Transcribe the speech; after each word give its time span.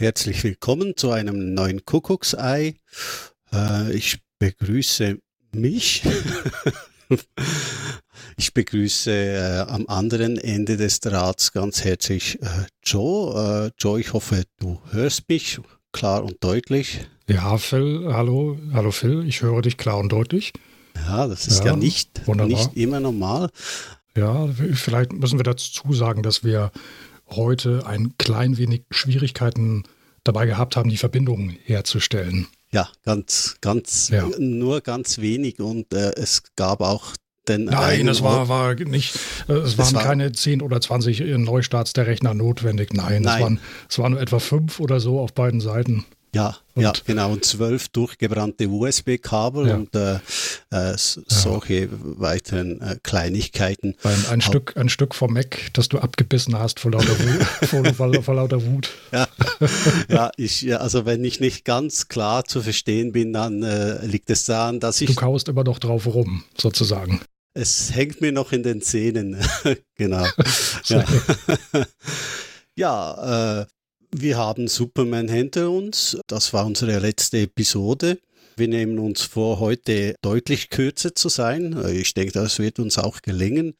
herzlich 0.00 0.42
willkommen 0.42 0.96
zu 0.96 1.10
einem 1.12 1.54
neuen 1.54 1.84
Kuckucksei. 1.84 2.74
Äh, 3.52 3.92
ich 3.92 4.18
begrüße 4.38 5.18
mich. 5.52 6.02
ich 8.36 8.52
begrüße 8.52 9.10
äh, 9.10 9.60
am 9.68 9.86
anderen 9.86 10.36
Ende 10.36 10.76
des 10.76 11.00
Drahts 11.00 11.52
ganz 11.52 11.84
herzlich 11.84 12.40
äh, 12.42 12.66
Joe. 12.82 13.70
Joe, 13.78 14.00
ich 14.00 14.12
hoffe, 14.12 14.42
du 14.58 14.80
hörst 14.90 15.28
mich 15.28 15.60
klar 15.92 16.24
und 16.24 16.42
deutlich. 16.42 17.06
Ja, 17.28 17.56
Phil, 17.56 18.12
hallo, 18.12 18.58
hallo 18.72 18.90
Phil, 18.90 19.24
ich 19.26 19.42
höre 19.42 19.62
dich 19.62 19.76
klar 19.76 19.98
und 19.98 20.10
deutlich. 20.10 20.52
Ja, 21.06 21.26
das 21.28 21.46
ist 21.46 21.60
ja, 21.60 21.66
ja 21.66 21.76
nicht, 21.76 22.26
nicht 22.26 22.76
immer 22.76 23.00
normal. 23.00 23.48
Ja, 24.16 24.48
vielleicht 24.74 25.12
müssen 25.12 25.38
wir 25.38 25.44
dazu 25.44 25.92
sagen, 25.92 26.22
dass 26.22 26.44
wir 26.44 26.70
heute 27.30 27.86
ein 27.86 28.14
klein 28.18 28.58
wenig 28.58 28.84
Schwierigkeiten 28.90 29.84
dabei 30.24 30.46
gehabt 30.46 30.76
haben, 30.76 30.88
die 30.90 30.96
Verbindung 30.96 31.50
herzustellen. 31.64 32.46
Ja, 32.72 32.88
ganz, 33.04 33.56
ganz, 33.60 34.08
ja. 34.08 34.28
nur 34.38 34.80
ganz 34.80 35.18
wenig 35.18 35.60
und 35.60 35.92
äh, 35.94 36.12
es 36.16 36.42
gab 36.56 36.80
auch 36.80 37.12
den 37.46 37.66
Nein, 37.66 38.08
es 38.08 38.22
war, 38.22 38.48
war 38.48 38.74
nicht, 38.74 39.16
äh, 39.48 39.52
es 39.52 39.76
waren 39.76 39.94
war, 39.94 40.02
keine 40.02 40.32
10 40.32 40.62
oder 40.62 40.80
20 40.80 41.20
Neustarts 41.38 41.92
der 41.92 42.06
Rechner 42.06 42.34
notwendig. 42.34 42.94
Nein, 42.94 43.22
Nein. 43.22 43.34
Es, 43.34 43.42
waren, 43.42 43.60
es 43.90 43.98
waren 43.98 44.12
nur 44.12 44.20
etwa 44.20 44.38
fünf 44.38 44.80
oder 44.80 44.98
so 44.98 45.20
auf 45.20 45.34
beiden 45.34 45.60
Seiten. 45.60 46.04
Ja, 46.34 46.56
und 46.74 46.82
ja, 46.82 46.92
genau. 47.06 47.32
Und 47.32 47.44
zwölf 47.44 47.88
durchgebrannte 47.88 48.68
USB-Kabel 48.68 49.68
ja. 49.68 49.74
und 49.76 49.94
äh, 49.94 50.16
äh, 50.70 50.94
solche 50.96 51.74
ja. 51.74 51.88
weiteren 51.90 52.80
äh, 52.80 52.96
Kleinigkeiten. 53.02 53.94
Ein, 54.02 54.26
ein 54.30 54.40
Stück, 54.40 54.76
ein 54.76 54.88
Stück 54.88 55.14
vom 55.14 55.32
Mac, 55.32 55.70
das 55.72 55.88
du 55.88 55.98
abgebissen 55.98 56.58
hast 56.58 56.80
vor 56.80 56.90
lauter 56.90 57.18
Wut. 57.18 57.42
vor, 57.68 57.84
vor, 57.94 58.22
vor 58.22 58.34
lauter 58.34 58.64
Wut. 58.66 58.90
Ja, 59.12 59.28
ja, 60.08 60.30
ich, 60.36 60.74
also 60.78 61.06
wenn 61.06 61.24
ich 61.24 61.38
nicht 61.38 61.64
ganz 61.64 62.08
klar 62.08 62.44
zu 62.44 62.60
verstehen 62.60 63.12
bin, 63.12 63.32
dann 63.32 63.62
äh, 63.62 64.04
liegt 64.04 64.28
es 64.30 64.44
daran, 64.44 64.80
dass 64.80 65.00
ich. 65.00 65.08
Du 65.08 65.14
kaust 65.14 65.48
immer 65.48 65.64
noch 65.64 65.78
drauf 65.78 66.06
rum, 66.06 66.44
sozusagen. 66.58 67.20
Es 67.56 67.94
hängt 67.94 68.20
mir 68.20 68.32
noch 68.32 68.50
in 68.50 68.64
den 68.64 68.82
Zähnen. 68.82 69.36
genau. 69.94 70.26
ja, 70.86 71.04
ja 72.74 73.60
äh, 73.60 73.66
wir 74.16 74.38
haben 74.38 74.68
Superman 74.68 75.28
hinter 75.28 75.70
uns. 75.70 76.16
Das 76.28 76.52
war 76.52 76.66
unsere 76.66 76.98
letzte 77.00 77.38
Episode. 77.38 78.18
Wir 78.56 78.68
nehmen 78.68 79.00
uns 79.00 79.22
vor, 79.22 79.58
heute 79.58 80.14
deutlich 80.22 80.70
kürzer 80.70 81.14
zu 81.14 81.28
sein. 81.28 81.76
Ich 81.88 82.14
denke, 82.14 82.32
das 82.32 82.60
wird 82.60 82.78
uns 82.78 82.96
auch 82.96 83.22
gelingen. 83.22 83.74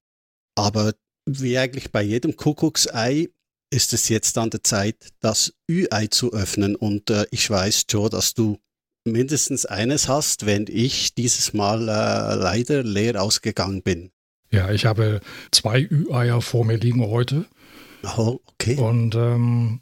Aber 0.56 0.92
wie 1.26 1.56
eigentlich 1.56 1.92
bei 1.92 2.02
jedem 2.02 2.34
Kuckucksei 2.34 3.28
ist 3.70 3.92
es 3.92 4.08
jetzt 4.08 4.36
an 4.36 4.50
der 4.50 4.64
Zeit, 4.64 4.96
das 5.20 5.54
Ü-Ei 5.70 6.08
zu 6.08 6.32
öffnen. 6.32 6.74
Und 6.74 7.10
äh, 7.10 7.26
ich 7.30 7.48
weiß, 7.48 7.84
Joe, 7.88 8.10
dass 8.10 8.34
du 8.34 8.58
mindestens 9.04 9.66
eines 9.66 10.08
hast, 10.08 10.46
wenn 10.46 10.66
ich 10.68 11.14
dieses 11.14 11.52
Mal 11.52 11.82
äh, 11.82 12.34
leider 12.34 12.82
leer 12.82 13.22
ausgegangen 13.22 13.82
bin. 13.82 14.10
Ja, 14.50 14.70
ich 14.72 14.84
habe 14.84 15.20
zwei 15.52 15.80
Ü-Eier 15.82 16.40
vor 16.40 16.64
mir 16.64 16.76
liegen 16.76 17.06
heute. 17.06 17.46
Oh, 18.16 18.40
okay. 18.46 18.76
Und 18.76 19.14
ähm, 19.14 19.80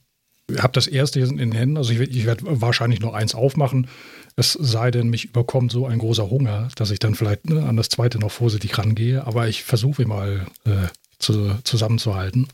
habe 0.58 0.72
das 0.72 0.86
erste 0.86 1.20
in 1.20 1.36
den 1.36 1.52
Händen, 1.52 1.76
also 1.76 1.92
ich, 1.92 2.00
ich 2.00 2.26
werde 2.26 2.60
wahrscheinlich 2.60 3.00
nur 3.00 3.14
eins 3.14 3.34
aufmachen, 3.34 3.88
es 4.36 4.52
sei 4.52 4.90
denn, 4.90 5.08
mich 5.08 5.26
überkommt 5.26 5.72
so 5.72 5.86
ein 5.86 5.98
großer 5.98 6.30
Hunger, 6.30 6.68
dass 6.76 6.90
ich 6.90 6.98
dann 6.98 7.14
vielleicht 7.14 7.48
ne, 7.48 7.64
an 7.64 7.76
das 7.76 7.88
zweite 7.88 8.18
noch 8.18 8.30
vorsichtig 8.30 8.76
rangehe, 8.78 9.26
aber 9.26 9.48
ich 9.48 9.62
versuche 9.64 10.06
mal 10.06 10.46
äh, 10.64 10.88
zu, 11.18 11.56
zusammenzuhalten. 11.64 12.48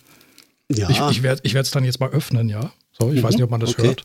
Ja. 0.70 0.90
Ich, 0.90 1.00
ich 1.00 1.22
werde 1.22 1.40
es 1.42 1.70
dann 1.70 1.84
jetzt 1.84 2.00
mal 2.00 2.10
öffnen, 2.10 2.48
ja. 2.48 2.72
So, 2.98 3.10
ich 3.10 3.20
mhm, 3.20 3.22
weiß 3.22 3.34
nicht, 3.34 3.44
ob 3.44 3.50
man 3.50 3.60
das 3.60 3.70
okay. 3.70 3.88
hört. 3.88 4.02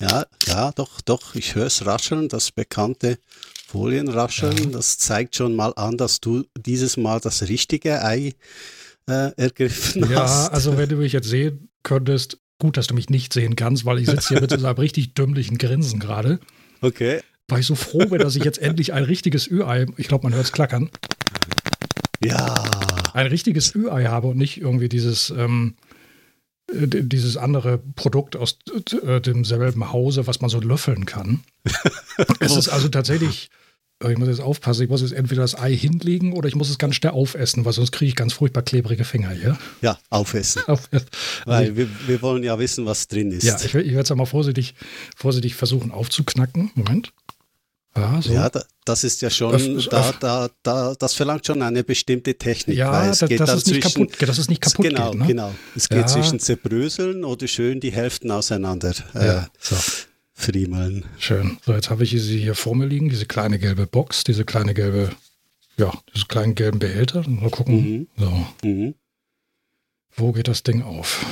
Ja, 0.00 0.26
ja, 0.46 0.72
doch, 0.72 1.00
doch, 1.00 1.34
ich 1.34 1.54
höre 1.54 1.66
es 1.66 1.86
rascheln, 1.86 2.28
das 2.28 2.50
bekannte 2.50 3.18
Folienrascheln. 3.66 4.56
Ja. 4.56 4.70
Das 4.70 4.98
zeigt 4.98 5.36
schon 5.36 5.56
mal 5.56 5.72
an, 5.76 5.96
dass 5.96 6.20
du 6.20 6.44
dieses 6.58 6.96
Mal 6.96 7.20
das 7.20 7.42
richtige 7.48 8.04
Ei 8.04 8.34
äh, 9.08 9.32
ergriffen 9.36 10.10
ja, 10.10 10.22
hast. 10.22 10.48
Ja, 10.48 10.52
also 10.52 10.76
wenn 10.76 10.88
du 10.88 10.96
mich 10.96 11.12
jetzt 11.12 11.28
sehen 11.28 11.70
könntest, 11.82 12.38
Gut, 12.58 12.76
dass 12.76 12.86
du 12.86 12.94
mich 12.94 13.10
nicht 13.10 13.32
sehen 13.32 13.54
kannst, 13.56 13.84
weil 13.84 13.98
ich 13.98 14.06
sitze 14.06 14.28
hier 14.28 14.40
mit 14.40 14.50
so 14.58 14.66
einem 14.66 14.78
richtig 14.78 15.14
dümmlichen 15.14 15.58
Grinsen 15.58 16.00
gerade. 16.00 16.40
Okay. 16.80 17.20
Weil 17.48 17.60
ich 17.60 17.66
so 17.66 17.74
froh 17.74 18.06
bin, 18.06 18.18
dass 18.18 18.36
ich 18.36 18.44
jetzt 18.44 18.58
endlich 18.58 18.92
ein 18.92 19.04
richtiges 19.04 19.48
Ü-Ei, 19.48 19.86
ich 19.96 20.08
glaube, 20.08 20.24
man 20.24 20.34
hört 20.34 20.46
es 20.46 20.52
klackern. 20.52 20.90
Ja. 22.24 22.54
Ein 23.12 23.26
richtiges 23.26 23.74
Ü-Ei 23.74 24.04
habe 24.06 24.28
und 24.28 24.38
nicht 24.38 24.60
irgendwie 24.60 24.88
dieses, 24.88 25.30
ähm, 25.30 25.74
äh, 26.72 26.86
dieses 26.86 27.36
andere 27.36 27.78
Produkt 27.78 28.36
aus 28.36 28.58
äh, 29.02 29.20
demselben 29.20 29.92
Hause, 29.92 30.26
was 30.26 30.40
man 30.40 30.50
so 30.50 30.60
löffeln 30.60 31.06
kann. 31.06 31.44
es 32.40 32.56
ist 32.56 32.68
also 32.68 32.88
tatsächlich 32.88 33.50
ich 34.04 34.18
muss 34.18 34.28
jetzt 34.28 34.40
aufpassen, 34.40 34.82
ich 34.82 34.90
muss 34.90 35.00
jetzt 35.00 35.12
entweder 35.12 35.42
das 35.42 35.58
Ei 35.58 35.74
hinlegen 35.74 36.34
oder 36.34 36.48
ich 36.48 36.54
muss 36.54 36.68
es 36.68 36.76
ganz 36.76 36.96
schnell 36.96 37.12
aufessen, 37.12 37.64
weil 37.64 37.72
sonst 37.72 37.92
kriege 37.92 38.10
ich 38.10 38.14
ganz 38.14 38.34
furchtbar 38.34 38.62
klebrige 38.62 39.04
Finger 39.04 39.30
hier. 39.30 39.58
Ja, 39.80 39.98
aufessen. 40.10 40.62
aufessen. 40.66 41.06
Weil 41.46 41.64
also 41.64 41.76
wir, 41.76 41.88
wir 42.06 42.22
wollen 42.22 42.42
ja 42.42 42.58
wissen, 42.58 42.84
was 42.84 43.08
drin 43.08 43.30
ist. 43.30 43.44
Ja, 43.44 43.56
ich, 43.56 43.74
ich 43.74 43.92
werde 43.92 44.00
es 44.00 44.14
mal 44.14 44.26
vorsichtig, 44.26 44.74
vorsichtig 45.16 45.54
versuchen 45.54 45.92
aufzuknacken. 45.92 46.70
Moment. 46.74 47.12
Ja, 47.96 48.20
so. 48.20 48.32
ja, 48.32 48.50
das 48.84 49.04
ist 49.04 49.22
ja 49.22 49.30
schon, 49.30 49.54
öff, 49.54 49.88
da, 49.88 50.12
da, 50.20 50.50
da, 50.62 50.94
das 50.98 51.14
verlangt 51.14 51.46
schon 51.46 51.62
eine 51.62 51.82
bestimmte 51.82 52.36
Technik. 52.36 52.76
Ja, 52.76 53.08
es 53.08 53.20
das, 53.20 53.28
geht 53.30 53.40
das, 53.40 53.54
ist 53.54 53.66
nicht 53.68 53.80
kaputt, 53.80 54.16
das 54.20 54.38
ist 54.38 54.50
nicht 54.50 54.60
kaputt. 54.60 54.84
Genau, 54.84 55.12
geht, 55.12 55.20
ne? 55.20 55.26
genau. 55.26 55.54
Es 55.74 55.88
geht 55.88 56.00
ja. 56.00 56.06
zwischen 56.06 56.38
zerbröseln 56.38 57.24
oder 57.24 57.48
schön 57.48 57.80
die 57.80 57.92
Hälften 57.92 58.30
auseinander. 58.30 58.92
Ja, 59.14 59.44
äh, 59.44 59.46
so. 59.58 59.76
Friemeln. 60.38 61.06
Schön. 61.18 61.58
So, 61.64 61.72
jetzt 61.72 61.88
habe 61.88 62.04
ich 62.04 62.10
sie 62.10 62.38
hier 62.38 62.54
vor 62.54 62.76
mir 62.76 62.84
liegen, 62.84 63.08
diese 63.08 63.24
kleine 63.24 63.58
gelbe 63.58 63.86
Box, 63.86 64.22
diese 64.22 64.44
kleine 64.44 64.74
gelbe, 64.74 65.10
ja, 65.78 65.90
diese 66.14 66.26
kleinen 66.26 66.54
gelben 66.54 66.78
Behälter. 66.78 67.26
Mal 67.26 67.48
gucken. 67.48 67.74
Mhm. 67.74 68.08
So. 68.18 68.46
Mhm. 68.62 68.94
Wo 70.14 70.32
geht 70.32 70.46
das 70.46 70.62
Ding 70.62 70.82
auf? 70.82 71.24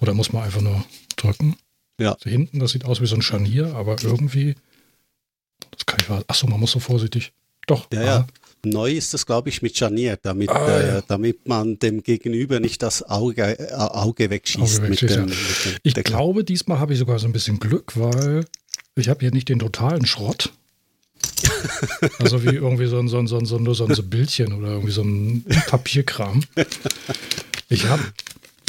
Oder 0.00 0.12
muss 0.12 0.34
man 0.34 0.44
einfach 0.44 0.60
nur 0.60 0.84
drücken? 1.16 1.56
Ja. 1.98 2.12
Also 2.12 2.28
hinten, 2.28 2.58
das 2.58 2.72
sieht 2.72 2.84
aus 2.84 3.00
wie 3.00 3.06
so 3.06 3.16
ein 3.16 3.22
Scharnier, 3.22 3.74
aber 3.74 3.96
irgendwie, 4.02 4.54
das 5.70 5.86
kann 5.86 5.98
ich, 6.00 6.28
achso, 6.28 6.46
man 6.46 6.60
muss 6.60 6.72
so 6.72 6.78
vorsichtig. 6.78 7.32
Doch. 7.66 7.88
Ja, 7.90 8.04
ja. 8.04 8.26
Neu 8.64 8.92
ist 8.92 9.14
das, 9.14 9.26
glaube 9.26 9.48
ich, 9.48 9.62
mit 9.62 9.76
scharniert, 9.76 10.20
damit, 10.22 10.50
ah, 10.50 10.68
ja. 10.68 10.98
äh, 10.98 11.02
damit 11.06 11.46
man 11.46 11.78
dem 11.78 12.02
Gegenüber 12.02 12.58
nicht 12.58 12.82
das 12.82 13.08
Auge, 13.08 13.58
äh, 13.58 13.72
Auge 13.74 14.30
wegschießt. 14.30 14.80
Auge 14.80 14.90
wegschießt 14.90 15.16
dem, 15.16 15.28
ja. 15.28 15.34
ich 15.82 15.94
Deckel. 15.94 16.12
glaube, 16.12 16.44
diesmal 16.44 16.78
habe 16.78 16.92
ich 16.92 16.98
sogar 16.98 17.18
so 17.18 17.26
ein 17.26 17.32
bisschen 17.32 17.60
Glück, 17.60 17.92
weil 17.96 18.44
ich 18.96 19.08
habe 19.08 19.20
hier 19.20 19.30
nicht 19.30 19.48
den 19.48 19.58
totalen 19.58 20.06
Schrott. 20.06 20.52
also 22.18 22.44
wie 22.44 22.54
irgendwie 22.54 22.86
so 22.86 22.98
ein, 22.98 23.08
so 23.08 23.18
ein, 23.18 23.26
so 23.26 23.36
ein, 23.38 23.46
so 23.46 23.56
ein, 23.56 23.74
so 23.74 23.84
ein 23.84 24.10
Bildchen 24.10 24.52
oder 24.52 24.68
irgendwie 24.68 24.92
so 24.92 25.02
ein 25.02 25.44
Papierkram. 25.66 26.44
Ich 27.68 27.86
habe 27.86 28.02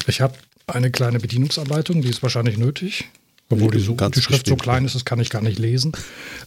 ich 0.07 0.21
hab 0.21 0.37
eine 0.67 0.91
kleine 0.91 1.19
Bedienungsanleitung, 1.19 2.01
die 2.01 2.09
ist 2.09 2.23
wahrscheinlich 2.23 2.57
nötig. 2.57 3.05
Obwohl 3.49 3.71
die, 3.71 3.79
so, 3.79 3.93
die 3.93 4.21
Schrift 4.21 4.47
so 4.47 4.57
klein 4.57 4.83
ist, 4.85 4.95
das 4.95 5.05
kann 5.05 5.19
ich 5.19 5.29
gar 5.29 5.41
nicht 5.41 5.57
lesen. 5.57 5.93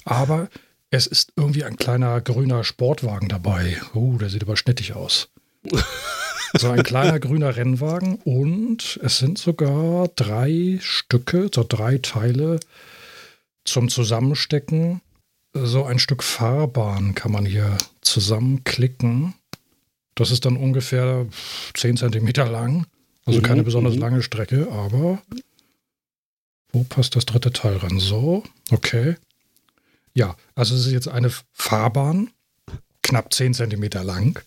Aber 0.04 0.50
es 0.90 1.06
ist 1.06 1.32
irgendwie 1.36 1.64
ein 1.64 1.76
kleiner 1.76 2.20
grüner 2.20 2.64
Sportwagen 2.64 3.28
dabei. 3.28 3.80
Oh, 3.94 4.16
der 4.18 4.28
sieht 4.28 4.42
aber 4.42 4.56
schnittig 4.56 4.94
aus. 4.94 5.28
so 6.58 6.68
ein 6.68 6.82
kleiner 6.82 7.20
grüner 7.20 7.56
Rennwagen 7.56 8.16
und 8.16 8.98
es 9.02 9.18
sind 9.18 9.38
sogar 9.38 10.08
drei 10.08 10.78
Stücke, 10.80 11.48
so 11.54 11.64
drei 11.66 11.98
Teile 11.98 12.58
zum 13.64 13.88
Zusammenstecken. 13.88 15.00
So 15.52 15.84
ein 15.84 15.98
Stück 15.98 16.22
Fahrbahn 16.22 17.14
kann 17.14 17.32
man 17.32 17.46
hier 17.46 17.76
zusammenklicken. 18.00 19.34
Das 20.14 20.30
ist 20.30 20.44
dann 20.44 20.56
ungefähr 20.56 21.26
10 21.74 21.98
Zentimeter 21.98 22.46
lang. 22.46 22.86
Also 23.26 23.40
mhm, 23.40 23.44
keine 23.44 23.62
besonders 23.62 23.94
mhm. 23.94 24.00
lange 24.00 24.22
Strecke, 24.22 24.68
aber 24.72 25.22
wo 26.72 26.84
passt 26.84 27.16
das 27.16 27.26
dritte 27.26 27.52
Teil 27.52 27.76
ran? 27.76 27.98
So, 27.98 28.44
okay. 28.70 29.16
Ja, 30.14 30.36
also 30.54 30.74
es 30.74 30.86
ist 30.86 30.92
jetzt 30.92 31.08
eine 31.08 31.30
Fahrbahn, 31.52 32.30
knapp 33.02 33.32
10 33.32 33.54
Zentimeter 33.54 34.04
lang. 34.04 34.42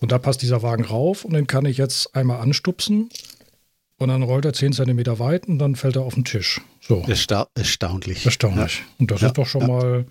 Und 0.00 0.12
da 0.12 0.18
passt 0.18 0.42
dieser 0.42 0.62
Wagen 0.62 0.84
rauf 0.84 1.24
und 1.24 1.32
den 1.32 1.46
kann 1.46 1.64
ich 1.64 1.76
jetzt 1.76 2.14
einmal 2.14 2.40
anstupsen 2.40 3.10
und 3.98 4.08
dann 4.08 4.22
rollt 4.22 4.44
er 4.44 4.52
10 4.52 4.72
Zentimeter 4.72 5.18
weit 5.18 5.48
und 5.48 5.58
dann 5.58 5.74
fällt 5.74 5.96
er 5.96 6.02
auf 6.02 6.14
den 6.14 6.24
Tisch. 6.24 6.60
So. 6.80 7.04
Ersta 7.06 7.48
erstaunlich. 7.54 8.24
Erstaunlich. 8.24 8.78
Ja. 8.78 8.84
Und 8.98 9.10
das 9.10 9.20
ja, 9.20 9.26
ist 9.28 9.38
doch 9.38 9.46
schon 9.46 9.62
ja. 9.62 9.66
mal. 9.66 10.06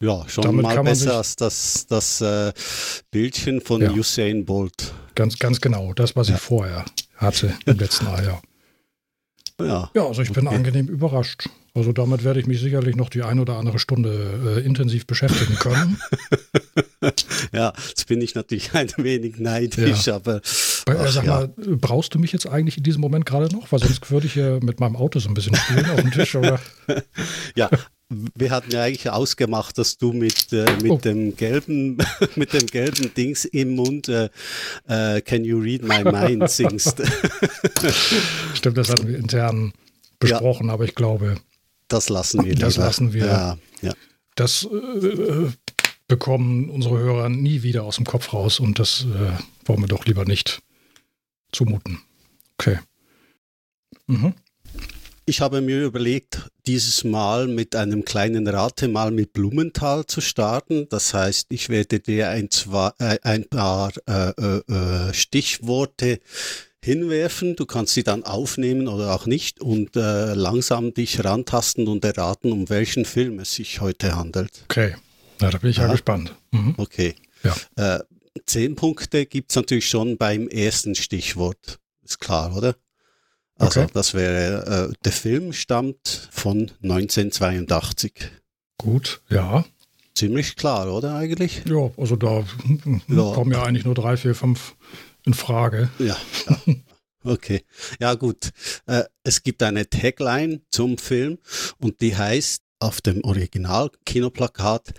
Ja, 0.00 0.28
schon 0.28 0.56
mal 0.56 0.82
besser 0.84 1.16
als 1.16 1.34
das, 1.34 1.86
das 1.88 2.20
äh, 2.20 2.52
Bildchen 3.10 3.60
von 3.60 3.82
Usain 3.82 4.44
Bolt. 4.44 4.94
Ganz, 5.16 5.40
ganz 5.40 5.60
genau, 5.60 5.92
das, 5.92 6.14
was 6.14 6.28
ich 6.28 6.36
vorher 6.36 6.84
hatte 7.16 7.52
im 7.66 7.78
letzten 7.78 8.06
Jahr. 8.06 8.40
Ja, 9.60 9.90
ja 9.92 10.06
also 10.06 10.22
ich 10.22 10.32
bin 10.32 10.46
angenehm 10.46 10.86
überrascht. 10.86 11.48
Also 11.78 11.92
damit 11.92 12.24
werde 12.24 12.40
ich 12.40 12.46
mich 12.48 12.60
sicherlich 12.60 12.96
noch 12.96 13.08
die 13.08 13.22
ein 13.22 13.38
oder 13.38 13.56
andere 13.56 13.78
Stunde 13.78 14.58
äh, 14.58 14.66
intensiv 14.66 15.06
beschäftigen 15.06 15.54
können. 15.54 16.00
ja, 17.52 17.72
jetzt 17.88 18.08
bin 18.08 18.20
ich 18.20 18.34
natürlich 18.34 18.72
ein 18.74 18.88
wenig 18.96 19.38
neidisch, 19.38 20.06
ja. 20.06 20.16
aber. 20.16 20.40
Äh, 20.88 20.96
ach, 20.98 21.12
sag 21.12 21.24
mal, 21.24 21.48
brauchst 21.56 22.16
du 22.16 22.18
mich 22.18 22.32
jetzt 22.32 22.48
eigentlich 22.48 22.78
in 22.78 22.82
diesem 22.82 23.00
Moment 23.00 23.26
gerade 23.26 23.54
noch? 23.54 23.70
Weil 23.70 23.78
sonst 23.78 24.10
würde 24.10 24.26
ich 24.26 24.34
ja 24.34 24.58
mit 24.58 24.80
meinem 24.80 24.96
Auto 24.96 25.20
so 25.20 25.28
ein 25.28 25.34
bisschen 25.34 25.54
spielen 25.54 25.88
auf 25.88 26.00
dem 26.00 26.10
Tisch, 26.10 26.34
oder? 26.34 26.58
ja, 27.54 27.70
wir 28.34 28.50
hatten 28.50 28.72
ja 28.72 28.82
eigentlich 28.82 29.08
ausgemacht, 29.08 29.78
dass 29.78 29.98
du 29.98 30.12
mit, 30.12 30.52
äh, 30.52 30.64
mit, 30.82 30.90
oh. 30.90 30.98
dem 30.98 31.36
gelben, 31.36 31.98
mit 32.34 32.54
dem 32.54 32.66
gelben 32.66 33.14
Dings 33.14 33.44
im 33.44 33.76
Mund 33.76 34.08
äh, 34.08 34.30
äh, 34.88 35.20
Can 35.20 35.44
You 35.44 35.60
Read 35.60 35.84
My 35.84 36.02
Mind 36.02 36.50
singst. 36.50 37.00
Stimmt, 38.54 38.78
das 38.78 38.88
hatten 38.88 39.06
wir 39.06 39.16
intern 39.16 39.72
besprochen, 40.18 40.66
ja. 40.66 40.72
aber 40.72 40.84
ich 40.84 40.96
glaube. 40.96 41.36
Das 41.88 42.08
lassen 42.08 42.44
wir. 42.44 42.54
Das 42.54 42.74
lieber. 42.74 42.86
lassen 42.86 43.12
wir. 43.12 43.26
Ja, 43.26 43.58
ja. 43.82 43.94
Das 44.34 44.64
äh, 44.64 45.50
bekommen 46.06 46.70
unsere 46.70 46.98
Hörer 46.98 47.28
nie 47.28 47.62
wieder 47.62 47.84
aus 47.84 47.96
dem 47.96 48.06
Kopf 48.06 48.32
raus 48.32 48.60
und 48.60 48.78
das 48.78 49.04
äh, 49.04 49.66
wollen 49.66 49.80
wir 49.80 49.88
doch 49.88 50.06
lieber 50.06 50.24
nicht 50.24 50.60
zumuten. 51.52 52.00
Okay. 52.58 52.78
Mhm. 54.06 54.34
Ich 55.26 55.42
habe 55.42 55.60
mir 55.60 55.84
überlegt, 55.84 56.48
dieses 56.66 57.04
Mal 57.04 57.48
mit 57.48 57.76
einem 57.76 58.06
kleinen 58.06 58.46
Ratemal 58.46 59.10
mit 59.10 59.34
Blumenthal 59.34 60.06
zu 60.06 60.22
starten. 60.22 60.88
Das 60.88 61.12
heißt, 61.12 61.48
ich 61.50 61.68
werde 61.68 62.00
dir 62.00 62.30
ein, 62.30 62.50
zwei, 62.50 62.92
äh, 62.98 63.18
ein 63.22 63.46
paar 63.46 63.92
äh, 64.06 64.30
äh, 64.30 64.62
äh, 64.72 65.12
Stichworte 65.12 66.20
hinwerfen. 66.84 67.56
Du 67.56 67.66
kannst 67.66 67.94
sie 67.94 68.02
dann 68.02 68.24
aufnehmen 68.24 68.88
oder 68.88 69.14
auch 69.14 69.26
nicht 69.26 69.60
und 69.60 69.96
äh, 69.96 70.34
langsam 70.34 70.94
dich 70.94 71.24
rantasten 71.24 71.88
und 71.88 72.04
erraten, 72.04 72.52
um 72.52 72.68
welchen 72.68 73.04
Film 73.04 73.38
es 73.40 73.54
sich 73.54 73.80
heute 73.80 74.16
handelt. 74.16 74.64
Okay, 74.64 74.94
na, 75.40 75.50
da 75.50 75.58
bin 75.58 75.70
ich 75.70 75.76
ja, 75.76 75.86
ja 75.86 75.92
gespannt. 75.92 76.34
Mhm. 76.50 76.74
Okay. 76.76 77.14
Ja. 77.42 77.54
Äh, 77.76 78.00
zehn 78.46 78.74
Punkte 78.74 79.26
gibt 79.26 79.50
es 79.50 79.56
natürlich 79.56 79.88
schon 79.88 80.16
beim 80.16 80.48
ersten 80.48 80.94
Stichwort. 80.94 81.78
Ist 82.04 82.20
klar, 82.20 82.56
oder? 82.56 82.74
Also 83.58 83.82
okay. 83.82 83.90
das 83.92 84.14
wäre, 84.14 84.90
äh, 84.90 84.94
der 85.04 85.12
Film 85.12 85.52
stammt 85.52 86.28
von 86.30 86.70
1982. 86.82 88.30
Gut, 88.78 89.20
ja. 89.28 89.64
Ziemlich 90.14 90.56
klar, 90.56 90.92
oder 90.92 91.14
eigentlich? 91.14 91.62
Ja, 91.66 91.90
also 91.96 92.16
da 92.16 92.44
ja. 93.08 93.32
kommen 93.32 93.52
ja 93.52 93.62
eigentlich 93.62 93.84
nur 93.84 93.94
drei, 93.94 94.16
vier, 94.16 94.34
fünf 94.34 94.74
in 95.28 95.34
Frage. 95.34 95.90
Ja, 95.98 96.16
ja. 96.46 96.74
Okay, 97.24 97.64
ja 98.00 98.14
gut. 98.14 98.50
Äh, 98.86 99.04
es 99.22 99.42
gibt 99.42 99.62
eine 99.62 99.90
Tagline 99.90 100.62
zum 100.70 100.98
Film 100.98 101.38
und 101.78 102.00
die 102.00 102.16
heißt 102.16 102.62
auf 102.78 103.00
dem 103.00 103.22
Original-Kinoplakat 103.24 104.94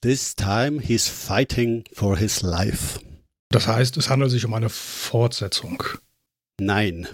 This 0.00 0.36
time 0.36 0.80
he's 0.80 1.08
fighting 1.08 1.84
for 1.92 2.16
his 2.16 2.42
life. 2.42 3.00
Das 3.50 3.66
heißt, 3.66 3.96
es 3.96 4.08
handelt 4.08 4.30
sich 4.30 4.44
um 4.44 4.54
eine 4.54 4.68
Fortsetzung. 4.68 5.82
Nein. 6.60 7.08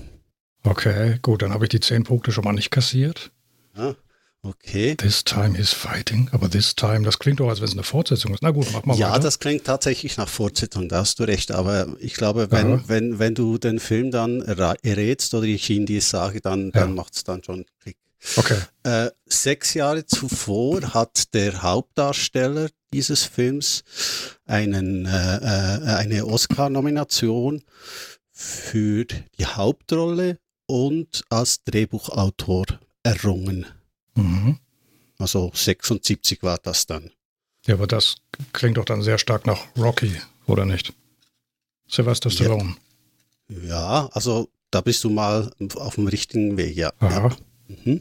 Okay, 0.62 1.18
gut, 1.22 1.42
dann 1.42 1.52
habe 1.52 1.64
ich 1.64 1.70
die 1.70 1.80
zehn 1.80 2.04
Punkte 2.04 2.30
schon 2.30 2.44
mal 2.44 2.52
nicht 2.52 2.70
kassiert. 2.70 3.32
Ja, 3.76 3.96
okay. 4.44 4.94
This 4.96 5.24
time 5.24 5.58
is 5.58 5.72
fighting, 5.72 6.28
aber 6.32 6.48
this 6.50 6.74
time, 6.74 7.02
das 7.02 7.18
klingt 7.18 7.40
doch, 7.40 7.48
als 7.48 7.60
wenn 7.60 7.68
es 7.68 7.72
eine 7.72 7.82
Fortsetzung 7.82 8.34
ist. 8.34 8.42
Na 8.42 8.50
gut, 8.50 8.68
mach 8.72 8.84
mal 8.84 8.96
ja, 8.96 9.08
weiter. 9.08 9.16
Ja, 9.16 9.22
das 9.22 9.38
klingt 9.38 9.64
tatsächlich 9.64 10.16
nach 10.16 10.28
Fortsetzung, 10.28 10.88
da 10.88 10.98
hast 10.98 11.18
du 11.18 11.24
recht, 11.24 11.50
aber 11.50 11.88
ich 11.98 12.14
glaube, 12.14 12.50
wenn, 12.50 12.88
wenn, 12.88 13.18
wenn 13.18 13.34
du 13.34 13.58
den 13.58 13.80
Film 13.80 14.10
dann 14.10 14.40
errätst 14.42 15.34
oder 15.34 15.46
ich 15.46 15.68
ihn 15.70 15.86
dir 15.86 16.02
sage, 16.02 16.40
dann, 16.40 16.70
dann 16.72 16.90
ja. 16.90 16.94
macht 16.94 17.16
es 17.16 17.24
dann 17.24 17.42
schon 17.42 17.64
Klick. 17.80 17.96
Okay. 18.36 18.56
Äh, 18.84 19.10
sechs 19.26 19.74
Jahre 19.74 20.06
zuvor 20.06 20.94
hat 20.94 21.34
der 21.34 21.62
Hauptdarsteller 21.62 22.68
dieses 22.92 23.24
Films 23.24 23.84
einen, 24.46 25.06
äh, 25.06 25.36
äh 25.36 25.96
eine 25.96 26.24
Oscar-Nomination 26.26 27.62
für 28.32 29.04
die 29.04 29.46
Hauptrolle 29.46 30.38
und 30.66 31.22
als 31.28 31.62
Drehbuchautor 31.64 32.64
errungen. 33.02 33.66
Mhm. 34.14 34.58
Also 35.18 35.50
76 35.54 36.42
war 36.42 36.58
das 36.58 36.86
dann. 36.86 37.10
Ja, 37.66 37.74
aber 37.74 37.86
das 37.86 38.16
klingt 38.52 38.76
doch 38.76 38.84
dann 38.84 39.02
sehr 39.02 39.18
stark 39.18 39.46
nach 39.46 39.60
Rocky, 39.76 40.12
oder 40.46 40.66
nicht? 40.66 40.92
Sylvester 41.88 42.30
Stallone. 42.30 42.76
Ja, 43.48 43.58
ja 43.62 44.08
also 44.12 44.48
da 44.70 44.80
bist 44.80 45.04
du 45.04 45.10
mal 45.10 45.50
auf 45.76 45.94
dem 45.94 46.08
richtigen 46.08 46.56
Weg, 46.56 46.76
ja. 46.76 46.92
Aha. 46.98 47.28
Ja. 47.68 47.76
Mhm. 47.84 48.00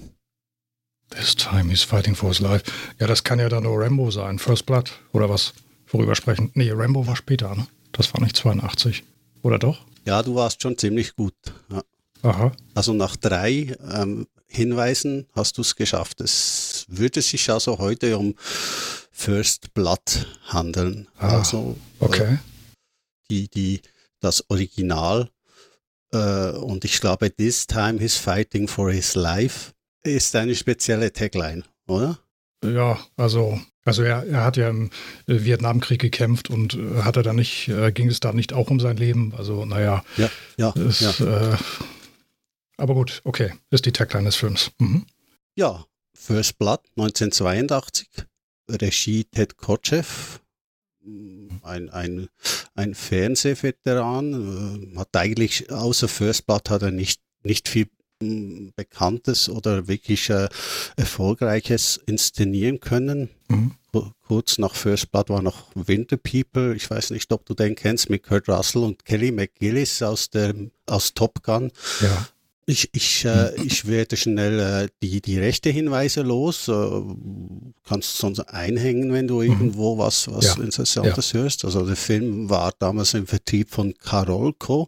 This 1.09 1.35
time 1.35 1.69
he's 1.69 1.83
fighting 1.83 2.15
for 2.15 2.29
his 2.29 2.39
life. 2.39 2.65
Ja, 2.99 3.07
das 3.07 3.23
kann 3.23 3.39
ja 3.39 3.47
dann 3.47 3.63
nur 3.63 3.79
Rambo 3.79 4.09
sein, 4.09 4.39
First 4.39 4.65
Blood, 4.65 4.91
oder 5.11 5.29
was? 5.29 5.53
Worüber 5.87 6.15
sprechen? 6.15 6.49
Nee, 6.55 6.71
Rambo 6.71 7.05
war 7.05 7.15
später, 7.15 7.55
ne? 7.55 7.67
Das 7.91 8.13
war 8.13 8.21
nicht 8.21 8.35
82. 8.35 9.03
Oder 9.43 9.59
doch? 9.59 9.85
Ja, 10.05 10.23
du 10.23 10.35
warst 10.35 10.61
schon 10.61 10.77
ziemlich 10.77 11.15
gut. 11.15 11.35
Ja. 11.69 11.83
Aha. 12.23 12.51
Also 12.73 12.93
nach 12.93 13.15
drei 13.15 13.75
ähm, 13.93 14.27
Hinweisen 14.53 15.27
hast 15.33 15.57
du 15.57 15.61
es 15.61 15.75
geschafft. 15.75 16.21
Es 16.21 16.85
würde 16.87 17.21
sich 17.21 17.49
also 17.49 17.79
heute 17.79 18.17
um 18.17 18.35
First 19.11 19.73
Blood 19.73 20.27
handeln. 20.45 21.07
Ah, 21.17 21.39
also 21.39 21.77
okay. 21.99 22.33
Äh, 22.33 22.37
die, 23.29 23.47
die, 23.49 23.81
das 24.19 24.49
Original 24.49 25.29
äh, 26.13 26.51
und 26.51 26.85
ich 26.85 27.01
glaube, 27.01 27.35
This 27.35 27.67
Time 27.67 27.99
He's 27.99 28.17
Fighting 28.17 28.67
for 28.67 28.91
His 28.91 29.15
Life 29.15 29.71
ist 30.03 30.35
eine 30.35 30.55
spezielle 30.55 31.11
Tagline, 31.11 31.63
oder? 31.87 32.19
Ja, 32.63 32.99
also, 33.17 33.59
also 33.83 34.03
er, 34.03 34.25
er 34.25 34.43
hat 34.43 34.57
ja 34.57 34.69
im 34.69 34.89
Vietnamkrieg 35.25 35.99
gekämpft 35.99 36.49
und 36.49 36.75
äh, 36.75 37.01
hat 37.01 37.17
er 37.17 37.23
da 37.23 37.33
nicht, 37.33 37.67
äh, 37.67 37.91
ging 37.91 38.07
es 38.07 38.19
da 38.19 38.31
nicht 38.31 38.53
auch 38.53 38.69
um 38.69 38.79
sein 38.79 38.97
Leben? 38.97 39.33
Also, 39.37 39.65
naja. 39.65 40.03
Ja, 40.17 40.29
ja. 40.57 40.69
Ist, 40.71 41.01
ja. 41.01 41.53
Äh, 41.53 41.57
aber 42.77 42.93
gut, 42.93 43.21
okay, 43.23 43.53
ist 43.69 43.85
die 43.85 43.91
Tagline 43.91 44.25
des 44.25 44.35
Films. 44.35 44.71
Mhm. 44.79 45.05
Ja, 45.55 45.85
First 46.15 46.57
Blood 46.57 46.81
1982, 46.97 48.07
Regie 48.69 49.25
Ted 49.25 49.57
Kotcheff, 49.57 50.41
ein, 51.63 51.89
ein, 51.89 52.29
ein 52.75 52.95
Fernsehveteran, 52.95 54.93
äh, 54.93 54.97
hat 54.97 55.15
eigentlich 55.15 55.71
außer 55.71 56.07
First 56.07 56.45
Blood 56.45 56.69
hat 56.69 56.81
er 56.81 56.91
nicht, 56.91 57.21
nicht 57.43 57.67
viel 57.67 57.87
hm, 58.21 58.71
Bekanntes 58.75 59.49
oder 59.49 59.87
wirklich 59.87 60.29
äh, 60.29 60.47
Erfolgreiches 60.95 61.99
inszenieren 62.05 62.79
können. 62.79 63.29
Mhm. 63.49 63.75
Kurz 64.25 64.57
nach 64.57 64.73
First 64.73 65.11
Blood 65.11 65.29
war 65.29 65.43
noch 65.43 65.69
Winter 65.75 66.17
People. 66.17 66.75
Ich 66.75 66.89
weiß 66.89 67.11
nicht, 67.11 67.31
ob 67.31 67.45
du 67.45 67.53
den 67.53 67.75
kennst 67.75 68.09
mit 68.09 68.23
Kurt 68.23 68.49
Russell 68.49 68.83
und 68.83 69.05
Kelly 69.05 69.31
McGillis 69.31 70.01
aus, 70.01 70.31
der, 70.31 70.55
aus 70.87 71.13
Top 71.13 71.43
Gun. 71.43 71.71
Ja. 72.01 72.27
Ich, 72.65 72.89
ich, 72.93 73.25
äh, 73.25 73.53
ich 73.61 73.87
werde 73.87 74.15
schnell 74.15 74.59
äh, 74.59 74.87
die, 75.01 75.21
die 75.21 75.37
rechte 75.37 75.69
Hinweise 75.69 76.21
los. 76.21 76.67
Äh, 76.67 77.01
kannst 77.85 78.17
sonst 78.17 78.39
einhängen, 78.39 79.11
wenn 79.11 79.27
du 79.27 79.41
mhm. 79.41 79.49
irgendwo 79.49 79.97
was, 79.97 80.31
was 80.31 80.55
ja. 80.55 80.63
Interessantes 80.63 81.33
ja. 81.33 81.39
hörst. 81.39 81.65
Also 81.65 81.85
der 81.85 81.95
Film 81.95 82.49
war 82.49 82.73
damals 82.79 83.13
im 83.13 83.27
Vertrieb 83.27 83.69
von 83.69 83.93
Carolco 83.97 84.87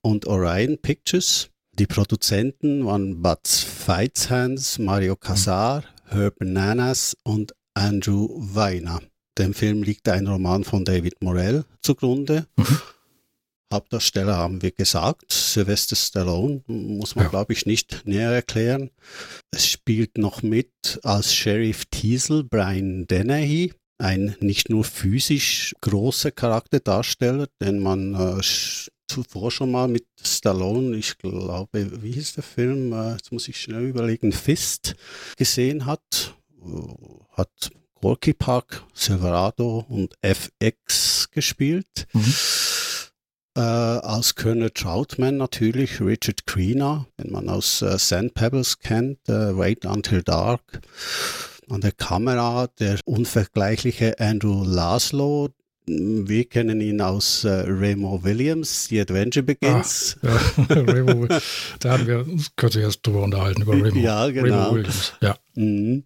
und 0.00 0.26
Orion 0.26 0.78
Pictures. 0.78 1.50
Die 1.78 1.86
Produzenten 1.86 2.84
waren 2.84 3.22
Bud 3.22 3.46
Feitshans, 3.46 4.80
Mario 4.80 5.14
Casar, 5.14 5.84
Herb 6.06 6.40
Bananas 6.40 7.16
und 7.22 7.54
Andrew 7.74 8.28
Weiner. 8.34 9.00
Dem 9.38 9.54
Film 9.54 9.84
liegt 9.84 10.08
ein 10.08 10.26
Roman 10.26 10.64
von 10.64 10.84
David 10.84 11.22
Morell 11.22 11.64
zugrunde. 11.80 12.46
Mhm. 12.56 12.78
Hauptdarsteller 13.72 14.36
haben 14.36 14.62
wir 14.62 14.70
gesagt, 14.70 15.30
Sylvester 15.30 15.96
Stallone, 15.96 16.62
muss 16.66 17.14
man 17.14 17.26
ja. 17.26 17.30
glaube 17.30 17.52
ich 17.52 17.66
nicht 17.66 18.02
näher 18.04 18.30
erklären. 18.30 18.90
Es 19.50 19.66
spielt 19.66 20.16
noch 20.16 20.42
mit 20.42 21.00
als 21.02 21.34
Sheriff 21.34 21.84
Teasel 21.86 22.44
Brian 22.44 23.06
Dennehy, 23.06 23.74
ein 23.98 24.36
nicht 24.40 24.70
nur 24.70 24.84
physisch 24.84 25.74
großer 25.80 26.30
Charakterdarsteller, 26.30 27.48
den 27.60 27.80
man 27.80 28.14
äh, 28.14 28.42
zuvor 29.08 29.50
schon 29.50 29.70
mal 29.70 29.88
mit 29.88 30.06
Stallone, 30.22 30.96
ich 30.96 31.18
glaube, 31.18 32.02
wie 32.02 32.12
hieß 32.12 32.34
der 32.34 32.44
Film, 32.44 32.92
äh, 32.92 33.12
jetzt 33.12 33.32
muss 33.32 33.48
ich 33.48 33.60
schnell 33.60 33.86
überlegen, 33.86 34.32
Fist 34.32 34.94
gesehen 35.36 35.86
hat, 35.86 36.36
äh, 36.62 37.36
hat 37.36 37.70
Gorky 38.00 38.32
Park, 38.32 38.84
Silverado 38.94 39.84
und 39.88 40.14
FX 40.22 41.28
gespielt. 41.30 42.06
Mhm. 42.12 42.34
Äh, 43.58 43.60
als 43.60 44.36
Colonel 44.36 44.70
Troutman 44.70 45.36
natürlich 45.36 46.00
Richard 46.00 46.46
Greener, 46.46 47.06
den 47.20 47.32
man 47.32 47.48
aus 47.48 47.82
äh, 47.82 47.98
Sand 47.98 48.34
Pebbles 48.34 48.78
kennt, 48.78 49.18
äh, 49.28 49.56
Wait 49.58 49.84
Until 49.84 50.22
Dark. 50.22 50.80
An 51.68 51.80
der 51.80 51.90
Kamera 51.90 52.68
der 52.78 53.00
unvergleichliche 53.04 54.20
Andrew 54.20 54.62
Laszlo, 54.64 55.48
wir 55.86 56.44
kennen 56.48 56.80
ihn 56.80 57.00
aus 57.00 57.42
äh, 57.42 57.48
Remo 57.48 58.22
Williams, 58.22 58.84
The 58.86 59.00
Adventure 59.00 59.42
Begins. 59.42 60.16
Ah, 60.22 60.38
ja, 60.68 60.76
Remo, 60.82 61.26
da 61.80 61.90
hatten 61.90 62.06
wir 62.06 62.20
uns 62.28 62.54
kürzlich 62.54 62.84
erst 62.84 63.04
drüber 63.04 63.24
unterhalten, 63.24 63.62
über 63.62 63.72
Remo, 63.72 63.98
ja, 63.98 64.28
genau. 64.30 64.68
Remo 64.68 64.74
Williams. 64.76 65.14
Ja. 65.20 65.36
Mhm. 65.56 66.04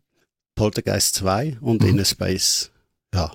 Poltergeist 0.54 1.16
2 1.16 1.58
und 1.60 1.82
Mhm. 1.82 1.88
Inner 1.88 2.04
Space. 2.06 2.70
Ja. 3.14 3.30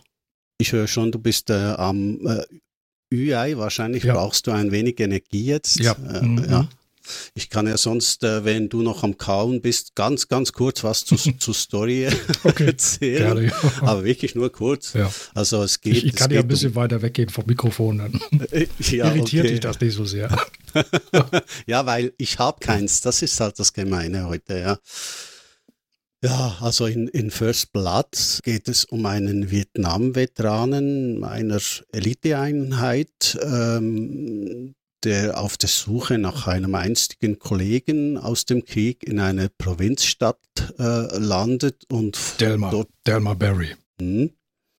Ich 0.57 0.71
höre 0.71 0.87
schon, 0.87 1.11
du 1.11 1.19
bist 1.19 1.51
äh, 1.51 1.75
am 1.77 2.25
äh, 2.25 2.41
UI. 3.13 3.57
Wahrscheinlich 3.57 4.03
Ja. 4.03 4.13
brauchst 4.15 4.47
du 4.47 4.51
ein 4.51 4.71
wenig 4.71 4.99
Energie 4.99 5.45
jetzt. 5.45 5.79
Ja. 5.79 5.93
Äh, 6.13 6.21
Mhm. 6.21 6.45
ja. 6.49 6.67
Ich 7.35 7.49
kann 7.49 7.67
ja 7.67 7.77
sonst, 7.77 8.25
äh, 8.25 8.43
wenn 8.43 8.67
du 8.67 8.81
noch 8.81 9.01
am 9.01 9.17
Kauen 9.17 9.61
bist, 9.61 9.95
ganz, 9.95 10.27
ganz 10.27 10.51
kurz 10.51 10.83
was 10.83 11.05
zu, 11.05 11.15
zur 11.39 11.53
Story 11.53 12.09
Okay, 12.43 12.65
erzählen. 12.65 13.23
gerne. 13.33 13.45
Ja. 13.45 13.53
Aber 13.81 14.03
wirklich 14.03 14.35
nur 14.35 14.51
kurz. 14.51 14.91
Ja. 14.91 15.09
Also 15.33 15.63
es 15.63 15.79
geht. 15.79 15.95
Ich, 15.95 16.05
ich 16.07 16.15
kann 16.15 16.31
ja 16.31 16.41
ein 16.41 16.47
bisschen 16.49 16.75
weiter 16.75 17.01
weggehen 17.01 17.29
vom 17.29 17.45
Mikrofon, 17.45 17.99
dann 17.99 18.11
um, 18.31 18.41
ja, 18.79 19.05
irritiert 19.13 19.45
okay. 19.45 19.51
dich 19.53 19.59
das 19.61 19.79
nicht 19.79 19.93
so 19.93 20.03
sehr. 20.03 20.35
Ja, 21.65 21.85
weil 21.85 22.11
ich 22.17 22.39
habe 22.39 22.59
keins. 22.59 22.99
Das 22.99 23.21
ist 23.21 23.39
halt 23.39 23.57
das 23.57 23.71
Gemeine 23.71 24.27
heute, 24.27 24.59
ja. 24.59 24.77
Ja, 26.23 26.57
also 26.61 26.87
in, 26.87 27.07
in 27.09 27.29
First 27.29 27.73
Blood 27.73 28.41
geht 28.43 28.67
es 28.67 28.85
um 28.85 29.05
einen 29.05 29.51
Vietnam-Veteranen 29.51 31.23
einer 31.23 31.59
Eliteeinheit, 31.91 33.37
ähm, 33.43 34.73
der 35.03 35.39
auf 35.39 35.57
der 35.57 35.69
Suche 35.69 36.17
nach 36.17 36.47
einem 36.47 36.73
einstigen 36.73 37.37
Kollegen 37.37 38.17
aus 38.17 38.45
dem 38.45 38.65
Krieg 38.65 39.03
in 39.03 39.19
eine 39.19 39.49
Provinzstadt 39.49 40.39
äh, 40.79 41.17
landet 41.19 41.83
und 41.89 42.17
Delmar, 42.39 42.71
dort 42.71 42.89
Delmar 43.05 43.35
Barry. 43.35 43.75
hm. 44.01 44.31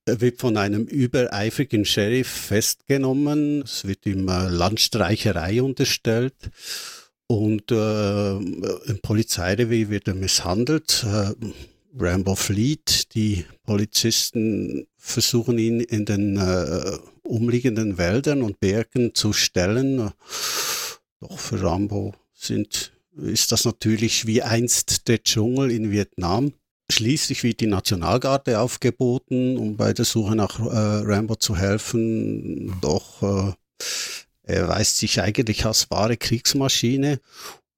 Er 0.06 0.22
wird 0.22 0.40
von 0.40 0.56
einem 0.56 0.84
übereifrigen 0.84 1.84
Sheriff 1.84 2.28
festgenommen. 2.28 3.60
Es 3.62 3.86
wird 3.86 4.06
ihm 4.06 4.26
äh, 4.28 4.48
Landstreicherei 4.48 5.62
unterstellt. 5.62 6.34
Und 7.28 7.70
äh, 7.70 8.30
im 8.36 8.98
Polizeirevier 9.02 9.90
wird 9.90 10.08
er 10.08 10.14
misshandelt. 10.14 11.04
Äh, 11.06 11.34
Rambo 11.98 12.34
flieht. 12.34 13.14
Die 13.14 13.44
Polizisten 13.64 14.86
versuchen 14.96 15.58
ihn 15.58 15.80
in 15.80 16.06
den 16.06 16.38
äh, 16.38 16.96
umliegenden 17.22 17.98
Wäldern 17.98 18.42
und 18.42 18.60
Bergen 18.60 19.14
zu 19.14 19.34
stellen. 19.34 20.10
Doch 21.20 21.38
für 21.38 21.62
Rambo 21.62 22.14
sind, 22.32 22.92
ist 23.16 23.52
das 23.52 23.66
natürlich 23.66 24.26
wie 24.26 24.42
einst 24.42 25.06
der 25.08 25.22
Dschungel 25.22 25.70
in 25.70 25.90
Vietnam. 25.90 26.52
Schließlich 26.90 27.42
wird 27.42 27.60
die 27.60 27.66
Nationalgarde 27.66 28.58
aufgeboten, 28.60 29.58
um 29.58 29.76
bei 29.76 29.92
der 29.92 30.06
Suche 30.06 30.34
nach 30.34 30.58
äh, 30.58 30.62
Rambo 30.64 31.36
zu 31.36 31.56
helfen. 31.56 32.74
Doch 32.80 33.22
äh, 33.22 33.52
er 34.48 34.68
weist 34.68 34.98
sich 34.98 35.20
eigentlich 35.20 35.64
als 35.66 35.90
wahre 35.90 36.16
Kriegsmaschine 36.16 37.20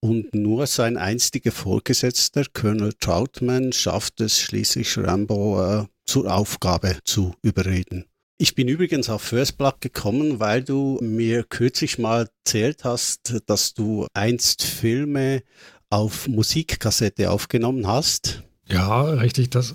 und 0.00 0.35
nur 0.35 0.67
sein 0.67 0.97
einstiger 0.97 1.53
Vorgesetzter, 1.53 2.45
Colonel 2.53 2.93
Troutman, 2.99 3.73
schafft 3.73 4.21
es 4.21 4.39
schließlich 4.39 4.97
Rambo 4.97 5.62
äh, 5.62 5.87
zur 6.07 6.33
Aufgabe 6.33 6.99
zu 7.05 7.35
überreden. 7.43 8.05
Ich 8.39 8.55
bin 8.55 8.69
übrigens 8.69 9.11
auf 9.11 9.21
First 9.21 9.59
Blood 9.59 9.81
gekommen, 9.81 10.41
weil 10.41 10.62
du 10.62 10.99
mir 11.03 11.43
kürzlich 11.43 11.99
mal 11.99 12.31
erzählt 12.45 12.85
hast, 12.85 13.43
dass 13.47 13.75
du 13.75 14.07
einst 14.15 14.62
Filme 14.62 15.43
auf 15.91 16.29
Musikkassette 16.29 17.31
aufgenommen 17.31 17.87
hast. 17.87 18.43
Ja, 18.67 19.03
richtig, 19.03 19.50
das 19.50 19.75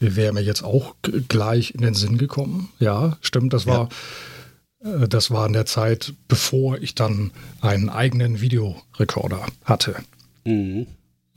wäre 0.00 0.32
mir 0.32 0.40
jetzt 0.40 0.64
auch 0.64 0.96
gleich 1.28 1.74
in 1.74 1.82
den 1.82 1.94
Sinn 1.94 2.18
gekommen. 2.18 2.72
Ja, 2.80 3.18
stimmt, 3.20 3.52
das 3.52 3.66
war, 3.66 3.84
äh, 3.84 3.88
das 4.84 5.30
war 5.30 5.46
in 5.46 5.54
der 5.54 5.64
Zeit, 5.64 6.12
bevor 6.28 6.78
ich 6.78 6.94
dann 6.94 7.30
einen 7.62 7.88
eigenen 7.88 8.42
Videorekorder 8.42 9.46
hatte. 9.64 9.96
Mhm. 10.44 10.86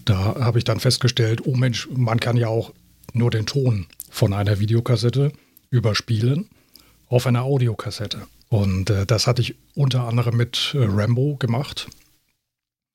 Da 0.04 0.36
habe 0.40 0.58
ich 0.58 0.66
dann 0.66 0.82
festgestellt, 0.82 1.46
oh 1.46 1.56
Mensch, 1.56 1.88
man 1.92 2.20
kann 2.20 2.36
ja 2.36 2.50
auch 2.50 2.74
nur 3.14 3.32
den 3.32 3.46
Ton 3.46 3.88
von 4.10 4.34
einer 4.34 4.60
Videokassette 4.60 5.32
überspielen 5.70 6.50
auf 7.08 7.26
einer 7.26 7.44
Audiokassette. 7.44 8.28
Und 8.50 8.90
äh, 8.90 9.06
das 9.06 9.28
hatte 9.28 9.42
ich 9.42 9.56
unter 9.76 10.04
anderem 10.04 10.36
mit 10.36 10.74
äh, 10.74 10.80
Rambo 10.84 11.38
gemacht. 11.38 11.88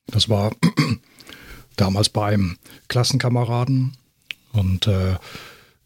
Das 0.07 0.29
war 0.29 0.53
damals 1.77 2.11
bei 2.11 2.35
einem 2.35 2.59
Klassenkameraden. 2.89 3.97
Und 4.53 4.87
äh, 4.87 5.17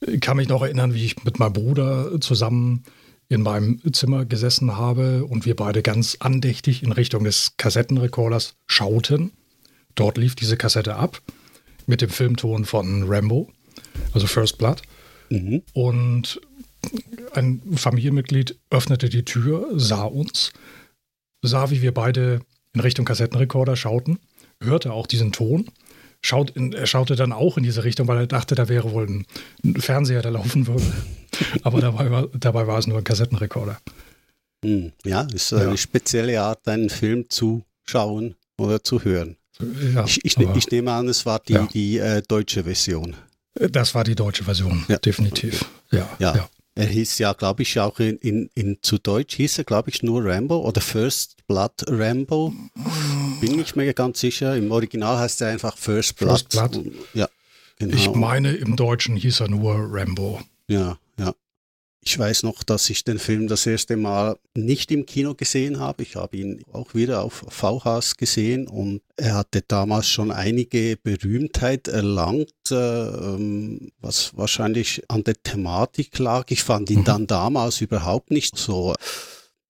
ich 0.01 0.21
kann 0.21 0.39
mich 0.39 0.49
noch 0.49 0.63
erinnern, 0.63 0.95
wie 0.95 1.05
ich 1.05 1.23
mit 1.23 1.39
meinem 1.39 1.53
Bruder 1.53 2.21
zusammen 2.21 2.85
in 3.29 3.43
meinem 3.43 3.81
Zimmer 3.93 4.25
gesessen 4.25 4.77
habe 4.77 5.25
und 5.25 5.47
wir 5.47 5.57
beide 5.57 5.83
ganz 5.83 6.17
andächtig 6.21 6.83
in 6.83 6.93
Richtung 6.93 7.25
des 7.25 7.55
Kassettenrekorders 7.57 8.55
schauten. 8.67 9.33
Dort 9.95 10.19
lief 10.19 10.35
diese 10.35 10.57
Kassette 10.57 10.97
ab 10.97 11.21
mit 11.87 12.01
dem 12.01 12.11
Filmton 12.11 12.65
von 12.65 13.05
Rambo, 13.07 13.51
also 14.13 14.27
First 14.27 14.59
Blood. 14.59 14.83
Mhm. 15.31 15.63
Und 15.73 16.41
ein 17.35 17.61
Familienmitglied 17.77 18.59
öffnete 18.71 19.09
die 19.09 19.25
Tür, 19.25 19.71
sah 19.75 20.05
uns, 20.05 20.53
sah, 21.43 21.71
wie 21.71 21.83
wir 21.83 21.93
beide 21.93 22.41
in 22.75 22.81
Richtung 22.81 23.05
Kassettenrekorder 23.05 23.77
schauten, 23.77 24.19
hörte 24.63 24.93
auch 24.93 25.07
diesen 25.07 25.33
Ton. 25.33 25.67
Schaut 26.27 26.51
in, 26.51 26.73
er 26.73 26.87
schaute 26.87 27.15
dann 27.15 27.33
auch 27.33 27.57
in 27.57 27.63
diese 27.63 27.85
Richtung, 27.85 28.09
weil 28.09 28.19
er 28.19 28.27
dachte, 28.27 28.57
da 28.57 28.69
wäre 28.69 28.91
wohl 28.91 29.07
ein, 29.07 29.27
ein 29.65 29.81
Fernseher, 29.81 30.23
der 30.23 30.33
laufen 30.33 30.67
würde. 30.67 30.83
Aber 31.63 31.81
dabei 31.81 32.11
war, 32.11 32.27
dabei 32.35 32.67
war 32.67 32.79
es 32.81 32.89
nur 32.89 32.99
ein 32.99 33.05
Kassettenrekorder. 33.05 33.79
Mhm. 34.65 34.91
Ja, 35.05 35.23
ist 35.33 35.53
eine 35.53 35.71
Ja. 35.71 35.77
spezielle 35.77 36.41
Art, 36.43 36.67
einen 36.67 36.91
Film 36.91 37.31
zu 37.31 37.63
schauen 37.85 38.35
oder 38.59 38.83
zu 38.83 39.05
hören. 39.05 39.37
Ja, 39.95 40.05
ich, 40.05 40.25
ich, 40.25 40.37
ne- 40.37 40.49
aber 40.49 40.57
ich 40.57 40.69
nehme 40.71 40.91
an, 40.93 41.09
es 41.09 41.25
war 41.27 41.39
die, 41.39 41.53
Ja. 41.53 41.69
die 41.73 41.99
äh, 41.99 42.23
deutsche 42.27 42.65
Version. 42.65 43.15
das 43.55 43.95
war 43.95 44.03
die 44.05 44.15
deutsche 44.17 44.43
Version, 44.45 44.85
Ja. 44.89 44.99
definitiv. 44.99 45.65
Ja, 45.93 46.09
Ja. 46.19 46.49
Er 46.77 46.87
hieß 46.87 47.19
ja, 47.19 47.33
glaube 47.33 47.63
ich, 47.63 47.81
auch 47.81 47.99
in, 48.01 48.19
in, 48.19 48.51
in 48.55 48.79
zu 48.83 48.99
Deutsch 48.99 49.37
hieß 49.37 49.59
er, 49.59 49.65
glaube 49.65 49.89
ich, 49.89 50.03
nur 50.03 50.23
Rambo 50.23 50.59
oder 50.59 50.83
First 50.83 51.39
Blood 51.47 51.73
Rambo. 51.89 52.53
Bin 53.41 53.57
nicht 53.57 53.77
mehr 53.77 53.95
ganz 53.95 54.21
sicher. 54.21 54.55
Im 54.57 54.71
Original 54.71 55.19
heißt 55.19 55.41
er 55.41 55.49
einfach 55.49 55.79
First 55.79 56.17
Blood. 56.17 56.47
First 56.51 56.51
Blood. 56.51 56.85
Ja, 57.15 57.29
genau. 57.79 57.97
Ich 57.97 58.11
meine, 58.13 58.53
im 58.53 58.77
Deutschen 58.77 59.17
hieß 59.17 59.41
er 59.41 59.49
nur 59.49 59.75
Rambo. 59.91 60.43
Ja, 60.69 60.99
ja. 61.19 61.35
Ich 62.09 62.17
weiß 62.17 62.45
noch, 62.45 62.63
dass 62.63 62.89
ich 62.89 63.03
den 63.03 63.19
Film 63.19 63.49
das 63.49 63.67
erste 63.67 63.97
Mal 63.97 64.39
nicht 64.55 64.93
im 64.93 65.07
Kino 65.07 65.35
gesehen 65.35 65.81
habe. 65.81 66.05
Ich 66.05 66.15
habe 66.15 66.37
ihn 66.37 66.63
auch 66.73 66.95
wieder 66.95 67.23
auf 67.25 67.45
VHS 67.49 68.17
gesehen 68.17 68.69
und 68.69 69.03
er 69.17 69.35
hatte 69.35 69.63
damals 69.67 70.09
schon 70.09 70.31
einige 70.31 70.97
Berühmtheit 71.03 71.89
erlangt, 71.89 72.53
äh, 72.71 72.75
ähm, 72.77 73.91
was 74.01 74.37
wahrscheinlich 74.37 75.03
an 75.09 75.25
der 75.25 75.35
Thematik 75.43 76.17
lag. 76.21 76.45
Ich 76.51 76.63
fand 76.63 76.91
ihn 76.91 77.01
Mhm. 77.01 77.05
dann 77.05 77.27
damals 77.27 77.81
überhaupt 77.81 78.31
nicht 78.31 78.57
so 78.57 78.95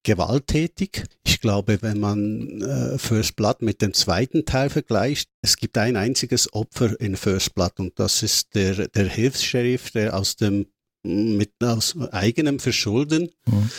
gewalttätig. 0.03 1.05
Ich 1.27 1.41
glaube, 1.41 1.79
wenn 1.81 1.99
man 1.99 2.61
äh, 2.61 2.99
First 2.99 3.37
Blood 3.37 3.63
mit 3.63 3.81
dem 3.81 3.95
zweiten 3.95 4.45
Teil 4.45 4.69
vergleicht, 4.69 5.31
es 5.41 5.57
gibt 5.57 5.79
ein 5.79 5.97
einziges 5.97 6.53
Opfer 6.53 7.01
in 7.01 7.17
First 7.17 7.55
Blood 7.55 7.81
und 7.81 7.99
das 7.99 8.23
ist 8.23 8.55
der, 8.55 8.89
der 8.89 9.09
Hilfs-Sheriff, 9.09 9.91
der 9.91 10.17
aus 10.17 10.37
dem 10.37 10.67
mit 11.07 11.53
aus 11.63 11.97
eigenem 12.13 12.59
Verschulden 12.59 13.31
Mhm. 13.47 13.71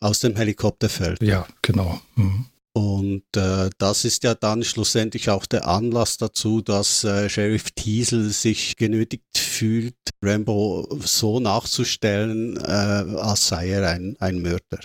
aus 0.00 0.20
dem 0.20 0.36
Helikopter 0.36 0.88
fällt. 0.88 1.22
Ja, 1.22 1.46
genau. 1.62 2.00
Mhm. 2.16 2.46
Und 2.76 3.36
äh, 3.36 3.70
das 3.78 4.04
ist 4.04 4.24
ja 4.24 4.34
dann 4.34 4.64
schlussendlich 4.64 5.30
auch 5.30 5.46
der 5.46 5.68
Anlass 5.68 6.16
dazu, 6.16 6.60
dass 6.60 7.04
äh, 7.04 7.28
Sheriff 7.28 7.70
Teasel 7.70 8.30
sich 8.30 8.74
genötigt 8.76 9.38
fühlt, 9.38 9.94
Rambo 10.20 10.88
so 11.04 11.38
nachzustellen, 11.38 12.56
äh, 12.56 12.60
als 12.60 13.46
sei 13.46 13.68
er 13.70 13.88
ein, 13.88 14.16
ein 14.18 14.42
Mörder. 14.42 14.80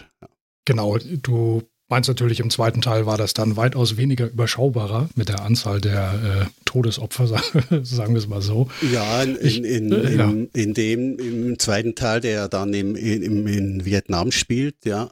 Genau, 0.66 1.00
du 1.00 1.64
meinst 1.90 2.08
natürlich, 2.08 2.40
im 2.40 2.50
zweiten 2.50 2.82
Teil 2.82 3.06
war 3.06 3.18
das 3.18 3.34
dann 3.34 3.58
weitaus 3.58 3.98
weniger 3.98 4.28
überschaubarer 4.30 5.10
mit 5.16 5.28
der 5.30 5.42
Anzahl 5.42 5.82
der 5.82 6.14
äh, 6.44 6.46
Todesopfer, 6.66 7.28
sagen 7.84 8.14
wir 8.14 8.20
es 8.20 8.28
mal 8.28 8.42
so. 8.42 8.70
Ja, 8.94 9.24
in, 9.24 9.38
Ich- 9.42 9.58
in, 9.58 9.66
in, 9.66 9.92
äh, 9.92 10.16
ja. 10.16 10.30
in, 10.30 10.48
in 10.54 10.74
dem, 10.74 11.18
im 11.20 11.60
zweiten 11.60 11.96
Teil, 11.96 12.22
der 12.22 12.48
dann 12.48 12.74
im, 12.74 12.96
im, 12.96 13.48
in 13.48 13.86
Vietnam 13.86 14.32
spielt, 14.32 14.86
ja. 14.86 15.10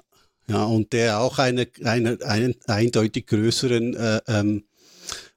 Ja, 0.50 0.64
und 0.64 0.94
der 0.94 1.20
auch 1.20 1.40
eine, 1.40 1.68
eine, 1.84 2.20
einen 2.24 2.56
eindeutig 2.68 3.28
größeren 3.28 3.96
äh, 3.96 4.22
ähm, 4.30 4.64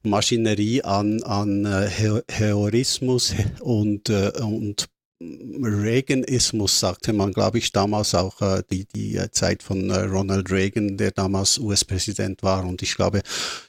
Maschinerie 0.05 0.83
an, 0.83 1.23
an 1.25 1.65
äh, 1.65 1.89
He- 1.91 2.23
Heroismus 2.31 3.35
und, 3.61 4.09
äh, 4.09 4.31
und 4.41 4.87
Reaganismus, 5.21 6.81
sagte 6.81 7.13
man, 7.13 7.33
glaube 7.33 7.59
ich, 7.59 7.73
damals 7.73 8.15
auch 8.15 8.41
äh, 8.41 8.63
die, 8.71 8.87
die 8.87 9.17
äh, 9.17 9.31
Zeit 9.31 9.63
von 9.63 9.91
äh, 9.91 9.99
Ronald 10.05 10.51
Reagan, 10.51 10.97
der 10.97 11.11
damals 11.11 11.59
US-Präsident 11.59 12.43
war. 12.43 12.65
Und 12.65 12.81
ich 12.83 12.95
glaube, 12.95 13.23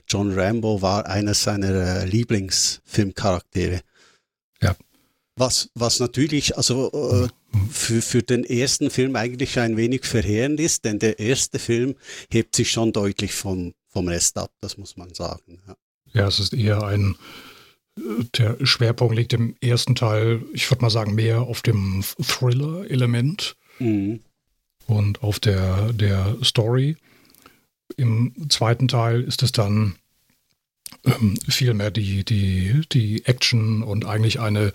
John 0.08 0.32
Rambo 0.32 0.82
war 0.82 1.06
einer 1.08 1.34
seiner 1.34 2.04
äh, 2.04 2.06
Lieblingsfilmcharaktere. 2.06 3.82
Ja. 4.62 4.76
Was, 5.36 5.70
was 5.76 6.00
natürlich, 6.00 6.56
also 6.56 6.92
äh, 6.92 7.28
für, 7.70 8.02
für 8.02 8.24
den 8.24 8.46
ersten 8.46 8.90
Film 8.90 9.16
eigentlich 9.16 9.60
ein 9.60 9.76
wenig 9.76 10.06
verheerend 10.06 10.60
ist, 10.60 10.86
denn 10.86 11.00
der 11.00 11.20
erste 11.20 11.60
Film 11.60 11.96
hebt 12.30 12.56
sich 12.56 12.72
schon 12.72 12.94
deutlich 12.94 13.34
vom, 13.34 13.74
vom 13.90 14.08
Rest 14.08 14.38
ab, 14.38 14.52
das 14.62 14.78
muss 14.78 14.96
man 14.96 15.14
sagen. 15.14 15.60
Ja, 15.68 15.76
ja 16.14 16.28
es 16.28 16.40
ist 16.40 16.54
eher 16.54 16.84
ein, 16.84 17.16
der 17.96 18.58
Schwerpunkt 18.66 19.16
liegt 19.16 19.34
im 19.34 19.56
ersten 19.62 19.96
Teil, 19.96 20.42
ich 20.54 20.70
würde 20.72 20.82
mal 20.82 20.90
sagen, 20.90 21.16
mehr 21.16 21.42
auf 21.42 21.62
dem 21.62 22.04
Thriller-Element 22.22 23.56
mhm. 23.80 24.22
und 24.88 25.24
auf 25.24 25.40
der, 25.40 25.94
der 25.94 26.38
Story. 26.44 26.96
Im 27.98 28.34
zweiten 28.50 28.88
Teil 28.88 29.22
ist 29.22 29.44
es 29.44 29.52
dann 29.52 29.96
ähm, 31.06 31.38
vielmehr 31.48 31.92
die, 31.92 32.24
die, 32.24 32.82
die 32.92 33.26
Action 33.26 33.84
und 33.84 34.06
eigentlich 34.06 34.40
eine 34.40 34.74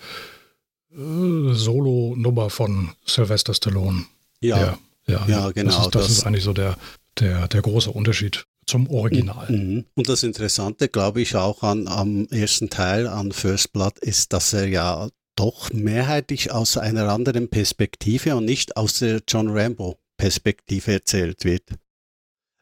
äh, 0.93 1.53
Solo-Nummer 1.53 2.51
von 2.51 2.91
Sylvester 3.07 3.55
Stallone. 3.55 4.05
Ja, 4.41 4.59
ja, 4.59 4.79
ja, 5.07 5.27
ja 5.27 5.51
genau. 5.51 5.71
Das 5.71 5.87
ist, 5.87 5.95
das, 5.95 6.03
das 6.03 6.11
ist 6.11 6.27
eigentlich 6.27 6.45
so 6.45 6.53
der, 6.53 6.77
der, 7.19 7.49
der 7.49 7.63
große 7.63 7.91
Unterschied 7.91 8.47
zum 8.67 8.89
Original. 8.91 9.51
Mhm. 9.51 9.85
Und 9.95 10.09
das 10.09 10.23
Interessante, 10.23 10.89
glaube 10.89 11.21
ich, 11.23 11.37
auch 11.37 11.63
an, 11.63 11.89
am 11.89 12.27
ersten 12.31 12.71
Teil, 12.71 13.07
an 13.07 13.33
First 13.33 13.73
Blood, 13.73 13.99
ist, 14.01 14.33
dass 14.33 14.53
er 14.53 14.67
ja 14.69 15.09
doch 15.37 15.73
mehrheitlich 15.73 16.51
aus 16.51 16.77
einer 16.77 17.09
anderen 17.09 17.49
Perspektive 17.49 18.37
und 18.37 18.45
nicht 18.45 18.77
aus 18.77 18.99
der 18.99 19.21
John 19.29 19.49
Rambo 19.49 19.99
Perspektive 20.17 20.93
erzählt 20.93 21.45
wird. 21.45 21.63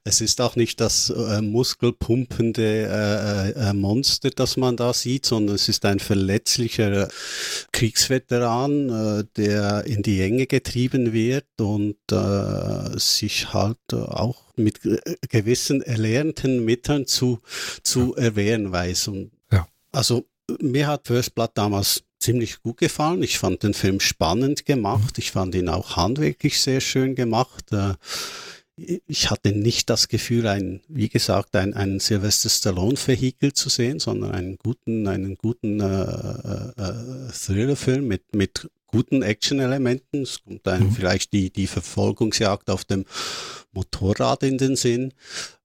Es 0.07 0.21
ist 0.21 0.43
auch 0.43 0.55
nicht 0.55 0.83
das 0.83 1.09
äh, 1.09 1.41
muskelpumpende 1.41 2.63
äh, 2.63 3.71
äh, 3.71 3.73
Monster, 3.73 4.29
das 4.29 4.59
man 4.59 4.77
da 4.77 4.93
sieht, 4.93 5.25
sondern 5.25 5.57
es 5.57 5.71
ist 5.71 5.87
ein 5.87 5.99
verletzlicher 5.99 7.09
Kriegsveteran, 7.73 8.91
äh, 8.91 9.25
der 9.39 9.85
in 9.87 10.03
die 10.03 10.21
Enge 10.21 10.47
getrieben 10.47 11.15
wird 11.15 11.47
und 11.59 11.97
äh, 12.13 12.99
sich 12.99 13.55
halt 13.55 13.79
auch 13.95 14.43
mit 14.57 14.81
gewissen 15.31 15.81
erlernten 15.81 16.67
Mitteln 16.67 17.07
zu, 17.07 17.41
zu 17.83 18.15
erwehren 18.15 18.73
weiß. 18.73 19.09
Und 19.09 19.31
ja. 19.51 19.67
Also 19.91 20.27
mir 20.61 20.87
hat 20.87 21.07
First 21.07 21.35
Blood 21.35 21.53
damals 21.55 22.05
ziemlich 22.19 22.61
gut 22.61 22.77
gefallen. 22.77 23.23
Ich 23.23 23.39
fand 23.39 23.63
den 23.63 23.73
Film 23.73 24.01
spannend 24.01 24.67
gemacht. 24.67 25.17
Ich 25.17 25.33
fand 25.33 25.55
ihn 25.55 25.71
auch 25.71 25.97
handwerklich 25.97 26.61
sehr 26.61 26.81
schön 26.81 27.15
gemacht. 27.15 27.73
Ich 28.76 29.31
hatte 29.31 29.52
nicht 29.52 29.88
das 29.88 30.09
Gefühl, 30.09 30.49
ein, 30.49 30.81
wie 30.88 31.09
gesagt, 31.09 31.54
ein, 31.54 31.75
ein 31.75 32.00
Sylvester 32.00 32.49
Stallone-Vehikel 32.49 33.52
zu 33.52 33.69
sehen, 33.69 34.00
sondern 34.00 34.33
einen 34.33 34.57
guten, 34.57 35.07
einen 35.07 35.37
guten 35.37 35.81
äh, 35.81 35.85
äh, 35.85 36.73
äh 36.76 37.33
Thriller-Film 37.33 38.09
mit, 38.09 38.35
mit 38.35 38.69
guten 38.88 39.23
Action-Elementen. 39.23 40.23
Es 40.23 40.43
kommt 40.43 40.66
einem 40.66 40.88
mhm. 40.88 40.93
vielleicht 40.93 41.33
die, 41.33 41.50
die 41.50 41.69
Verfolgungsjagd 41.69 42.69
auf 42.69 42.85
dem 42.85 43.04
Motorrad 43.73 44.43
in 44.43 44.59
den 44.59 44.75
Sinn. 44.75 45.12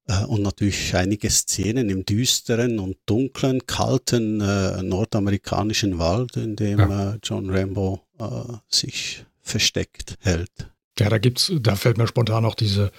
Äh, 0.09 0.25
und 0.25 0.41
natürlich 0.41 0.95
einige 0.95 1.29
Szenen 1.29 1.89
im 1.89 2.05
düsteren 2.05 2.79
und 2.79 2.97
dunklen, 3.05 3.65
kalten 3.65 4.41
äh, 4.41 4.81
nordamerikanischen 4.81 5.99
Wald, 5.99 6.37
in 6.37 6.55
dem 6.55 6.79
ja. 6.79 7.13
äh, 7.13 7.19
John 7.23 7.49
Rambo 7.49 8.01
äh, 8.19 8.25
sich 8.67 9.25
versteckt 9.41 10.17
hält. 10.21 10.69
Ja, 10.99 11.09
da 11.09 11.17
gibt's, 11.17 11.51
da 11.59 11.75
fällt 11.75 11.97
mir 11.97 12.07
spontan 12.07 12.45
auch 12.45 12.55
diese 12.55 12.91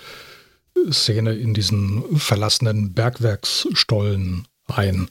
Szene 0.91 1.35
in 1.35 1.55
diesen 1.55 2.17
verlassenen 2.17 2.93
Bergwerksstollen 2.93 4.47
ein. 4.67 5.09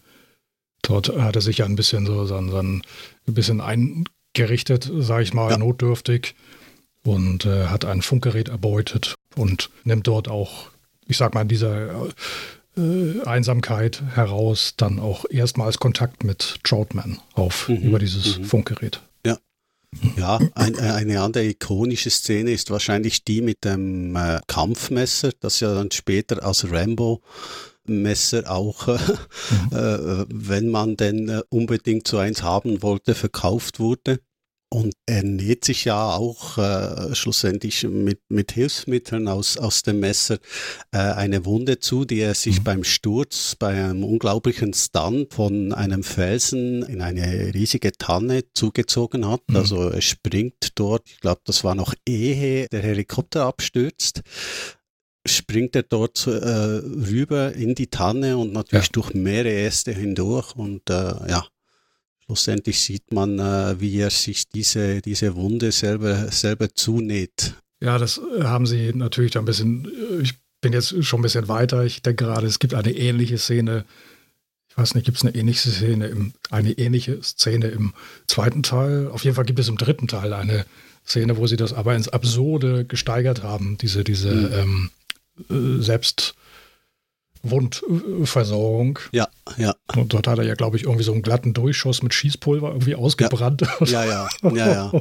Dort 0.81 1.09
hat 1.09 1.35
er 1.35 1.41
sich 1.41 1.59
ja 1.59 1.65
ein 1.65 1.75
bisschen 1.75 2.05
so, 2.05 2.25
so, 2.25 2.41
so 2.49 2.57
ein 2.57 2.81
bisschen 3.25 3.61
eingerichtet, 3.61 4.89
sage 4.99 5.23
ich 5.23 5.33
mal, 5.33 5.51
ja. 5.51 5.57
notdürftig 5.57 6.35
und 7.03 7.45
äh, 7.45 7.67
hat 7.67 7.85
ein 7.85 8.01
Funkgerät 8.01 8.49
erbeutet 8.49 9.15
und 9.35 9.69
nimmt 9.83 10.07
dort 10.07 10.27
auch, 10.27 10.69
ich 11.05 11.17
sag 11.17 11.33
mal, 11.33 11.41
in 11.41 11.47
dieser 11.47 12.07
äh, 12.77 13.21
Einsamkeit 13.25 14.01
heraus 14.15 14.73
dann 14.77 14.99
auch 14.99 15.25
erstmals 15.29 15.79
Kontakt 15.79 16.23
mit 16.23 16.59
Troutman 16.63 17.19
auf 17.33 17.67
mhm. 17.69 17.77
über 17.77 17.99
dieses 17.99 18.39
mhm. 18.39 18.45
Funkgerät. 18.45 19.01
Ja, 20.15 20.39
ein, 20.53 20.75
äh, 20.75 20.81
eine 20.81 21.21
andere 21.21 21.45
ikonische 21.45 22.09
Szene 22.09 22.51
ist 22.51 22.69
wahrscheinlich 22.69 23.23
die 23.23 23.41
mit 23.41 23.65
dem 23.65 24.15
äh, 24.15 24.39
Kampfmesser, 24.47 25.31
das 25.39 25.59
ja 25.59 25.73
dann 25.73 25.91
später 25.91 26.43
als 26.43 26.71
Rambo 26.71 27.21
Messer 27.85 28.49
auch, 28.49 28.87
äh, 28.87 28.93
mhm. 28.93 29.71
äh, 29.71 30.25
wenn 30.29 30.69
man 30.69 30.95
denn 30.95 31.27
äh, 31.29 31.41
unbedingt 31.49 32.07
so 32.07 32.17
eins 32.17 32.43
haben 32.43 32.83
wollte, 32.83 33.15
verkauft 33.15 33.79
wurde. 33.79 34.19
Und 34.71 34.93
er 35.07 35.23
näht 35.23 35.65
sich 35.65 35.85
ja 35.85 36.15
auch 36.15 36.59
äh, 36.59 37.15
schlussendlich 37.15 37.83
mit, 37.85 38.21
mit 38.29 38.51
Hilfsmitteln 38.51 39.27
aus, 39.27 39.57
aus 39.57 39.81
dem 39.81 39.99
Messer 39.99 40.37
äh, 40.91 40.99
eine 40.99 41.43
Wunde 41.45 41.79
zu, 41.79 42.05
die 42.05 42.19
er 42.19 42.35
sich 42.35 42.59
mhm. 42.59 42.63
beim 42.65 42.83
Sturz, 42.83 43.55
bei 43.57 43.69
einem 43.69 44.03
unglaublichen 44.03 44.75
Stunt 44.75 45.33
von 45.33 45.73
einem 45.73 46.03
Felsen 46.03 46.83
in 46.83 47.01
eine 47.01 47.51
riesige 47.55 47.93
Tanne 47.93 48.43
zugezogen 48.53 49.27
hat. 49.27 49.41
Mhm. 49.47 49.55
Also 49.55 49.89
er 49.89 50.01
springt 50.01 50.69
dort, 50.75 51.09
ich 51.09 51.19
glaube, 51.19 51.41
das 51.45 51.63
war 51.63 51.73
noch 51.73 51.95
ehe 52.07 52.67
der 52.67 52.83
Helikopter 52.83 53.45
abstürzt 53.45 54.21
springt 55.25 55.75
er 55.75 55.83
dort 55.83 56.25
äh, 56.27 56.29
rüber 56.29 57.53
in 57.53 57.75
die 57.75 57.87
Tanne 57.87 58.37
und 58.37 58.53
natürlich 58.53 58.87
ja. 58.87 58.91
durch 58.93 59.13
mehrere 59.13 59.53
Äste 59.53 59.91
hindurch 59.91 60.55
und 60.55 60.89
äh, 60.89 61.29
ja, 61.29 61.45
schlussendlich 62.29 62.79
sieht 62.79 63.11
man, 63.11 63.39
äh, 63.39 63.81
wie 63.81 63.97
er 63.97 64.11
sich 64.11 64.47
diese, 64.49 65.01
diese 65.01 65.35
Wunde 65.35 65.71
selber, 65.71 66.31
selber 66.31 66.69
zunäht. 66.71 67.55
Ja, 67.81 67.97
das 67.97 68.19
äh, 68.19 68.43
haben 68.43 68.67
sie 68.67 68.93
natürlich 68.93 69.35
ein 69.35 69.45
bisschen, 69.45 69.85
äh, 69.85 70.21
ich 70.21 70.35
bin 70.61 70.71
jetzt 70.71 71.03
schon 71.03 71.21
ein 71.21 71.23
bisschen 71.23 71.47
weiter. 71.47 71.83
Ich 71.85 72.03
denke 72.03 72.25
gerade, 72.25 72.45
es 72.45 72.59
gibt 72.59 72.75
eine 72.75 72.91
ähnliche 72.91 73.39
Szene. 73.39 73.83
Ich 74.69 74.77
weiß 74.77 74.93
nicht, 74.93 75.05
gibt 75.05 75.17
es 75.17 75.25
eine 75.25 75.33
ähnliche 75.33 75.71
Szene 75.71 76.05
im, 76.05 76.33
eine 76.51 76.73
ähnliche 76.73 77.19
Szene 77.23 77.69
im 77.69 77.93
zweiten 78.27 78.61
Teil? 78.61 79.07
Auf 79.07 79.23
jeden 79.23 79.35
Fall 79.35 79.45
gibt 79.45 79.57
es 79.57 79.67
im 79.67 79.79
dritten 79.79 80.07
Teil 80.07 80.31
eine 80.33 80.67
Szene, 81.07 81.35
wo 81.37 81.47
sie 81.47 81.57
das 81.57 81.73
aber 81.73 81.95
ins 81.95 82.09
Absurde 82.09 82.85
gesteigert 82.85 83.41
haben, 83.41 83.79
diese, 83.79 84.03
diese 84.03 84.31
mhm. 84.31 84.89
ähm, 85.49 85.81
Selbst 85.81 86.35
Wundversorgung. 87.43 88.99
Ja, 89.11 89.27
ja. 89.57 89.73
Und 89.95 90.13
dort 90.13 90.27
hat 90.27 90.37
er 90.39 90.43
ja, 90.43 90.55
glaube 90.55 90.77
ich, 90.77 90.83
irgendwie 90.83 91.03
so 91.03 91.13
einen 91.13 91.21
glatten 91.21 91.53
Durchschuss 91.53 92.03
mit 92.03 92.13
Schießpulver 92.13 92.69
irgendwie 92.69 92.95
ausgebrannt. 92.95 93.61
Ja, 93.85 94.05
ja, 94.05 94.29
ja, 94.43 94.51
ja. 94.51 94.91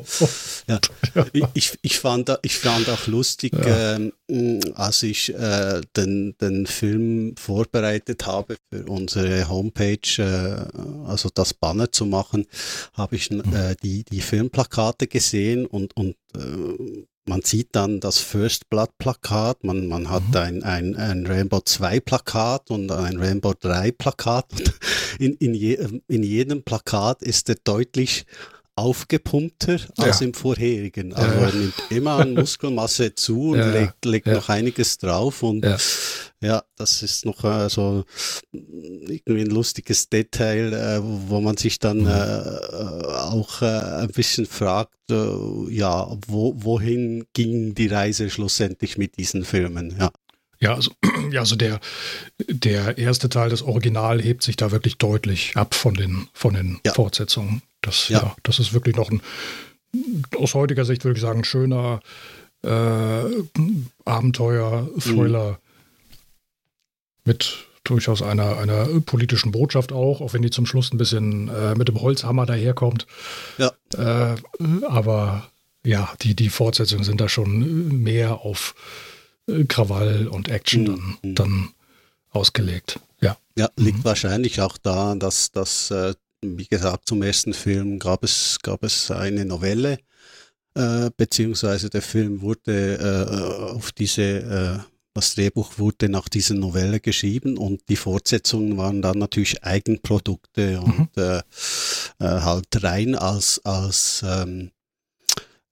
ja. 0.69 0.81
ja. 1.15 1.27
Ich, 1.55 1.79
ich, 1.83 1.99
fand, 1.99 2.39
ich 2.43 2.59
fand 2.59 2.89
auch 2.89 3.07
lustig, 3.07 3.53
ja. 3.53 3.97
äh, 3.97 4.61
als 4.75 5.03
ich 5.03 5.35
äh, 5.35 5.81
den, 5.97 6.37
den 6.41 6.67
Film 6.67 7.35
vorbereitet 7.37 8.27
habe 8.27 8.57
für 8.71 8.85
unsere 8.85 9.49
Homepage, 9.49 9.99
äh, 10.19 11.09
also 11.09 11.31
das 11.35 11.55
Banner 11.55 11.91
zu 11.91 12.07
machen, 12.07 12.47
habe 12.95 13.17
ich 13.17 13.31
mhm. 13.31 13.43
äh, 13.55 13.75
die, 13.83 14.05
die 14.05 14.21
Filmplakate 14.21 15.07
gesehen 15.07 15.67
und, 15.67 15.97
und 15.97 16.17
äh, 16.37 17.05
man 17.29 17.43
sieht 17.43 17.69
dann 17.73 18.01
das 18.01 18.19
First 18.19 18.71
Blood 18.71 18.91
Plakat, 18.99 19.65
man, 19.65 19.87
man 19.87 20.11
hat 20.11 20.29
mhm. 20.29 20.37
ein, 20.37 20.63
ein, 20.63 20.97
ein 20.97 21.27
Rainbow 21.27 21.61
2 21.61 22.01
Plakat 22.01 22.71
und 22.71 22.91
ein 22.91 23.19
Rainbow 23.19 23.55
3 23.59 23.93
Plakat. 23.93 24.47
In, 25.19 25.35
in, 25.35 25.53
je, 25.53 25.77
in 26.07 26.23
jedem 26.23 26.63
Plakat 26.63 27.23
ist 27.23 27.49
er 27.49 27.57
deutlich 27.65 28.25
aufgepumpter 28.79 29.81
als 29.97 30.21
ja. 30.21 30.27
im 30.27 30.35
vorherigen. 30.35 31.13
Also 31.13 31.35
ja. 31.35 31.47
er 31.47 31.53
nimmt 31.53 31.75
immer 31.91 32.13
an 32.13 32.35
Muskelmasse 32.35 33.15
zu 33.15 33.51
und 33.51 33.59
ja. 33.59 33.71
legt, 33.71 34.05
legt 34.05 34.27
noch 34.27 34.49
einiges 34.49 34.99
drauf 34.99 35.43
und 35.43 35.65
ja, 36.41 36.63
das 36.77 37.03
ist 37.03 37.25
noch 37.25 37.43
äh, 37.45 37.69
so 37.69 38.05
irgendwie 38.53 39.43
ein 39.43 39.51
lustiges 39.51 40.09
Detail, 40.09 40.73
äh, 40.73 41.01
wo 41.03 41.41
man 41.41 41.57
sich 41.57 41.81
dann 41.81 42.03
mhm. 42.03 42.07
äh, 42.07 43.07
auch 43.07 43.63
äh, 43.63 44.03
ein 44.03 44.11
bisschen 44.11 44.47
fragt, 44.47 44.95
äh, 45.11 45.15
ja, 45.71 46.17
wo, 46.29 46.55
wohin 46.57 47.25
ging 47.33 47.75
die 47.75 47.89
Reise 47.89 48.31
schlussendlich 48.31 48.99
mit 48.99 49.19
diesen 49.19 49.45
Filmen, 49.45 49.97
ja. 49.99 50.13
Ja, 50.61 50.75
also, 50.75 50.91
ja, 51.31 51.41
also 51.41 51.57
der, 51.57 51.81
der 52.49 52.99
erste 52.99 53.29
Teil 53.29 53.51
des 53.51 53.63
Original 53.63 54.21
hebt 54.21 54.43
sich 54.43 54.57
da 54.57 54.71
wirklich 54.71 54.99
deutlich 54.99 55.57
ab 55.57 55.75
von 55.75 55.95
den, 55.95 56.29
von 56.33 56.55
den 56.55 56.81
ja. 56.85 56.95
Fortsetzungen. 56.95 57.63
Das, 57.81 58.09
ja. 58.09 58.19
ja. 58.19 58.37
das 58.43 58.59
ist 58.59 58.73
wirklich 58.73 58.97
noch 58.97 59.11
ein, 59.11 59.23
aus 60.37 60.55
heutiger 60.55 60.85
Sicht 60.85 61.05
würde 61.05 61.19
ich 61.19 61.23
sagen, 61.23 61.45
schöner 61.45 62.01
äh, 62.63 63.25
Abenteuer, 64.05 64.89
Thriller 64.99 65.53
mhm. 65.53 65.57
mit 67.25 67.69
durchaus 67.85 68.23
einer, 68.23 68.59
einer 68.59 68.87
politischen 69.01 69.53
Botschaft 69.53 69.93
auch, 69.93 70.21
auch 70.21 70.35
wenn 70.35 70.43
die 70.43 70.51
zum 70.51 70.67
Schluss 70.67 70.93
ein 70.93 70.99
bisschen 70.99 71.49
äh, 71.49 71.75
mit 71.75 71.89
dem 71.89 72.01
Holzhammer 72.01 72.45
daherkommt. 72.47 73.07
Ja. 73.57 73.73
Äh, 73.97 74.37
aber 74.87 75.49
ja, 75.85 76.13
die, 76.21 76.35
die 76.35 76.51
Fortsetzungen 76.51 77.05
sind 77.05 77.21
da 77.21 77.29
schon 77.29 78.03
mehr 78.03 78.41
auf 78.43 78.75
äh, 79.47 79.65
Krawall 79.65 80.29
und 80.29 80.49
Action 80.49 80.85
dann, 80.85 81.19
mhm. 81.23 81.35
dann 81.35 81.69
ausgelegt. 82.31 83.01
Ja. 83.21 83.37
Ja, 83.57 83.71
liegt 83.77 83.99
mhm. 83.99 84.05
wahrscheinlich 84.05 84.61
auch 84.61 84.77
daran, 84.77 85.19
dass, 85.19 85.51
dass 85.51 85.91
äh, 85.91 86.15
wie 86.43 86.67
gesagt, 86.67 87.09
zum 87.09 87.23
ersten 87.23 87.55
Film 87.55 87.99
gab 87.99 88.25
es, 88.25 88.59
gab 88.63 88.85
es 88.85 89.11
eine 89.11 89.45
Novelle, 89.45 89.99
äh, 90.75 91.11
beziehungsweise 91.17 91.91
der 91.91 92.03
Film 92.03 92.41
wurde 92.41 92.97
äh, 92.97 93.73
auf 93.75 93.93
diese, 93.93 94.23
äh, 94.23 94.79
das 95.15 95.35
Drehbuch 95.35 95.79
wurde 95.79 96.09
nach 96.09 96.29
dieser 96.29 96.55
Novelle 96.55 97.01
geschrieben 97.01 97.59
und 97.59 97.83
die 97.89 97.97
Fortsetzungen 97.97 98.77
waren 98.77 99.03
dann 99.03 99.19
natürlich 99.19 99.65
Eigenprodukte 99.65 100.81
und 100.81 100.99
mhm. 100.99 101.09
Äh, 101.17 101.39
äh, 101.39 101.43
halt 102.21 102.83
rein 102.83 103.15
als, 103.17 103.61
als 103.65 104.25
ähm, 104.25 104.71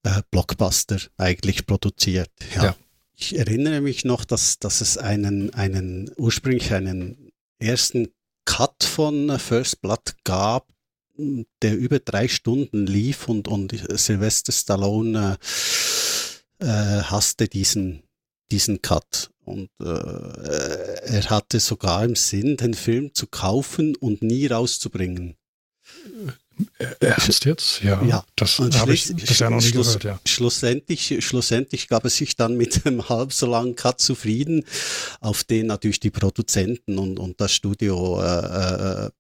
äh, 0.03 0.23
Blockbuster 0.31 0.99
eigentlich 1.17 1.67
produziert. 1.67 2.31
Ja. 2.57 2.65
ja. 2.65 2.77
Ich 3.19 3.39
erinnere 3.39 3.81
mich 3.81 4.05
noch, 4.05 4.25
dass, 4.25 4.59
dass 4.59 4.81
es 4.81 4.99
einen, 4.99 5.55
einen 5.55 6.11
ursprünglich 6.17 6.73
einen 6.75 7.33
ersten 7.59 8.09
Cut 8.47 8.85
von 8.85 9.39
First 9.39 9.83
Blood 9.83 10.17
gab, 10.25 10.73
der 11.63 11.77
über 11.77 11.99
drei 11.99 12.29
Stunden 12.29 12.87
lief 12.87 13.29
und, 13.29 13.49
und 13.49 13.75
Sylvester 13.99 14.53
Stallone 14.53 15.39
äh, 16.61 16.65
äh, 16.65 17.03
hasste 17.03 17.49
diesen, 17.49 18.03
diesen 18.51 18.81
Cut. 18.81 19.31
Und 19.45 19.71
äh, 19.81 19.85
er 19.85 21.31
hatte 21.31 21.61
sogar 21.61 22.05
im 22.05 22.17
Sinn, 22.17 22.57
den 22.57 22.75
Film 22.75 23.15
zu 23.15 23.27
kaufen 23.27 23.95
und 23.97 24.23
nie 24.23 24.47
rauszubringen. 24.47 25.37
Ernst 27.01 27.45
jetzt? 27.45 27.83
Ja, 27.83 28.03
ja. 28.03 28.25
das 28.37 28.59
habe 28.59 28.95
ich 28.95 29.15
bisher 29.15 29.51
noch 29.51 29.61
nicht 29.61 29.73
gehört. 29.73 30.05
Ja. 30.05 30.21
Schlussendlich, 30.27 31.25
schlussendlich 31.25 31.89
gab 31.89 32.05
es 32.05 32.17
sich 32.17 32.37
dann 32.37 32.57
mit 32.57 32.87
einem 32.87 33.09
halb 33.09 33.33
so 33.33 33.47
langen 33.47 33.77
Cut 33.77 34.01
zufrieden, 34.01 34.65
auf 35.21 35.45
den 35.45 35.67
natürlich 35.67 36.01
die 36.01 36.11
Produzenten 36.11 36.99
und, 36.99 37.19
und 37.19 37.41
das 37.41 37.53
Studio 37.53 38.23
äh, 38.23 39.07
äh 39.07 39.11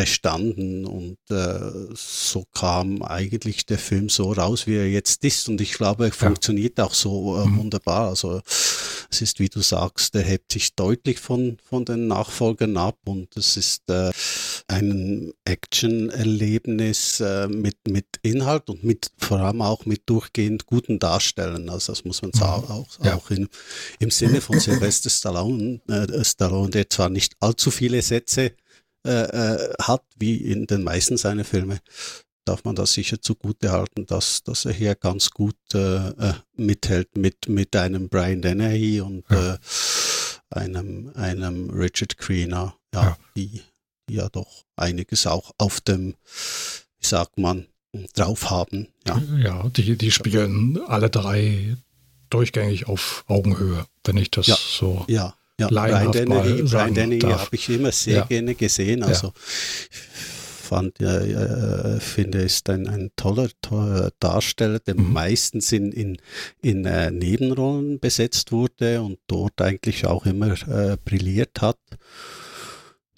bestanden 0.00 0.86
und 0.86 1.18
äh, 1.28 1.94
so 1.94 2.46
kam 2.54 3.02
eigentlich 3.02 3.66
der 3.66 3.78
Film 3.78 4.08
so 4.08 4.32
raus, 4.32 4.66
wie 4.66 4.76
er 4.76 4.88
jetzt 4.88 5.22
ist 5.26 5.46
und 5.50 5.60
ich 5.60 5.74
glaube, 5.74 6.04
er 6.04 6.08
ja. 6.08 6.14
funktioniert 6.14 6.80
auch 6.80 6.94
so 6.94 7.36
äh, 7.36 7.46
mhm. 7.46 7.58
wunderbar. 7.58 8.08
Also 8.08 8.40
es 9.10 9.20
ist, 9.20 9.40
wie 9.40 9.50
du 9.50 9.60
sagst, 9.60 10.14
er 10.14 10.22
hebt 10.22 10.52
sich 10.52 10.74
deutlich 10.74 11.18
von, 11.18 11.58
von 11.68 11.84
den 11.84 12.06
Nachfolgern 12.06 12.78
ab 12.78 12.96
und 13.04 13.36
es 13.36 13.58
ist 13.58 13.90
äh, 13.90 14.10
ein 14.70 15.32
Action-Erlebnis 15.44 17.20
äh, 17.20 17.48
mit, 17.48 17.76
mit 17.88 18.06
Inhalt 18.22 18.70
und 18.70 18.84
mit 18.84 19.10
vor 19.18 19.40
allem 19.40 19.62
auch 19.62 19.84
mit 19.84 20.02
durchgehend 20.06 20.66
guten 20.66 21.00
Darstellen. 21.00 21.68
Also 21.68 21.92
das 21.92 22.04
muss 22.04 22.22
man 22.22 22.32
sagen, 22.32 22.66
mhm. 22.66 22.70
auch, 22.70 23.04
ja. 23.04 23.14
auch 23.16 23.30
in, 23.30 23.48
im 23.98 24.10
Sinne 24.10 24.40
von 24.40 24.60
Sylvester 24.60 25.10
Stallone, 25.10 25.80
äh, 25.88 26.24
Stallone, 26.24 26.70
der 26.70 26.88
zwar 26.88 27.10
nicht 27.10 27.34
allzu 27.40 27.70
viele 27.72 28.00
Sätze 28.00 28.52
äh, 29.04 29.10
äh, 29.10 29.74
hat, 29.82 30.04
wie 30.16 30.36
in 30.36 30.66
den 30.66 30.84
meisten 30.84 31.16
seiner 31.16 31.44
Filme, 31.44 31.80
darf 32.44 32.62
man 32.64 32.76
das 32.76 32.92
sicher 32.92 33.20
zugute 33.20 33.72
halten, 33.72 34.06
dass, 34.06 34.44
dass 34.44 34.66
er 34.66 34.72
hier 34.72 34.94
ganz 34.94 35.30
gut 35.30 35.56
äh, 35.74 36.10
äh, 36.10 36.34
mithält 36.56 37.16
mit, 37.16 37.48
mit 37.48 37.74
einem 37.74 38.08
Brian 38.08 38.40
Dennehy 38.40 39.00
und 39.00 39.24
ja. 39.30 39.54
äh, 39.54 39.58
einem, 40.50 41.10
einem 41.14 41.70
Richard 41.70 42.18
Greener, 42.18 42.76
ja, 42.94 43.02
ja, 43.02 43.16
die 43.36 43.62
ja 44.12 44.28
doch 44.28 44.64
einiges 44.76 45.26
auch 45.26 45.52
auf 45.58 45.80
dem, 45.80 46.14
wie 46.98 47.06
sagt 47.06 47.38
man, 47.38 47.66
drauf 48.14 48.50
haben. 48.50 48.88
Ja, 49.06 49.20
ja 49.42 49.68
die, 49.70 49.96
die 49.96 50.10
spielen 50.10 50.80
alle 50.86 51.10
drei 51.10 51.76
durchgängig 52.30 52.86
auf 52.86 53.24
Augenhöhe, 53.26 53.86
wenn 54.04 54.16
ich 54.16 54.30
das 54.30 54.46
ja, 54.46 54.56
so 54.56 55.04
ja. 55.08 55.34
Ja, 55.58 55.68
Brian 55.68 56.10
Dennehy, 56.10 56.62
Brian 56.62 56.94
Dennehy 56.94 57.20
habe 57.20 57.54
ich 57.54 57.68
immer 57.68 57.92
sehr 57.92 58.16
ja. 58.16 58.24
gerne 58.24 58.54
gesehen. 58.54 59.02
Also 59.02 59.26
ja. 59.26 59.32
fand, 60.70 60.98
ja, 61.00 61.18
äh, 61.18 62.00
finde, 62.00 62.38
ist 62.38 62.70
ein, 62.70 62.86
ein 62.88 63.10
toller, 63.14 63.50
toller 63.60 64.10
Darsteller, 64.20 64.78
der 64.78 64.94
mhm. 64.94 65.12
meistens 65.12 65.70
in, 65.72 65.92
in, 65.92 66.16
in 66.62 66.86
äh, 66.86 67.10
Nebenrollen 67.10 68.00
besetzt 68.00 68.52
wurde 68.52 69.02
und 69.02 69.18
dort 69.26 69.60
eigentlich 69.60 70.06
auch 70.06 70.24
immer 70.24 70.52
äh, 70.66 70.96
brilliert 71.04 71.60
hat. 71.60 71.78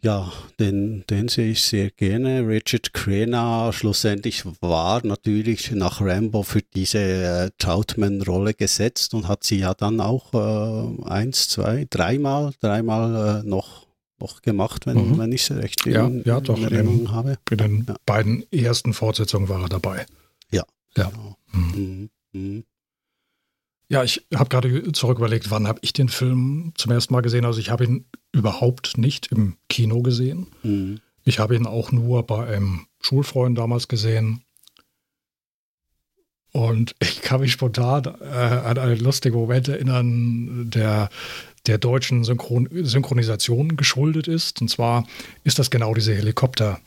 Ja, 0.04 0.32
den, 0.58 1.04
den 1.08 1.28
sehe 1.28 1.52
ich 1.52 1.62
sehr 1.62 1.90
gerne. 1.90 2.46
Richard 2.46 2.92
Crenna 2.92 3.72
schlussendlich 3.72 4.42
war 4.60 5.06
natürlich 5.06 5.70
nach 5.70 6.00
Rambo 6.00 6.42
für 6.42 6.60
diese 6.60 6.98
äh, 6.98 7.50
Troutman-Rolle 7.58 8.52
gesetzt 8.54 9.14
und 9.14 9.28
hat 9.28 9.44
sie 9.44 9.60
ja 9.60 9.74
dann 9.74 10.00
auch 10.00 10.34
äh, 10.34 11.04
eins, 11.04 11.48
zwei, 11.48 11.86
dreimal, 11.88 12.52
dreimal 12.58 13.42
äh, 13.44 13.48
noch, 13.48 13.86
noch 14.18 14.42
gemacht, 14.42 14.86
wenn, 14.86 15.10
mhm. 15.10 15.18
wenn 15.18 15.30
ich 15.30 15.48
es 15.48 15.56
recht 15.56 15.86
in, 15.86 15.92
ja, 15.92 16.10
ja, 16.24 16.40
doch, 16.40 16.58
in 16.58 16.64
Erinnerung 16.64 17.00
in, 17.02 17.12
habe. 17.12 17.38
In 17.52 17.58
den 17.58 17.84
ja. 17.88 17.94
beiden 18.04 18.44
ersten 18.52 18.94
Fortsetzungen 18.94 19.48
war 19.48 19.62
er 19.62 19.68
dabei. 19.68 20.06
Ja. 20.50 20.64
Ja. 20.96 21.10
Genau. 21.10 21.36
Mhm. 21.52 22.10
Mhm. 22.32 22.64
Ja, 23.92 24.02
ich 24.02 24.26
habe 24.34 24.48
gerade 24.48 24.90
zurück 24.92 25.18
überlegt, 25.18 25.50
wann 25.50 25.68
habe 25.68 25.78
ich 25.82 25.92
den 25.92 26.08
Film 26.08 26.72
zum 26.76 26.92
ersten 26.92 27.12
Mal 27.12 27.20
gesehen. 27.20 27.44
Also 27.44 27.60
ich 27.60 27.68
habe 27.68 27.84
ihn 27.84 28.06
überhaupt 28.32 28.96
nicht 28.96 29.26
im 29.26 29.58
Kino 29.68 30.00
gesehen. 30.00 30.46
Mhm. 30.62 31.00
Ich 31.24 31.38
habe 31.38 31.54
ihn 31.54 31.66
auch 31.66 31.92
nur 31.92 32.26
bei 32.26 32.46
einem 32.46 32.86
Schulfreund 33.02 33.58
damals 33.58 33.88
gesehen. 33.88 34.44
Und 36.52 36.94
ich 37.02 37.20
kann 37.20 37.42
mich 37.42 37.52
spontan 37.52 38.06
äh, 38.22 38.24
an 38.24 38.78
einen 38.78 38.98
lustigen 38.98 39.36
Moment 39.36 39.68
erinnern, 39.68 40.70
der 40.70 41.10
der 41.66 41.76
deutschen 41.76 42.24
Synchron 42.24 42.70
Synchronisation 42.72 43.76
geschuldet 43.76 44.26
ist. 44.26 44.62
Und 44.62 44.68
zwar 44.68 45.06
ist 45.44 45.58
das 45.58 45.70
genau 45.70 45.92
diese 45.92 46.14
Helikopter- 46.14 46.80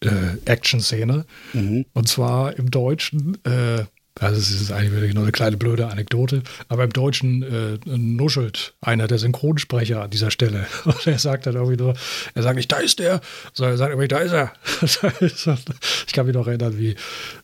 äh, 0.00 0.38
Action-Szene. 0.46 1.26
Mhm. 1.52 1.84
Und 1.92 2.08
zwar 2.08 2.56
im 2.56 2.70
Deutschen 2.70 3.36
äh, 3.44 3.84
also 4.20 4.38
es 4.38 4.50
ist 4.50 4.70
eigentlich 4.70 4.92
wirklich 4.92 5.14
nur 5.14 5.22
eine 5.22 5.32
kleine 5.32 5.56
blöde 5.56 5.86
Anekdote. 5.88 6.42
Aber 6.68 6.84
im 6.84 6.92
Deutschen 6.92 7.42
äh, 7.42 7.78
nuschelt 7.86 8.74
einer 8.82 9.06
der 9.06 9.18
Synchronsprecher 9.18 10.02
an 10.02 10.10
dieser 10.10 10.30
Stelle. 10.30 10.66
Und 10.84 11.06
er 11.06 11.18
sagt 11.18 11.46
dann 11.46 11.54
irgendwie 11.54 11.78
nur, 11.78 11.94
er 12.34 12.42
sagt 12.42 12.56
nicht, 12.56 12.70
da 12.70 12.76
ist 12.76 12.98
der, 12.98 13.22
sondern 13.54 13.74
er 13.74 13.78
sagt 13.78 13.90
irgendwie, 13.90 14.08
da 14.08 14.18
ist 14.18 14.32
er. 14.32 14.52
ich 16.06 16.12
kann 16.12 16.26
mich 16.26 16.34
noch 16.34 16.46
erinnern, 16.46 16.78
wie 16.78 16.96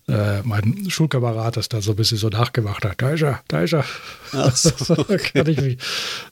äh, 0.07 0.43
mein 0.43 0.91
Schulkamerad 0.91 1.57
das 1.57 1.71
dann 1.71 1.81
so 1.81 1.93
ein 1.93 1.97
bisschen 1.97 2.19
so 2.19 2.29
nachgemacht 2.29 2.85
hat. 2.85 3.01
Da 3.01 3.11
ist 3.11 3.23
er, 3.23 3.43
da 3.49 3.63
ist 3.63 3.73
er. 3.73 3.85
Ach 4.33 4.55
so, 4.55 4.99
okay. 4.99 5.31
da 5.35 5.43
kann 5.45 5.53
ich 5.53 5.61
mich, 5.61 5.79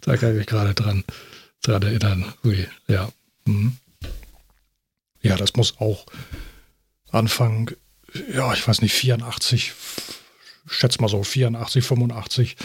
da 0.02 0.16
kann 0.18 0.32
ich 0.32 0.36
mich 0.36 0.46
gerade 0.46 0.74
dran, 0.74 1.04
dran 1.62 1.82
erinnern. 1.82 2.34
Ui, 2.44 2.68
ja. 2.86 3.08
Mhm. 3.46 3.78
Ja, 5.22 5.36
das 5.36 5.54
muss 5.54 5.80
auch 5.80 6.04
Anfang, 7.10 7.70
ja, 8.30 8.52
ich 8.52 8.68
weiß 8.68 8.82
nicht, 8.82 8.92
84, 8.92 9.72
schätze 10.66 11.00
mal 11.00 11.08
so 11.08 11.22
84, 11.22 11.84
85 11.84 12.56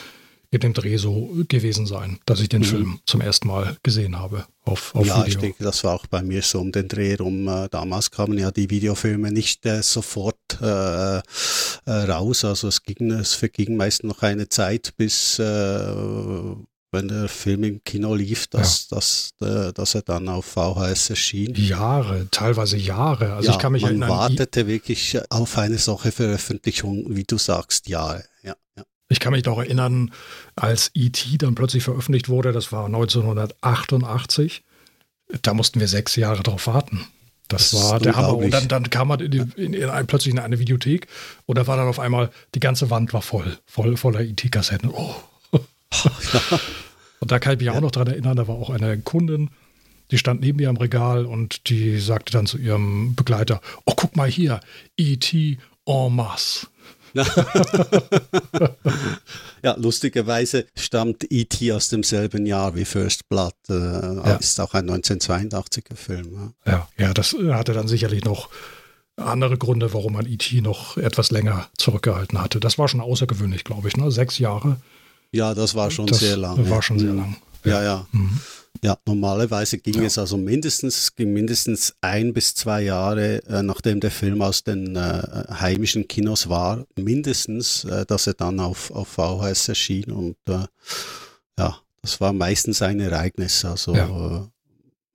in 0.52 0.60
dem 0.62 0.74
Dreh 0.74 0.98
so 0.98 1.30
gewesen 1.48 1.86
sein, 1.86 2.20
dass 2.26 2.42
ich 2.42 2.50
den 2.50 2.62
mhm. 2.62 2.66
Film 2.66 3.00
zum 3.06 3.22
ersten 3.22 3.48
Mal 3.48 3.78
gesehen 3.84 4.18
habe 4.18 4.46
auf, 4.66 4.96
auf 4.96 5.06
ja, 5.06 5.18
Video. 5.18 5.28
ich 5.28 5.38
denke, 5.38 5.64
das 5.64 5.84
war 5.84 5.94
auch 5.94 6.08
bei 6.08 6.24
mir 6.24 6.42
so 6.42 6.60
um 6.60 6.72
den 6.72 6.88
Dreh 6.88 7.16
rum. 7.16 7.48
Äh, 7.48 7.70
damals 7.70 8.10
kamen 8.10 8.38
ja 8.38 8.50
die 8.50 8.70
Videofilme 8.70 9.32
nicht 9.32 9.66
äh, 9.68 9.84
sofort 9.84 10.38
äh, 10.60 11.18
äh, 11.18 11.22
raus, 11.86 12.44
also 12.46 12.68
es 12.68 12.82
ging, 12.82 13.12
es 13.12 13.36
verging 13.36 13.78
meist 13.78 14.04
noch 14.04 14.24
eine 14.24 14.50
Zeit, 14.50 14.94
bis 14.98 15.38
äh, 15.38 15.94
wenn 16.92 17.08
der 17.08 17.28
Film 17.28 17.64
im 17.64 17.84
Kino 17.84 18.16
lief, 18.16 18.48
dass, 18.48 18.90
ja. 18.90 18.98
dass, 18.98 19.32
dass, 19.38 19.74
dass 19.74 19.96
er 19.96 20.02
dann 20.02 20.28
auf 20.28 20.46
VHS 20.46 21.12
erschien. 21.12 21.54
Jahre, 21.56 22.28
teilweise 22.32 22.78
Jahre. 22.78 23.34
Also 23.34 23.50
ja, 23.50 23.54
ich 23.54 23.60
kann 23.60 23.72
mich 23.72 23.84
man 23.84 23.92
erinnern. 23.92 24.10
wartete 24.10 24.68
wirklich 24.68 25.20
auf 25.30 25.58
eine 25.58 25.78
solche 25.78 26.12
Veröffentlichung, 26.12 27.16
wie 27.16 27.24
du 27.24 27.38
sagst, 27.38 27.88
Jahre. 27.88 28.26
Ja, 28.44 28.56
ja. 28.76 28.84
Ich 29.10 29.20
kann 29.20 29.34
mich 29.34 29.44
doch 29.44 29.58
erinnern, 29.58 30.12
als 30.56 30.92
E.T. 30.94 31.38
dann 31.38 31.56
plötzlich 31.56 31.84
veröffentlicht 31.84 32.30
wurde, 32.30 32.52
das 32.52 32.72
war 32.72 32.86
1988, 32.86 34.64
da 35.42 35.54
mussten 35.54 35.80
wir 35.80 35.88
sechs 35.88 36.16
Jahre 36.16 36.44
drauf 36.44 36.68
warten. 36.68 37.06
Das, 37.48 37.72
das 37.72 37.84
war 37.84 38.00
der 38.00 38.16
Hammer. 38.16 38.38
Und 38.38 38.52
dann, 38.52 38.68
dann 38.68 38.90
kam 38.92 39.08
man 39.08 39.20
in 39.20 39.32
die, 39.32 39.44
in, 39.56 39.74
in 39.74 39.90
ein, 39.90 40.06
plötzlich 40.06 40.34
in 40.34 40.40
eine 40.40 40.60
Videothek 40.60 41.08
und 41.48 41.58
da 41.58 41.66
war 41.66 41.78
dann 41.78 41.88
auf 41.88 42.00
einmal, 42.00 42.30
die 42.54 42.60
ganze 42.60 42.92
Wand 42.92 43.12
war 43.12 43.24
voll, 43.24 43.58
voll 43.66 43.98
voller 43.98 44.22
E.T.-Kassetten. 44.22 44.92
Oh. 44.92 45.16
Und 47.20 47.32
da 47.32 47.40
kann 47.40 47.54
ich 47.54 47.60
mich 47.60 47.68
ja. 47.68 47.74
auch 47.74 47.82
noch 47.82 47.92
dran 47.92 48.08
erinnern, 48.08 48.38
da 48.38 48.48
war 48.48 48.56
auch 48.56 48.70
eine 48.70 48.98
Kundin, 49.00 49.50
die 50.12 50.18
stand 50.18 50.42
neben 50.42 50.58
mir 50.58 50.70
am 50.70 50.78
Regal 50.78 51.26
und 51.26 51.70
die 51.70 52.00
sagte 52.00 52.32
dann 52.32 52.48
zu 52.48 52.58
ihrem 52.58 53.16
Begleiter, 53.16 53.62
oh, 53.86 53.94
guck 53.96 54.16
mal 54.16 54.30
hier, 54.30 54.62
E.T. 54.98 55.60
en 55.86 56.16
masse. 56.16 56.68
ja, 59.64 59.76
lustigerweise 59.78 60.68
stammt 60.76 61.26
E.T. 61.30 61.72
aus 61.74 61.90
demselben 61.90 62.46
Jahr 62.46 62.76
wie 62.76 62.86
First 62.86 63.28
Blood. 63.30 63.56
Äh, 63.70 63.74
ja. 63.74 64.36
Ist 64.36 64.60
auch 64.60 64.74
ein 64.74 64.90
1982er 64.90 65.96
Film. 65.96 66.54
Ja. 66.66 66.72
ja, 66.72 66.88
ja, 66.98 67.14
das 67.14 67.36
hatte 67.52 67.74
dann 67.74 67.88
sicherlich 67.88 68.26
noch 68.26 68.50
andere 69.16 69.58
Gründe, 69.58 69.94
warum 69.94 70.14
man 70.14 70.26
E.T. 70.26 70.62
noch 70.62 70.98
etwas 70.98 71.32
länger 71.32 71.68
zurückgehalten 71.78 72.42
hatte. 72.42 72.60
Das 72.60 72.78
war 72.78 72.88
schon 72.88 73.02
außergewöhnlich, 73.02 73.64
glaube 73.64 73.88
ich, 73.88 73.98
ne? 73.98 74.12
Sechs 74.12 74.40
Jahre 74.40 74.78
ja, 75.32 75.54
das 75.54 75.76
war 75.76 75.92
schon 75.92 76.08
das 76.08 76.20
sehr 76.20 76.38
lang. 76.38 76.70
War 76.70 76.82
schon 76.82 77.00
sehr 77.00 77.14
lang. 77.14 77.36
ja, 77.64 77.84
ja. 77.84 78.08
Mhm. 78.12 78.40
Ja, 78.82 78.98
normalerweise 79.06 79.78
ging 79.78 79.96
ja. 79.96 80.04
es 80.04 80.18
also 80.18 80.38
mindestens, 80.38 81.14
ging 81.16 81.34
mindestens 81.34 81.96
ein 82.00 82.34
bis 82.34 82.56
zwei 82.56 82.84
Jahre, 82.84 83.44
äh, 83.46 83.62
nachdem 83.62 84.00
der 84.00 84.12
Film 84.12 84.42
aus 84.42 84.64
den 84.64 84.96
äh, 84.96 85.22
heimischen 85.52 86.08
Kinos 86.08 86.48
war, 86.48 86.86
mindestens, 86.96 87.84
äh, 87.84 88.06
dass 88.06 88.28
er 88.28 88.36
dann 88.36 88.60
auf, 88.62 88.92
auf 88.92 89.10
VHS 89.10 89.70
erschien 89.70 90.12
und 90.12 90.38
äh, 90.48 90.66
ja, 91.58 91.78
das 92.02 92.22
war 92.22 92.32
meistens 92.32 92.82
ein 92.82 93.02
Ereignis. 93.02 93.66
Also 93.66 93.96
ja. 93.96 94.48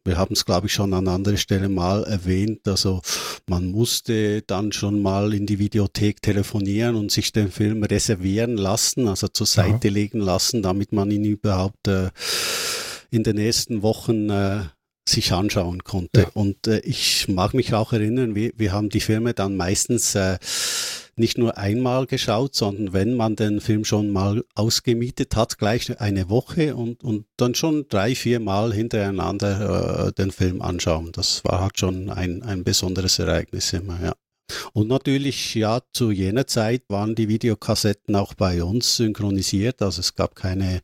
Wir 0.05 0.19
haben 0.19 0.35
es, 0.35 0.45
glaube 0.45 0.67
ich, 0.67 0.75
schon 0.75 0.93
an 0.93 1.09
anderer 1.09 1.39
Stelle 1.39 1.71
mal 1.71 2.05
erwähnt. 2.05 2.69
Also 2.69 3.01
man 3.47 3.71
musste 3.71 4.43
dann 4.43 4.71
schon 4.73 5.01
mal 5.01 5.33
in 5.33 5.47
die 5.47 5.59
Videothek 5.59 6.21
telefonieren 6.21 6.95
und 6.95 7.11
sich 7.11 7.33
den 7.33 7.51
Film 7.51 7.83
reservieren 7.83 8.57
lassen, 8.57 9.09
also 9.09 9.29
zur 9.29 9.47
Seite 9.47 9.89
ja. 9.89 9.95
legen 9.95 10.21
lassen, 10.21 10.63
damit 10.63 10.93
man 10.93 11.11
ihn 11.11 11.25
überhaupt 11.25 11.89
äh, 11.89 12.11
in 13.11 13.23
den 13.23 13.37
nächsten 13.37 13.83
Wochen 13.83 14.29
äh, 14.29 14.65
sich 15.09 15.33
anschauen 15.33 15.85
konnte. 15.85 16.23
Ja. 16.23 16.31
Und 16.35 16.67
äh, 16.67 16.81
ich 16.81 17.29
mag 17.29 17.55
mich 17.55 17.73
auch 17.73 17.93
erinnern, 17.93 18.35
wir, 18.35 18.53
wir 18.57 18.73
haben 18.73 18.91
die 18.91 19.01
Filme 19.01 19.33
dann 19.33 19.57
meistens 19.57 20.15
äh, 20.15 20.39
nicht 21.17 21.39
nur 21.39 21.59
einmal 21.59 22.07
geschaut, 22.07 22.55
sondern 22.55 22.93
wenn 22.93 23.15
man 23.15 23.37
den 23.37 23.61
Film 23.61 23.85
schon 23.85 24.11
mal 24.11 24.45
ausgemietet 24.55 25.37
hat, 25.37 25.59
gleich 25.59 26.01
eine 26.01 26.29
Woche 26.31 26.75
und, 26.77 27.03
und 27.05 27.27
dann 27.37 27.55
schon 27.55 27.87
drei, 27.89 28.15
vier 28.15 28.41
Mal 28.41 28.73
hintereinander 28.73 30.09
äh, 30.09 30.13
den 30.13 30.31
Film 30.31 30.63
anschauen. 30.63 31.13
Das 31.13 31.45
war 31.45 31.61
halt 31.61 31.79
schon 31.79 32.11
ein, 32.11 32.43
ein 32.43 32.65
besonderes 32.65 33.19
Ereignis 33.19 33.73
immer, 33.73 33.99
ja. 34.03 34.13
Und 34.73 34.89
natürlich, 34.89 35.55
ja, 35.55 35.81
zu 35.93 36.11
jener 36.11 36.47
Zeit 36.47 36.83
waren 36.89 37.15
die 37.15 37.29
Videokassetten 37.29 38.15
auch 38.15 38.35
bei 38.35 38.63
uns 38.63 38.97
synchronisiert, 38.97 39.81
also 39.81 40.01
es 40.01 40.15
gab 40.15 40.35
keine 40.35 40.81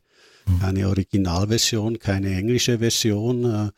keine 0.59 0.87
Originalversion, 0.87 1.99
keine 1.99 2.35
englische 2.35 2.79
Version 2.79 3.45
äh, 3.45 3.69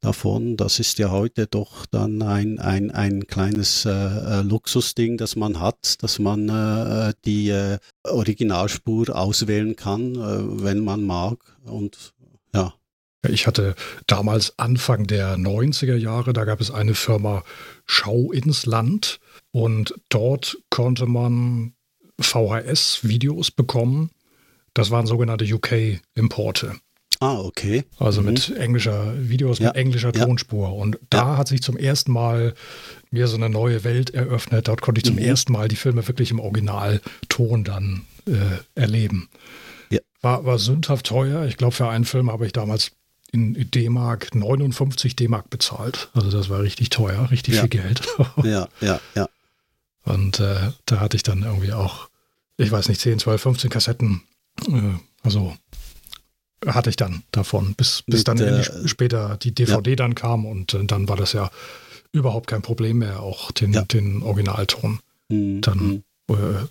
davon. 0.00 0.56
Das 0.56 0.80
ist 0.80 0.98
ja 0.98 1.10
heute 1.10 1.46
doch 1.46 1.86
dann 1.86 2.22
ein, 2.22 2.58
ein, 2.58 2.90
ein 2.90 3.26
kleines 3.26 3.84
äh, 3.84 3.90
äh 3.90 4.42
Luxusding, 4.42 5.16
das 5.16 5.36
man 5.36 5.60
hat, 5.60 6.02
dass 6.02 6.18
man 6.18 7.14
die 7.24 7.76
Originalspur 8.04 9.14
auswählen 9.14 9.76
kann, 9.76 10.16
wenn 10.62 10.80
man 10.80 11.04
mag. 11.04 11.38
Und 11.64 12.12
ja. 12.54 12.74
Ich 13.28 13.46
hatte 13.46 13.76
damals 14.08 14.58
Anfang 14.58 15.06
der 15.06 15.36
90er 15.36 15.94
Jahre, 15.94 16.32
da 16.32 16.44
gab 16.44 16.60
es 16.60 16.72
eine 16.72 16.94
Firma 16.94 17.44
Schau 17.86 18.32
ins 18.32 18.66
Land 18.66 19.20
und 19.52 19.94
dort 20.08 20.58
konnte 20.70 21.06
man 21.06 21.74
VHS-Videos 22.20 23.52
bekommen 23.52 24.10
das 24.74 24.90
waren 24.90 25.06
sogenannte 25.06 25.44
UK-Importe. 25.44 26.76
Ah, 27.20 27.38
okay. 27.38 27.84
Also 27.98 28.20
mhm. 28.20 28.28
mit 28.28 28.56
englischer 28.56 29.14
Videos, 29.16 29.60
ja. 29.60 29.68
mit 29.68 29.76
englischer 29.76 30.12
Tonspur. 30.12 30.68
Ja. 30.68 30.74
Und 30.74 30.98
da 31.08 31.18
ja. 31.18 31.36
hat 31.36 31.48
sich 31.48 31.62
zum 31.62 31.76
ersten 31.76 32.10
Mal 32.10 32.54
mir 33.10 33.28
so 33.28 33.36
eine 33.36 33.48
neue 33.48 33.84
Welt 33.84 34.10
eröffnet. 34.10 34.66
Dort 34.66 34.80
konnte 34.80 34.98
ich 34.98 35.04
zum 35.04 35.16
mhm. 35.16 35.22
ersten 35.22 35.52
Mal 35.52 35.68
die 35.68 35.76
Filme 35.76 36.06
wirklich 36.08 36.32
im 36.32 36.40
Originalton 36.40 37.62
dann 37.64 38.06
äh, 38.26 38.58
erleben. 38.74 39.28
War, 40.22 40.44
war 40.44 40.58
sündhaft 40.58 41.06
teuer. 41.06 41.46
Ich 41.46 41.56
glaube, 41.56 41.74
für 41.74 41.88
einen 41.88 42.04
Film 42.04 42.30
habe 42.30 42.46
ich 42.46 42.52
damals 42.52 42.92
in 43.32 43.54
D-Mark 43.70 44.34
59 44.34 45.16
D-Mark 45.16 45.50
bezahlt. 45.50 46.10
Also 46.14 46.30
das 46.30 46.48
war 46.48 46.60
richtig 46.60 46.90
teuer, 46.90 47.30
richtig 47.30 47.58
viel 47.58 47.68
Geld. 47.68 48.02
ja, 48.44 48.68
ja, 48.80 49.00
ja. 49.16 49.28
Und 50.04 50.38
äh, 50.38 50.70
da 50.86 51.00
hatte 51.00 51.16
ich 51.16 51.24
dann 51.24 51.42
irgendwie 51.42 51.72
auch, 51.72 52.08
ich 52.56 52.70
weiß 52.70 52.88
nicht, 52.88 53.00
10, 53.00 53.18
12, 53.18 53.42
15 53.42 53.70
Kassetten 53.70 54.22
also 55.22 55.54
hatte 56.66 56.90
ich 56.90 56.96
dann 56.96 57.22
davon, 57.32 57.74
bis, 57.74 58.02
bis 58.06 58.20
Mit, 58.20 58.28
dann 58.28 58.38
äh, 58.38 58.88
später 58.88 59.36
die 59.36 59.54
DVD 59.54 59.90
ja. 59.90 59.96
dann 59.96 60.14
kam 60.14 60.46
und 60.46 60.74
äh, 60.74 60.84
dann 60.84 61.08
war 61.08 61.16
das 61.16 61.32
ja 61.32 61.50
überhaupt 62.12 62.46
kein 62.46 62.62
Problem 62.62 62.98
mehr, 62.98 63.20
auch 63.20 63.50
den, 63.52 63.72
ja. 63.72 63.82
den 63.82 64.22
Originalton 64.22 65.00
mhm. 65.28 65.60
dann 65.60 66.04
mhm. 66.28 66.34
äh, 66.34 66.66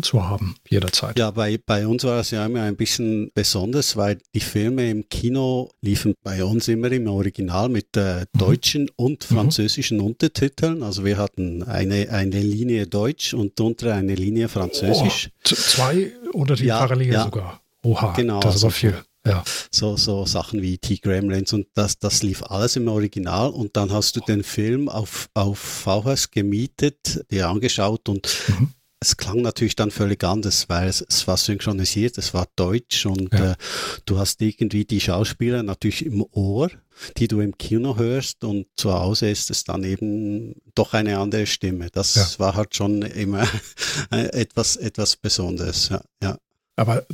zu 0.00 0.26
haben, 0.26 0.54
jederzeit. 0.70 1.18
Ja, 1.18 1.30
bei, 1.30 1.58
bei 1.58 1.86
uns 1.86 2.02
war 2.04 2.16
das 2.16 2.30
ja 2.30 2.46
immer 2.46 2.62
ein 2.62 2.76
bisschen 2.76 3.30
besonders, 3.34 3.94
weil 3.96 4.18
die 4.34 4.40
Filme 4.40 4.88
im 4.90 5.06
Kino 5.10 5.70
liefen 5.82 6.14
bei 6.22 6.42
uns 6.42 6.68
immer 6.68 6.90
im 6.90 7.06
Original 7.08 7.68
mit 7.68 7.94
äh, 7.96 8.20
mhm. 8.20 8.38
deutschen 8.38 8.82
mhm. 8.84 8.90
und 8.96 9.24
französischen 9.24 9.98
mhm. 9.98 10.04
Untertiteln. 10.04 10.82
Also 10.82 11.04
wir 11.04 11.18
hatten 11.18 11.62
eine, 11.62 12.08
eine 12.10 12.40
Linie 12.40 12.86
Deutsch 12.86 13.34
und 13.34 13.58
drunter 13.58 13.92
eine 13.94 14.14
Linie 14.14 14.48
Französisch. 14.48 15.28
Oh, 15.30 15.54
zwei 15.54 16.12
Untertitel 16.36 16.68
ja, 16.68 16.78
parallel 16.78 17.12
ja. 17.12 17.24
sogar. 17.24 17.60
Oha, 17.82 18.12
genau, 18.12 18.40
das 18.40 18.56
ist 18.56 18.64
aber 18.64 18.72
viel. 18.72 19.02
Ja. 19.26 19.42
So, 19.72 19.96
so 19.96 20.24
Sachen 20.24 20.62
wie 20.62 20.78
T-Gremlins 20.78 21.52
und 21.52 21.66
das, 21.74 21.98
das 21.98 22.22
lief 22.22 22.44
alles 22.44 22.76
im 22.76 22.86
Original 22.86 23.50
und 23.50 23.76
dann 23.76 23.92
hast 23.92 24.14
du 24.14 24.20
den 24.20 24.44
Film 24.44 24.88
auf, 24.88 25.28
auf 25.34 25.58
VHS 25.58 26.30
gemietet, 26.30 27.24
dir 27.30 27.48
angeschaut 27.48 28.08
und 28.08 28.28
mhm 28.48 28.72
es 29.06 29.16
klang 29.16 29.40
natürlich 29.40 29.76
dann 29.76 29.90
völlig 29.90 30.24
anders, 30.24 30.68
weil 30.68 30.88
es, 30.88 31.00
es 31.00 31.26
war 31.28 31.36
synchronisiert, 31.36 32.18
es 32.18 32.34
war 32.34 32.48
deutsch 32.56 33.06
und 33.06 33.32
ja. 33.32 33.52
äh, 33.52 33.56
du 34.04 34.18
hast 34.18 34.42
irgendwie 34.42 34.84
die 34.84 35.00
Schauspieler 35.00 35.62
natürlich 35.62 36.04
im 36.04 36.24
Ohr, 36.32 36.70
die 37.16 37.28
du 37.28 37.40
im 37.40 37.56
Kino 37.56 37.96
hörst 37.96 38.42
und 38.42 38.66
zu 38.76 38.92
Hause 38.92 39.30
ist 39.30 39.50
es 39.50 39.64
dann 39.64 39.84
eben 39.84 40.54
doch 40.74 40.92
eine 40.92 41.18
andere 41.18 41.46
Stimme. 41.46 41.88
Das 41.92 42.14
ja. 42.16 42.26
war 42.38 42.54
halt 42.56 42.74
schon 42.74 43.02
immer 43.02 43.46
etwas, 44.10 44.76
etwas 44.76 45.16
Besonderes. 45.16 45.88
Ja, 45.90 46.02
ja. 46.22 46.38
Aber 46.74 47.06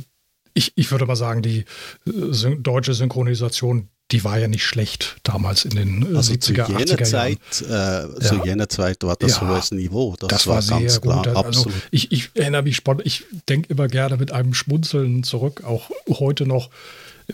ich, 0.55 0.73
ich 0.75 0.91
würde 0.91 1.05
mal 1.05 1.15
sagen, 1.15 1.41
die 1.41 1.65
äh, 2.07 2.55
deutsche 2.57 2.93
Synchronisation, 2.93 3.89
die 4.13 4.23
war 4.23 4.37
ja 4.37 4.47
nicht 4.47 4.63
schlecht 4.63 5.17
damals 5.23 5.65
in 5.65 5.75
den 5.75 6.13
äh, 6.13 6.17
also 6.17 6.33
70er, 6.33 6.39
zu 6.39 6.53
jener 6.53 6.79
80er 6.79 7.03
Zeit, 7.03 7.39
Jahren. 7.67 8.15
Äh, 8.15 8.19
zu 8.19 8.35
ja. 8.35 8.45
jener 8.45 8.69
Zeit 8.69 9.03
war 9.03 9.15
das 9.15 9.41
ja, 9.41 9.49
hohes 9.49 9.71
Niveau. 9.71 10.15
Das, 10.19 10.29
das 10.29 10.47
war, 10.47 10.55
war 10.55 10.61
sehr 10.61 11.01
klar, 11.01 11.23
gut. 11.23 11.35
Also 11.35 11.71
ich, 11.89 12.11
ich 12.11 12.29
erinnere 12.35 12.61
mich 12.61 12.75
spontan, 12.75 13.05
ich 13.05 13.25
denke 13.49 13.69
immer 13.73 13.87
gerne 13.87 14.17
mit 14.17 14.31
einem 14.31 14.53
Schmunzeln 14.53 15.23
zurück, 15.23 15.63
auch 15.63 15.89
heute 16.09 16.45
noch, 16.45 16.69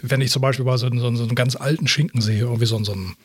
wenn 0.02 0.22
ich 0.22 0.32
zum 0.32 0.42
Beispiel 0.42 0.64
mal 0.64 0.78
so, 0.78 0.88
so, 0.90 1.16
so 1.16 1.24
einen 1.24 1.36
ganz 1.36 1.58
alten 1.58 1.88
Schinken 1.88 2.22
sehe, 2.22 2.40
irgendwie 2.40 2.66
so, 2.66 2.82
so 2.84 2.94
einen 2.94 3.18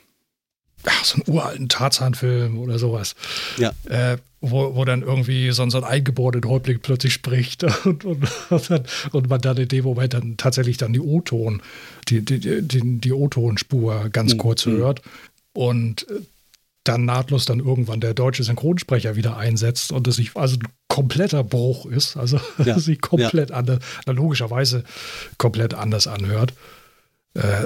ja, 0.87 0.93
so 1.03 1.17
einen 1.17 1.35
uralten 1.35 1.69
Tarzan-Film 1.69 2.59
oder 2.59 2.79
sowas. 2.79 3.15
Ja. 3.59 3.73
Äh, 3.89 4.19
wo, 4.41 4.75
wo 4.77 4.85
dann 4.85 5.03
irgendwie 5.03 5.51
so, 5.53 5.69
so 5.71 5.79
ein 5.79 5.85
eingeborener 5.85 6.47
Häuptling 6.47 6.81
plötzlich 6.81 7.15
spricht 7.15 7.65
und, 7.85 8.05
und, 8.05 8.25
und, 8.51 8.71
dann, 8.71 8.85
und, 9.13 9.29
man 9.29 9.41
dann 9.41 9.57
in 9.57 9.69
dem 9.69 9.85
Moment 9.85 10.15
dann 10.15 10.37
tatsächlich 10.37 10.77
dann 10.77 10.93
die 10.93 11.01
O-Ton, 11.01 11.63
die, 12.09 12.23
die, 12.23 12.39
die, 12.63 13.01
die 13.01 13.13
O-Ton-Spur 13.13 14.11
ganz 14.11 14.35
mhm. 14.35 14.39
kurz 14.39 14.67
mhm. 14.67 14.77
hört. 14.79 15.03
Und 15.55 16.07
dann 16.85 17.07
nahtlos 17.07 17.47
dann 17.47 17.61
irgendwann 17.61 18.01
der 18.01 18.13
deutsche 18.13 18.45
Synchronsprecher 18.45 19.17
wieder 19.17 19.39
einsetzt 19.39 19.91
und 19.91 20.07
es 20.07 20.17
sich 20.17 20.37
also 20.37 20.57
ein 20.57 20.69
kompletter 20.89 21.43
Bruch 21.43 21.87
ist, 21.87 22.17
also 22.17 22.39
ja. 22.65 22.79
sich 22.79 23.01
komplett 23.01 23.51
ja. 23.51 23.57
anders, 23.57 23.79
logischerweise 24.07 24.85
komplett 25.39 25.73
anders 25.73 26.07
anhört. 26.07 26.53
Äh, 27.33 27.65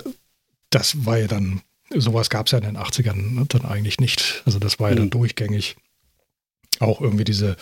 das 0.70 1.04
war 1.04 1.18
ja 1.18 1.26
dann 1.26 1.62
sowas 1.94 2.30
gab 2.30 2.46
es 2.46 2.52
ja 2.52 2.58
in 2.58 2.64
den 2.64 2.78
80ern 2.78 3.34
ne, 3.34 3.46
dann 3.48 3.64
eigentlich 3.64 3.98
nicht. 3.98 4.42
Also 4.44 4.58
das 4.58 4.78
war 4.78 4.90
ja 4.90 4.96
dann 4.96 5.06
mhm. 5.06 5.10
durchgängig. 5.10 5.76
Auch 6.80 7.00
irgendwie 7.00 7.24
diese, 7.24 7.56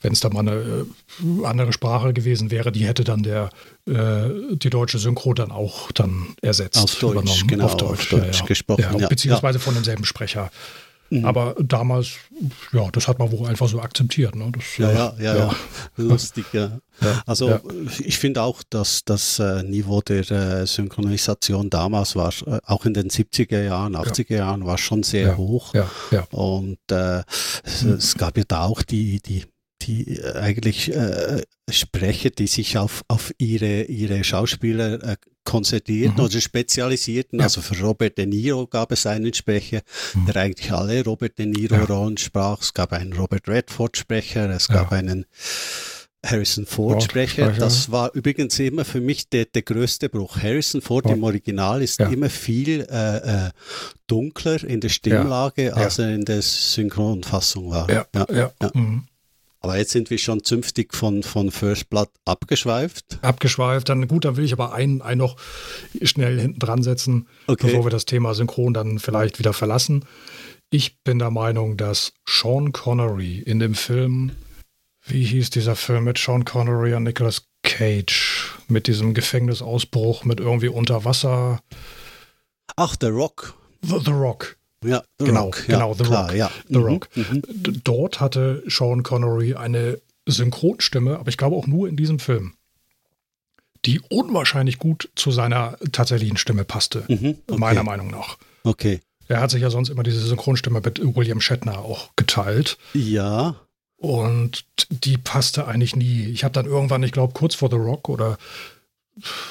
wenn 0.00 0.14
es 0.14 0.20
da 0.20 0.30
mal 0.30 0.40
eine 0.40 0.86
äh, 1.22 1.44
andere 1.44 1.74
Sprache 1.74 2.14
gewesen 2.14 2.50
wäre, 2.50 2.72
die 2.72 2.86
hätte 2.86 3.04
dann 3.04 3.22
der 3.22 3.50
äh, 3.86 4.56
die 4.56 4.70
deutsche 4.70 4.98
Synchro 4.98 5.34
dann 5.34 5.50
auch 5.50 5.92
dann 5.92 6.34
ersetzt. 6.40 6.78
Auf 6.78 6.98
Deutsch, 6.98 7.12
übernommen. 7.12 7.46
genau. 7.48 7.64
Auf 7.66 7.76
Deutsch, 7.76 8.14
auf 8.14 8.20
Deutsch 8.20 8.40
ja, 8.40 8.46
gesprochen. 8.46 8.98
Ja, 8.98 9.08
beziehungsweise 9.08 9.58
von 9.58 9.74
demselben 9.74 10.06
Sprecher. 10.06 10.50
Mhm. 11.10 11.24
Aber 11.24 11.54
damals, 11.62 12.14
ja, 12.72 12.88
das 12.90 13.06
hat 13.06 13.18
man 13.18 13.30
wohl 13.30 13.48
einfach 13.48 13.68
so 13.68 13.80
akzeptiert. 13.80 14.34
Ne? 14.34 14.50
Das, 14.52 14.76
ja, 14.78 14.92
ja, 14.92 15.14
ja, 15.18 15.36
ja, 15.36 15.56
lustig, 15.96 16.46
ja. 16.52 16.78
Also 17.26 17.60
ich 17.98 18.18
finde 18.18 18.42
auch, 18.42 18.62
dass 18.68 19.04
das 19.04 19.38
äh, 19.38 19.62
Niveau 19.62 20.00
der 20.00 20.30
äh, 20.30 20.66
Synchronisation 20.66 21.70
damals 21.70 22.16
war, 22.16 22.32
äh, 22.46 22.58
auch 22.64 22.86
in 22.86 22.94
den 22.94 23.10
70er 23.10 23.62
Jahren, 23.62 23.96
80er 23.96 24.36
Jahren, 24.36 24.64
war 24.64 24.78
schon 24.78 25.02
sehr 25.02 25.36
hoch. 25.36 25.74
Ja, 25.74 25.88
ja. 26.10 26.26
Und 26.30 26.78
äh, 26.90 27.22
es, 27.64 27.82
es, 27.82 28.16
gab 28.16 28.36
ja 28.38 28.44
da 28.48 28.64
auch 28.64 28.82
die, 28.82 29.20
die 29.20 29.44
die 29.86 30.18
äh, 30.18 30.34
eigentlich 30.34 30.94
äh, 30.94 31.42
Sprecher, 31.70 32.30
die 32.30 32.46
sich 32.46 32.78
auf, 32.78 33.04
auf 33.08 33.32
ihre, 33.38 33.82
ihre 33.84 34.22
Schauspieler 34.24 35.02
äh, 35.02 35.16
konzentrierten 35.44 36.18
mhm. 36.18 36.24
oder 36.24 36.40
spezialisierten. 36.40 37.38
Ja. 37.38 37.44
Also 37.44 37.60
für 37.62 37.80
Robert 37.80 38.18
De 38.18 38.26
Niro 38.26 38.66
gab 38.66 38.92
es 38.92 39.06
einen 39.06 39.32
Sprecher, 39.32 39.80
mhm. 40.14 40.26
der 40.26 40.36
eigentlich 40.36 40.72
alle 40.72 41.04
Robert 41.04 41.38
De 41.38 41.46
Niro-Rollen 41.46 42.16
ja. 42.16 42.24
sprach. 42.24 42.60
Es 42.60 42.74
gab 42.74 42.92
einen 42.92 43.12
Robert 43.12 43.48
Redford-Sprecher, 43.48 44.50
es 44.50 44.68
gab 44.68 44.90
ja. 44.90 44.98
einen 44.98 45.26
Harrison 46.24 46.66
Ford-Sprecher. 46.66 47.52
Das 47.52 47.90
war 47.92 48.12
übrigens 48.14 48.58
immer 48.58 48.84
für 48.84 49.00
mich 49.00 49.28
der, 49.28 49.44
der 49.44 49.62
größte 49.62 50.08
Bruch. 50.08 50.42
Harrison 50.42 50.82
Ford 50.82 51.06
im 51.06 51.22
Original 51.22 51.82
ist 51.82 52.00
immer 52.00 52.28
viel 52.28 52.86
äh, 52.90 53.46
äh, 53.46 53.50
dunkler 54.08 54.62
in 54.64 54.80
der 54.80 54.88
Stimmlage, 54.88 55.74
als 55.74 55.98
er 56.00 56.12
in 56.14 56.24
der 56.24 56.42
Synchronfassung 56.42 57.70
war. 57.70 57.88
Ja, 57.88 58.06
ja. 58.32 58.52
Mhm. 58.74 59.04
Aber 59.66 59.78
jetzt 59.78 59.90
sind 59.90 60.10
wir 60.10 60.18
schon 60.18 60.44
zünftig 60.44 60.94
von, 60.94 61.24
von 61.24 61.50
First 61.50 61.90
Blood 61.90 62.08
abgeschweift. 62.24 63.18
Abgeschweift, 63.22 63.88
dann 63.88 64.06
gut, 64.06 64.24
dann 64.24 64.36
will 64.36 64.44
ich 64.44 64.52
aber 64.52 64.72
einen, 64.72 65.02
einen 65.02 65.18
noch 65.18 65.36
schnell 66.02 66.38
hinten 66.40 66.60
dran 66.60 66.84
setzen, 66.84 67.26
okay. 67.48 67.66
bevor 67.66 67.84
wir 67.84 67.90
das 67.90 68.04
Thema 68.04 68.32
Synchron 68.32 68.74
dann 68.74 69.00
vielleicht 69.00 69.40
wieder 69.40 69.52
verlassen. 69.52 70.04
Ich 70.70 71.02
bin 71.02 71.18
der 71.18 71.32
Meinung, 71.32 71.76
dass 71.76 72.12
Sean 72.28 72.70
Connery 72.70 73.40
in 73.40 73.58
dem 73.58 73.74
Film, 73.74 74.36
wie 75.04 75.24
hieß 75.24 75.50
dieser 75.50 75.74
Film 75.74 76.04
mit 76.04 76.16
Sean 76.16 76.44
Connery 76.44 76.94
und 76.94 77.02
Nicolas 77.02 77.48
Cage, 77.64 78.54
mit 78.68 78.86
diesem 78.86 79.14
Gefängnisausbruch, 79.14 80.22
mit 80.22 80.38
irgendwie 80.38 80.68
Unterwasser. 80.68 81.60
Ach, 82.76 82.94
The 83.00 83.08
Rock. 83.08 83.54
The, 83.82 83.98
The 83.98 84.12
Rock. 84.12 84.55
Ja, 84.84 85.02
The 85.18 85.26
genau, 85.26 85.46
Rock. 85.46 85.64
genau, 85.66 85.94
The 85.94 86.04
klar, 86.04 86.26
Rock. 86.28 86.36
Ja. 86.36 86.50
The 86.68 86.78
mhm, 86.78 86.84
Rock. 86.84 87.08
Mhm. 87.14 87.42
Dort 87.84 88.20
hatte 88.20 88.62
Sean 88.66 89.02
Connery 89.02 89.54
eine 89.54 90.00
Synchronstimme, 90.26 91.18
aber 91.18 91.28
ich 91.28 91.36
glaube 91.36 91.56
auch 91.56 91.66
nur 91.66 91.88
in 91.88 91.96
diesem 91.96 92.18
Film, 92.18 92.54
die 93.84 94.00
unwahrscheinlich 94.00 94.78
gut 94.78 95.10
zu 95.14 95.30
seiner 95.30 95.78
tatsächlichen 95.92 96.36
Stimme 96.36 96.64
passte, 96.64 97.04
mhm, 97.08 97.38
okay. 97.46 97.58
meiner 97.58 97.84
Meinung 97.84 98.10
nach. 98.10 98.36
Okay. 98.64 99.00
Er 99.28 99.40
hat 99.40 99.50
sich 99.50 99.62
ja 99.62 99.70
sonst 99.70 99.88
immer 99.88 100.02
diese 100.02 100.20
Synchronstimme 100.20 100.80
mit 100.84 101.00
William 101.16 101.40
Shatner 101.40 101.78
auch 101.78 102.10
geteilt. 102.16 102.78
Ja. 102.94 103.56
Und 103.96 104.66
die 104.90 105.16
passte 105.16 105.66
eigentlich 105.66 105.96
nie. 105.96 106.26
Ich 106.26 106.44
habe 106.44 106.52
dann 106.52 106.66
irgendwann, 106.66 107.02
ich 107.02 107.12
glaube, 107.12 107.32
kurz 107.32 107.54
vor 107.54 107.70
The 107.70 107.76
Rock 107.76 108.08
oder 108.08 108.38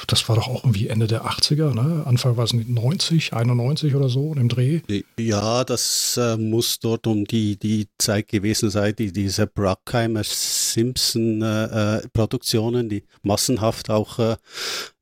das 0.08 0.28
war 0.30 0.36
doch 0.36 0.47
auch 0.47 0.63
irgendwie 0.63 0.88
Ende 0.88 1.08
der 1.08 1.25
80er, 1.25 1.73
ne? 1.73 2.04
Anfang 2.06 2.38
war 2.38 2.43
es 2.43 2.54
90, 2.54 3.34
91 3.34 3.95
oder 3.95 4.10
so 4.10 4.36
im 4.36 4.47
Dreh. 4.47 4.82
Ja, 5.19 5.63
das 5.63 6.17
äh, 6.17 6.38
muss 6.38 6.78
dort 6.80 7.08
um 7.08 7.25
die, 7.25 7.58
die 7.58 7.88
Zeit 7.97 8.28
gewesen 8.28 8.69
sein, 8.69 8.95
die 8.95 9.12
diese 9.12 9.47
Bruckheimer 9.47 10.21
Simpson-Produktionen, 10.23 12.86
äh, 12.86 12.86
äh 12.86 12.89
die 12.89 13.06
massenhaft 13.23 13.89
auch 13.89 14.19
äh, 14.19 14.36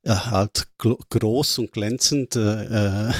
halt 0.06 0.66
groß 0.78 1.58
und 1.58 1.72
glänzend 1.72 2.36
äh, 2.36 3.08
ja. 3.08 3.12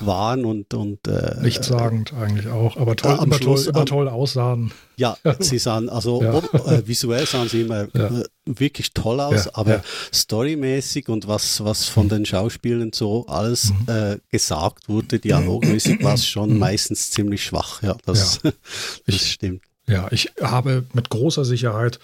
waren 0.00 0.44
und, 0.44 0.72
und 0.72 1.06
äh, 1.06 1.36
nichtssagend 1.42 2.14
eigentlich 2.14 2.48
auch, 2.48 2.76
aber 2.76 2.96
toll, 2.96 3.18
am 3.18 3.32
Schluss, 3.32 3.64
toll, 3.64 3.74
immer 3.74 3.84
toll 3.86 4.08
aussahen. 4.08 4.72
Ja, 4.96 5.16
sie 5.40 5.58
sahen, 5.58 5.88
also 5.88 6.22
ja. 6.22 6.34
ob, 6.34 6.54
äh, 6.54 6.86
visuell 6.86 7.26
sahen 7.26 7.48
sie 7.48 7.62
immer 7.62 7.88
ja. 7.94 8.06
Äh, 8.08 8.24
wirklich 8.44 8.92
toll 8.92 9.20
aus, 9.20 9.48
aber 9.48 9.82
storymäßig 10.12 11.08
und 11.08 11.26
was, 11.26 11.64
was 11.64 11.88
von 11.88 12.08
den 12.08 12.24
Schauspielern 12.24 12.92
so 12.92 13.26
alles 13.26 13.72
mhm. 13.72 13.92
äh, 13.92 14.18
gesagt 14.30 14.88
wurde, 14.88 15.18
dialogmäßig, 15.18 16.04
war 16.04 16.14
es 16.14 16.26
schon 16.26 16.52
mhm. 16.52 16.58
meistens 16.58 17.10
ziemlich 17.10 17.42
schwach. 17.42 17.82
Ja, 17.82 17.96
das, 18.04 18.40
das 18.42 18.52
ich, 19.06 19.32
stimmt. 19.32 19.62
Ja, 19.88 20.06
ich 20.12 20.30
habe 20.40 20.84
mit 20.92 21.08
großer 21.08 21.44
Sicherheit 21.44 21.98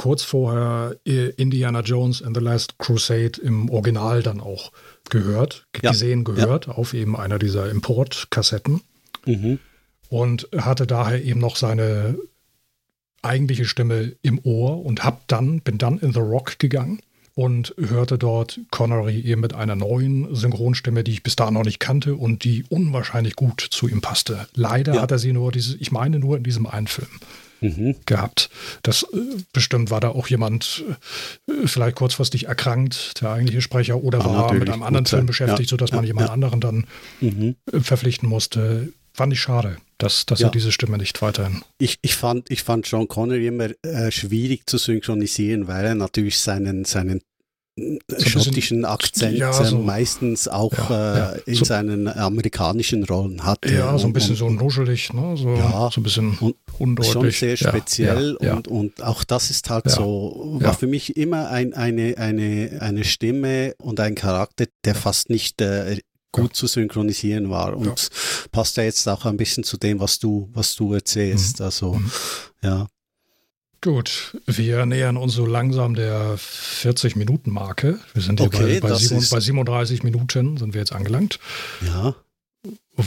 kurz 0.00 0.22
vorher 0.22 0.96
äh, 1.06 1.28
Indiana 1.32 1.80
Jones 1.80 2.22
and 2.22 2.34
the 2.34 2.42
Last 2.42 2.78
Crusade 2.78 3.38
im 3.42 3.68
Original 3.68 4.22
dann 4.22 4.40
auch 4.40 4.72
gehört, 5.10 5.66
ja. 5.82 5.90
gesehen, 5.90 6.24
gehört, 6.24 6.68
ja. 6.68 6.72
auf 6.72 6.94
eben 6.94 7.14
einer 7.14 7.38
dieser 7.38 7.68
Importkassetten. 7.68 8.80
Mhm. 9.26 9.58
Und 10.08 10.48
hatte 10.56 10.86
daher 10.86 11.22
eben 11.22 11.38
noch 11.38 11.56
seine 11.56 12.16
eigentliche 13.20 13.66
Stimme 13.66 14.16
im 14.22 14.40
Ohr 14.42 14.82
und 14.82 15.04
hab 15.04 15.28
dann, 15.28 15.60
bin 15.60 15.76
dann 15.76 15.98
in 15.98 16.14
The 16.14 16.20
Rock 16.20 16.58
gegangen 16.58 17.02
und 17.34 17.74
hörte 17.76 18.16
dort 18.16 18.58
Connery 18.70 19.20
eben 19.20 19.42
mit 19.42 19.52
einer 19.52 19.76
neuen 19.76 20.34
Synchronstimme, 20.34 21.04
die 21.04 21.12
ich 21.12 21.22
bis 21.22 21.36
dahin 21.36 21.52
noch 21.52 21.64
nicht 21.64 21.78
kannte 21.78 22.14
und 22.14 22.44
die 22.44 22.64
unwahrscheinlich 22.70 23.36
gut 23.36 23.60
zu 23.60 23.86
ihm 23.86 24.00
passte. 24.00 24.48
Leider 24.54 24.94
ja. 24.94 25.02
hat 25.02 25.10
er 25.10 25.18
sie 25.18 25.34
nur 25.34 25.52
diese, 25.52 25.76
ich 25.76 25.92
meine 25.92 26.18
nur 26.18 26.38
in 26.38 26.42
diesem 26.42 26.66
einen 26.66 26.86
Film 26.86 27.10
mhm. 27.60 27.96
gehabt. 28.06 28.50
Das 28.82 29.02
äh, 29.02 29.16
bestimmt 29.52 29.90
war 29.90 30.00
da 30.00 30.10
auch 30.10 30.28
jemand 30.28 30.84
äh, 31.48 31.66
vielleicht 31.66 31.96
kurzfristig 31.96 32.46
erkrankt, 32.46 33.20
der 33.20 33.30
eigentliche 33.32 33.62
Sprecher, 33.62 34.02
oder 34.02 34.18
Kann 34.18 34.34
war 34.34 34.52
mit 34.54 34.70
einem 34.70 34.82
anderen 34.82 35.06
Film 35.06 35.26
beschäftigt, 35.26 35.70
ja. 35.70 35.74
sodass 35.74 35.92
man 35.92 36.04
ja. 36.04 36.08
jemand 36.08 36.28
ja. 36.28 36.32
anderen 36.32 36.60
dann 36.60 36.86
mhm. 37.20 37.56
Äh, 37.72 37.80
verpflichten 37.80 38.28
musste. 38.28 38.92
Fand 39.12 39.32
ich 39.32 39.40
schade, 39.40 39.76
dass, 39.98 40.24
dass 40.24 40.40
er 40.40 40.50
diese 40.50 40.72
Stimme 40.72 40.96
nicht 40.96 41.20
weiterhin. 41.20 41.62
Ich, 41.78 41.98
ich, 42.00 42.14
fand, 42.14 42.50
ich 42.50 42.62
fand 42.62 42.86
Sean 42.86 43.08
Connery 43.08 43.48
immer 43.48 43.70
äh, 43.82 44.10
schwierig 44.10 44.68
zu 44.68 44.78
synchronisieren, 44.78 45.66
weil 45.66 45.84
er 45.84 45.94
natürlich 45.96 46.38
seinen, 46.38 46.84
seinen 46.84 47.20
schottischen 48.18 48.84
Akzent 48.84 49.38
ja, 49.38 49.52
so, 49.52 49.78
meistens 49.78 50.48
auch 50.48 50.72
ja. 50.90 51.32
Äh, 51.32 51.40
in 51.46 51.54
so, 51.54 51.64
seinen 51.64 52.08
amerikanischen 52.08 53.04
Rollen 53.04 53.44
hat. 53.44 53.58
Ja, 53.70 53.96
so 53.98 54.06
ein 54.06 54.12
bisschen 54.12 54.32
und, 54.32 54.36
so 54.36 54.50
nuschelig, 54.50 55.12
ne? 55.12 55.36
so, 55.36 55.54
ja, 55.54 55.90
so 55.92 56.00
ein 56.00 56.04
bisschen 56.04 56.38
und, 56.38 56.56
undeutlich. 56.78 57.12
Schon 57.12 57.30
sehr 57.30 57.56
speziell 57.56 58.36
Und, 58.36 58.68
und 58.68 59.02
auch 59.02 59.24
das 59.24 59.50
ist 59.50 59.68
halt 59.70 59.90
so, 59.90 60.58
war 60.60 60.74
für 60.74 60.86
mich 60.86 61.16
immer 61.16 61.50
ein, 61.50 61.74
eine, 61.74 62.16
eine, 62.18 62.78
eine 62.80 63.04
Stimme 63.04 63.74
und 63.78 64.00
ein 64.00 64.14
Charakter, 64.14 64.66
der 64.84 64.94
fast 64.94 65.30
nicht 65.30 65.60
äh, 65.60 65.98
gut 66.32 66.54
zu 66.54 66.66
synchronisieren 66.66 67.50
war 67.50 67.76
und 67.76 68.08
passt 68.52 68.76
ja 68.76 68.84
jetzt 68.84 69.08
auch 69.08 69.24
ein 69.26 69.36
bisschen 69.36 69.64
zu 69.64 69.76
dem, 69.76 70.00
was 70.00 70.18
du, 70.18 70.48
was 70.52 70.76
du 70.76 70.94
erzählst. 70.94 71.58
Mhm. 71.58 71.64
Also, 71.64 71.94
mhm. 71.94 72.10
ja. 72.62 72.86
Gut, 73.82 74.36
wir 74.44 74.84
nähern 74.84 75.16
uns 75.16 75.32
so 75.32 75.46
langsam 75.46 75.94
der 75.94 76.36
40-Minuten-Marke. 76.36 77.98
Wir 78.12 78.22
sind 78.22 78.40
okay, 78.40 78.78
bei, 78.80 78.90
bei, 78.90 78.94
7, 78.94 79.26
bei 79.30 79.40
37 79.40 80.02
Minuten 80.02 80.58
sind 80.58 80.74
wir 80.74 80.80
jetzt 80.80 80.92
angelangt. 80.92 81.38
Ja. 81.80 82.14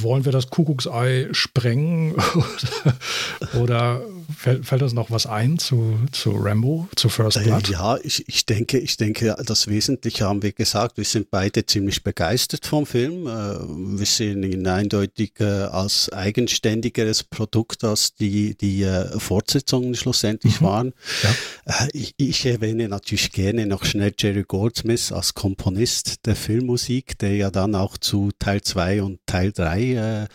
Wollen 0.02 0.26
wir 0.26 0.32
das 0.32 0.50
Kuckucksei 0.50 1.28
sprengen 1.32 2.16
oder 3.62 4.02
fällt, 4.36 4.66
fällt 4.66 4.82
uns 4.82 4.94
noch 4.94 5.12
was 5.12 5.26
ein 5.26 5.58
zu, 5.60 6.00
zu 6.12 6.32
Rambo, 6.32 6.88
zu 6.96 7.10
First 7.10 7.38
äh, 7.38 7.44
Blood? 7.44 7.70
Ja, 7.70 7.98
ich, 8.04 8.28
ich, 8.28 8.46
denke, 8.46 8.80
ich 8.80 8.98
denke, 8.98 9.36
das 9.46 9.68
Wesentliche 9.68 10.26
haben 10.26 10.42
wir 10.42 10.52
gesagt. 10.52 10.98
Wir 10.98 11.06
sind 11.06 11.30
beide 11.32 11.66
ziemlich 11.66 12.04
begeistert 12.04 12.66
vom 12.66 12.86
Film. 12.86 13.28
Äh, 13.28 13.30
wir 13.30 14.06
sehen 14.06 14.44
ihn 14.44 14.68
eindeutig 14.68 15.34
äh, 15.40 15.44
als 15.44 16.12
eigenständigeres 16.12 17.24
Produkt, 17.24 17.84
als 17.84 18.16
die, 18.16 18.56
die 18.56 18.88
Fortsetzungen 19.18 19.96
schlussendlich 19.96 20.62
mhm. 20.62 20.66
waren. 20.66 20.94
Ja. 21.24 21.88
Ich, 21.94 22.14
ich, 22.18 22.46
erwähne 22.46 22.90
natürlich 22.90 23.32
gerne 23.32 23.66
noch 23.66 23.86
schnell 23.86 24.14
Jerry 24.18 24.44
Goldsmith 24.44 25.12
als 25.12 25.34
Komponist 25.34 26.26
der 26.26 26.36
Filmmusik, 26.36 27.18
der 27.20 27.36
ja 27.36 27.52
dann 27.52 27.76
auch 27.76 27.98
zu 27.98 28.32
Teil 28.40 28.62
2 28.62 29.04
und 29.04 29.20
Teil 29.26 29.52
3 29.52 29.83
äh, 29.92 30.28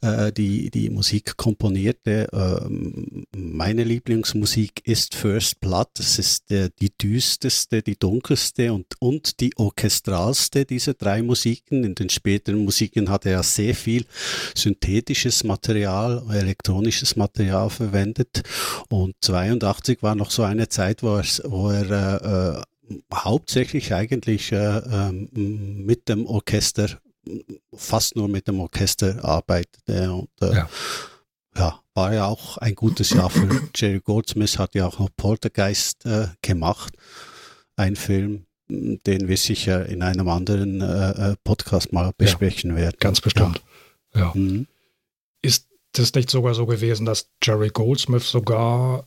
äh, 0.00 0.32
die, 0.32 0.70
die 0.70 0.90
Musik 0.90 1.36
komponierte. 1.36 2.28
Ähm, 2.32 3.26
meine 3.36 3.84
Lieblingsmusik 3.84 4.86
ist 4.86 5.14
First 5.14 5.60
Blood. 5.60 5.88
Das 5.94 6.18
ist 6.18 6.50
der, 6.50 6.68
die 6.68 6.90
düsterste, 6.96 7.82
die 7.82 7.98
dunkelste 7.98 8.72
und, 8.72 8.86
und 9.00 9.40
die 9.40 9.56
orchestralste 9.56 10.64
dieser 10.64 10.94
drei 10.94 11.22
Musiken. 11.22 11.84
In 11.84 11.94
den 11.94 12.08
späteren 12.08 12.64
Musiken 12.64 13.10
hat 13.10 13.26
er 13.26 13.42
sehr 13.42 13.74
viel 13.74 14.06
synthetisches 14.54 15.44
Material, 15.44 16.24
elektronisches 16.30 17.16
Material 17.16 17.70
verwendet. 17.70 18.42
Und 18.88 19.16
82 19.20 20.02
war 20.02 20.14
noch 20.14 20.30
so 20.30 20.42
eine 20.42 20.68
Zeit, 20.68 21.02
wo 21.02 21.16
er, 21.16 21.24
wo 21.44 21.70
er 21.70 22.60
äh, 22.60 22.62
hauptsächlich 23.12 23.94
eigentlich 23.94 24.52
äh, 24.52 24.78
äh, 24.78 25.12
mit 25.32 26.08
dem 26.08 26.26
Orchester 26.26 26.88
fast 27.74 28.16
nur 28.16 28.28
mit 28.28 28.48
dem 28.48 28.60
Orchester 28.60 29.24
arbeitete. 29.24 30.12
Und, 30.12 30.28
äh, 30.40 30.54
ja. 30.54 30.68
ja. 31.56 31.80
war 31.94 32.14
ja 32.14 32.26
auch 32.26 32.58
ein 32.58 32.74
gutes 32.74 33.10
Jahr 33.10 33.30
für 33.30 33.48
Jerry 33.74 34.00
Goldsmith, 34.00 34.58
hat 34.58 34.74
ja 34.74 34.86
auch 34.86 34.98
noch 34.98 35.10
Poltergeist 35.16 36.06
äh, 36.06 36.28
gemacht. 36.42 36.94
Ein 37.76 37.96
Film, 37.96 38.46
den 38.68 39.28
wir 39.28 39.36
sicher 39.36 39.86
in 39.86 40.02
einem 40.02 40.28
anderen 40.28 40.80
äh, 40.80 41.32
äh 41.32 41.36
Podcast 41.44 41.92
mal 41.92 42.12
besprechen 42.16 42.70
ja, 42.70 42.76
werden. 42.76 42.96
Ganz 43.00 43.20
bestimmt. 43.20 43.62
Ja. 44.14 44.32
Mhm. 44.34 44.66
Ist 45.42 45.66
es 45.96 46.14
nicht 46.14 46.30
sogar 46.30 46.54
so 46.54 46.66
gewesen, 46.66 47.04
dass 47.04 47.28
Jerry 47.42 47.68
Goldsmith 47.68 48.24
sogar 48.24 49.06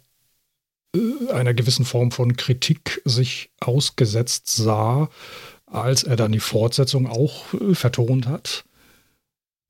äh, 0.96 1.32
einer 1.32 1.54
gewissen 1.54 1.86
Form 1.86 2.12
von 2.12 2.36
Kritik 2.36 3.02
sich 3.06 3.52
ausgesetzt 3.60 4.48
sah, 4.48 5.10
als 5.68 6.04
er 6.04 6.16
dann 6.16 6.32
die 6.32 6.40
Fortsetzung 6.40 7.08
auch 7.08 7.54
äh, 7.54 7.76
vertont 7.76 8.28
hat. 8.28 8.64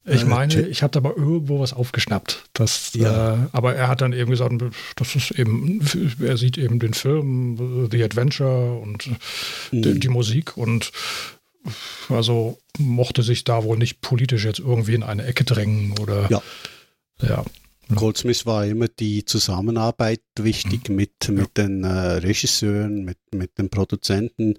Ich 0.05 0.21
äh, 0.21 0.25
meine, 0.25 0.67
ich 0.67 0.83
habe 0.83 0.97
aber 0.97 1.17
irgendwo 1.17 1.59
was 1.59 1.73
aufgeschnappt. 1.73 2.45
Das, 2.53 2.93
ja. 2.93 3.33
äh, 3.33 3.37
aber 3.51 3.75
er 3.75 3.89
hat 3.89 4.01
dann 4.01 4.13
eben 4.13 4.31
gesagt, 4.31 4.53
das 4.95 5.15
ist 5.15 5.31
eben, 5.31 5.81
er 6.21 6.37
sieht 6.37 6.57
eben 6.57 6.79
den 6.79 6.93
Film, 6.93 7.85
äh, 7.85 7.89
The 7.91 8.03
Adventure 8.03 8.79
und 8.79 9.07
mhm. 9.07 9.81
die, 9.81 9.99
die, 9.99 10.09
Musik 10.09 10.55
und 10.55 10.91
also 12.07 12.57
mochte 12.77 13.23
sich 13.23 13.43
da 13.43 13.63
wohl 13.63 13.77
nicht 13.77 13.99
politisch 13.99 14.45
jetzt 14.45 14.59
irgendwie 14.59 14.93
in 14.93 15.03
eine 15.03 15.25
Ecke 15.25 15.43
drängen 15.43 15.97
oder 15.99 16.29
ja. 16.29 16.41
ja. 17.21 17.43
Goldsmith 17.93 18.45
war 18.45 18.65
immer 18.65 18.87
die 18.87 19.25
Zusammenarbeit 19.25 20.21
wichtig 20.43 20.89
mhm. 20.89 20.95
mit, 20.95 21.29
mit 21.29 21.57
den 21.57 21.83
äh, 21.83 21.87
Regisseuren, 21.87 23.03
mit, 23.03 23.17
mit 23.33 23.57
den 23.57 23.69
Produzenten. 23.69 24.55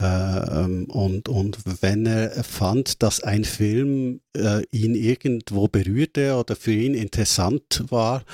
Äh, 0.00 0.04
ähm, 0.04 0.84
und, 0.86 1.28
und 1.28 1.58
wenn 1.80 2.06
er 2.06 2.44
fand, 2.44 3.02
dass 3.02 3.22
ein 3.22 3.44
Film 3.44 4.20
äh, 4.36 4.62
ihn 4.70 4.94
irgendwo 4.94 5.68
berührte 5.68 6.36
oder 6.36 6.56
für 6.56 6.72
ihn 6.72 6.94
interessant 6.94 7.84
war, 7.88 8.24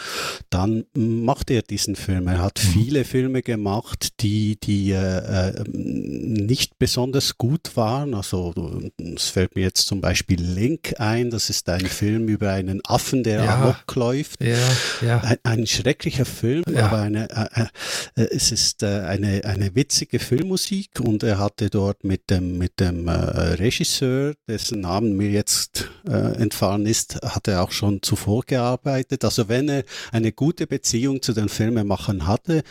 dann 0.50 0.84
machte 0.94 1.54
er 1.54 1.62
diesen 1.62 1.96
Film. 1.96 2.28
Er 2.28 2.38
hat 2.38 2.60
mhm. 2.62 2.68
viele 2.68 3.04
Filme 3.04 3.42
gemacht, 3.42 4.20
die, 4.20 4.58
die 4.60 4.92
äh, 4.92 5.48
äh, 5.48 5.64
nicht 5.68 6.78
besonders 6.78 7.38
gut 7.38 7.76
waren. 7.76 8.14
Also 8.14 8.54
es 8.98 9.28
fällt 9.28 9.56
mir 9.56 9.62
jetzt 9.62 9.86
zum 9.86 10.00
Beispiel 10.00 10.40
Link 10.40 10.94
ein. 10.98 11.30
Das 11.30 11.50
ist 11.50 11.68
ein 11.68 11.86
Film 11.86 12.28
über 12.28 12.50
einen 12.50 12.80
Affen, 12.84 13.22
der 13.22 13.44
ja. 13.44 13.54
amok 13.56 13.94
läuft. 13.94 14.42
Ja, 14.42 14.56
ja. 15.02 15.20
Ein, 15.20 15.38
ein 15.42 15.66
schrecklicher 15.66 16.24
Film, 16.24 16.64
ja. 16.78 16.86
aber 16.86 17.00
eine, 17.00 17.28
äh, 17.30 18.22
äh, 18.22 18.28
es 18.30 18.52
ist 18.52 18.82
äh, 18.82 19.00
eine, 19.00 19.44
eine 19.44 19.74
witzige 19.74 20.18
Filmmusik 20.18 21.00
und 21.00 21.22
er 21.22 21.38
hatte 21.38 21.70
dort 21.70 22.04
mit 22.04 22.30
dem, 22.30 22.58
mit 22.58 22.80
dem 22.80 23.08
Regisseur, 23.08 24.34
dessen 24.48 24.80
Namen 24.80 25.16
mir 25.16 25.30
jetzt 25.30 25.90
äh, 26.06 26.36
entfallen 26.40 26.86
ist, 26.86 27.16
hat 27.22 27.48
er 27.48 27.62
auch 27.62 27.72
schon 27.72 28.02
zuvor 28.02 28.42
gearbeitet. 28.44 29.24
Also 29.24 29.48
wenn 29.48 29.68
er 29.68 29.84
eine 30.12 30.32
gute 30.32 30.66
Beziehung 30.66 31.22
zu 31.22 31.32
den 31.32 31.48
Filmemachern 31.48 32.26
hatte 32.26 32.62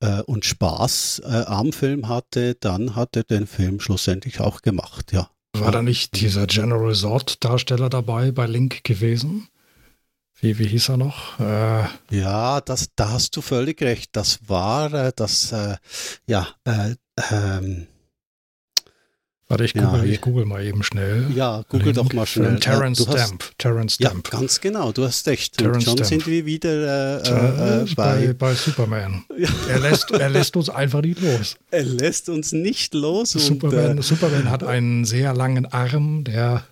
äh, 0.00 0.22
und 0.22 0.44
Spaß 0.44 1.22
äh, 1.24 1.44
am 1.46 1.72
Film 1.72 2.08
hatte, 2.08 2.54
dann 2.54 2.94
hat 2.94 3.16
er 3.16 3.24
den 3.24 3.46
Film 3.46 3.80
schlussendlich 3.80 4.40
auch 4.40 4.62
gemacht, 4.62 5.12
ja. 5.12 5.30
War 5.58 5.72
da 5.72 5.80
nicht 5.80 6.20
dieser 6.20 6.46
General 6.46 6.84
Resort 6.86 7.42
Darsteller 7.42 7.88
dabei 7.88 8.30
bei 8.30 8.46
Link 8.46 8.84
gewesen? 8.84 9.48
Wie, 10.40 10.58
wie 10.58 10.66
hieß 10.66 10.90
er 10.90 10.96
noch? 10.98 11.40
Äh, 11.40 11.84
ja, 12.10 12.60
das, 12.60 12.88
da 12.94 13.10
hast 13.10 13.36
du 13.36 13.40
völlig 13.40 13.80
recht. 13.80 14.10
Das 14.12 14.40
war 14.46 14.92
äh, 14.92 15.12
das, 15.16 15.52
äh, 15.52 15.76
ja, 16.26 16.48
äh, 16.64 16.94
ähm, 17.30 17.86
Warte, 19.48 19.64
ich 19.64 19.74
google, 19.74 20.04
ja, 20.04 20.12
ich 20.12 20.20
google 20.20 20.44
mal 20.44 20.64
eben 20.64 20.82
schnell. 20.82 21.26
Ja, 21.32 21.62
google 21.68 21.92
doch 21.92 22.12
mal 22.12 22.26
schnell. 22.26 22.58
Terence 22.58 23.02
Stamp. 23.02 23.44
Terence 23.58 23.94
Stamp. 23.94 24.28
Ja, 24.32 24.40
ganz 24.40 24.60
genau, 24.60 24.90
du 24.90 25.04
hast 25.04 25.28
recht. 25.28 25.56
Terrence 25.56 25.84
Schon 25.84 25.98
Stamp. 25.98 26.08
sind 26.08 26.26
wir 26.26 26.44
wieder 26.46 27.22
äh, 27.22 27.82
äh, 27.82 27.86
bei, 27.94 28.32
bei, 28.32 28.54
Superman. 28.54 29.24
Ja. 29.38 29.48
Er, 29.68 29.80
lässt, 29.80 30.10
er 30.10 30.30
lässt 30.30 30.56
uns 30.56 30.70
einfach 30.70 31.02
nicht 31.02 31.20
los. 31.20 31.56
Er 31.70 31.84
lässt 31.84 32.28
uns 32.28 32.52
nicht 32.52 32.94
los. 32.94 33.32
Superman, 33.32 33.90
und, 33.90 33.98
äh, 33.98 34.02
Superman 34.02 34.50
hat 34.50 34.64
einen 34.64 35.04
sehr 35.04 35.34
langen 35.34 35.66
Arm, 35.66 36.24
der 36.24 36.64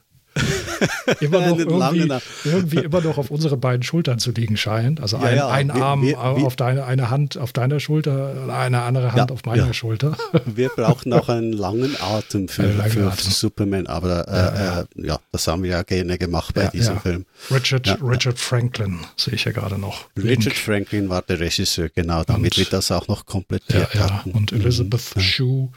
immer 1.20 1.46
noch 1.46 1.58
irgendwie, 1.58 2.12
irgendwie, 2.44 2.78
immer 2.78 3.00
noch 3.00 3.18
auf 3.18 3.30
unsere 3.30 3.56
beiden 3.56 3.82
Schultern 3.82 4.18
zu 4.18 4.30
liegen 4.32 4.56
scheint. 4.56 5.00
Also 5.00 5.16
ein, 5.16 5.36
ja, 5.36 5.48
ein 5.48 5.70
Arm 5.70 6.02
wir, 6.02 6.16
wir, 6.16 6.46
auf 6.46 6.56
deine 6.56 6.84
eine 6.84 7.10
Hand 7.10 7.38
auf 7.38 7.52
deiner 7.52 7.80
Schulter, 7.80 8.48
eine 8.52 8.82
andere 8.82 9.12
Hand 9.12 9.30
ja, 9.30 9.34
auf 9.34 9.44
meiner. 9.44 9.74
Schulter. 9.74 10.16
Wir 10.46 10.68
brauchen 10.68 11.12
auch 11.12 11.28
einen 11.28 11.52
langen 11.52 11.96
Atem 12.00 12.48
für, 12.48 12.62
langen 12.62 12.90
für 12.90 13.10
Atem. 13.10 13.30
Superman, 13.30 13.86
aber 13.86 14.86
äh, 14.96 15.02
äh, 15.02 15.06
ja, 15.06 15.18
das 15.32 15.46
haben 15.46 15.62
wir 15.62 15.70
ja 15.70 15.82
gerne 15.82 16.18
gemacht 16.18 16.54
bei 16.54 16.68
diesem 16.68 17.00
Film. 17.00 17.26
Richard, 17.50 17.98
Richard 18.02 18.38
Franklin 18.38 19.00
sehe 19.16 19.34
ich 19.34 19.44
ja 19.44 19.52
gerade 19.52 19.78
noch. 19.78 20.06
Richard 20.16 20.44
Link. 20.44 20.56
Franklin 20.56 21.08
war 21.08 21.22
der 21.22 21.40
Regisseur, 21.40 21.88
genau, 21.88 22.24
damit 22.24 22.52
und, 22.52 22.58
wir 22.58 22.66
das 22.66 22.90
auch 22.90 23.08
noch 23.08 23.26
komplettiert 23.26 23.94
hatten. 23.94 24.30
Und 24.30 24.52
Elizabeth 24.52 25.16
mhm. 25.16 25.20
Shue 25.20 25.68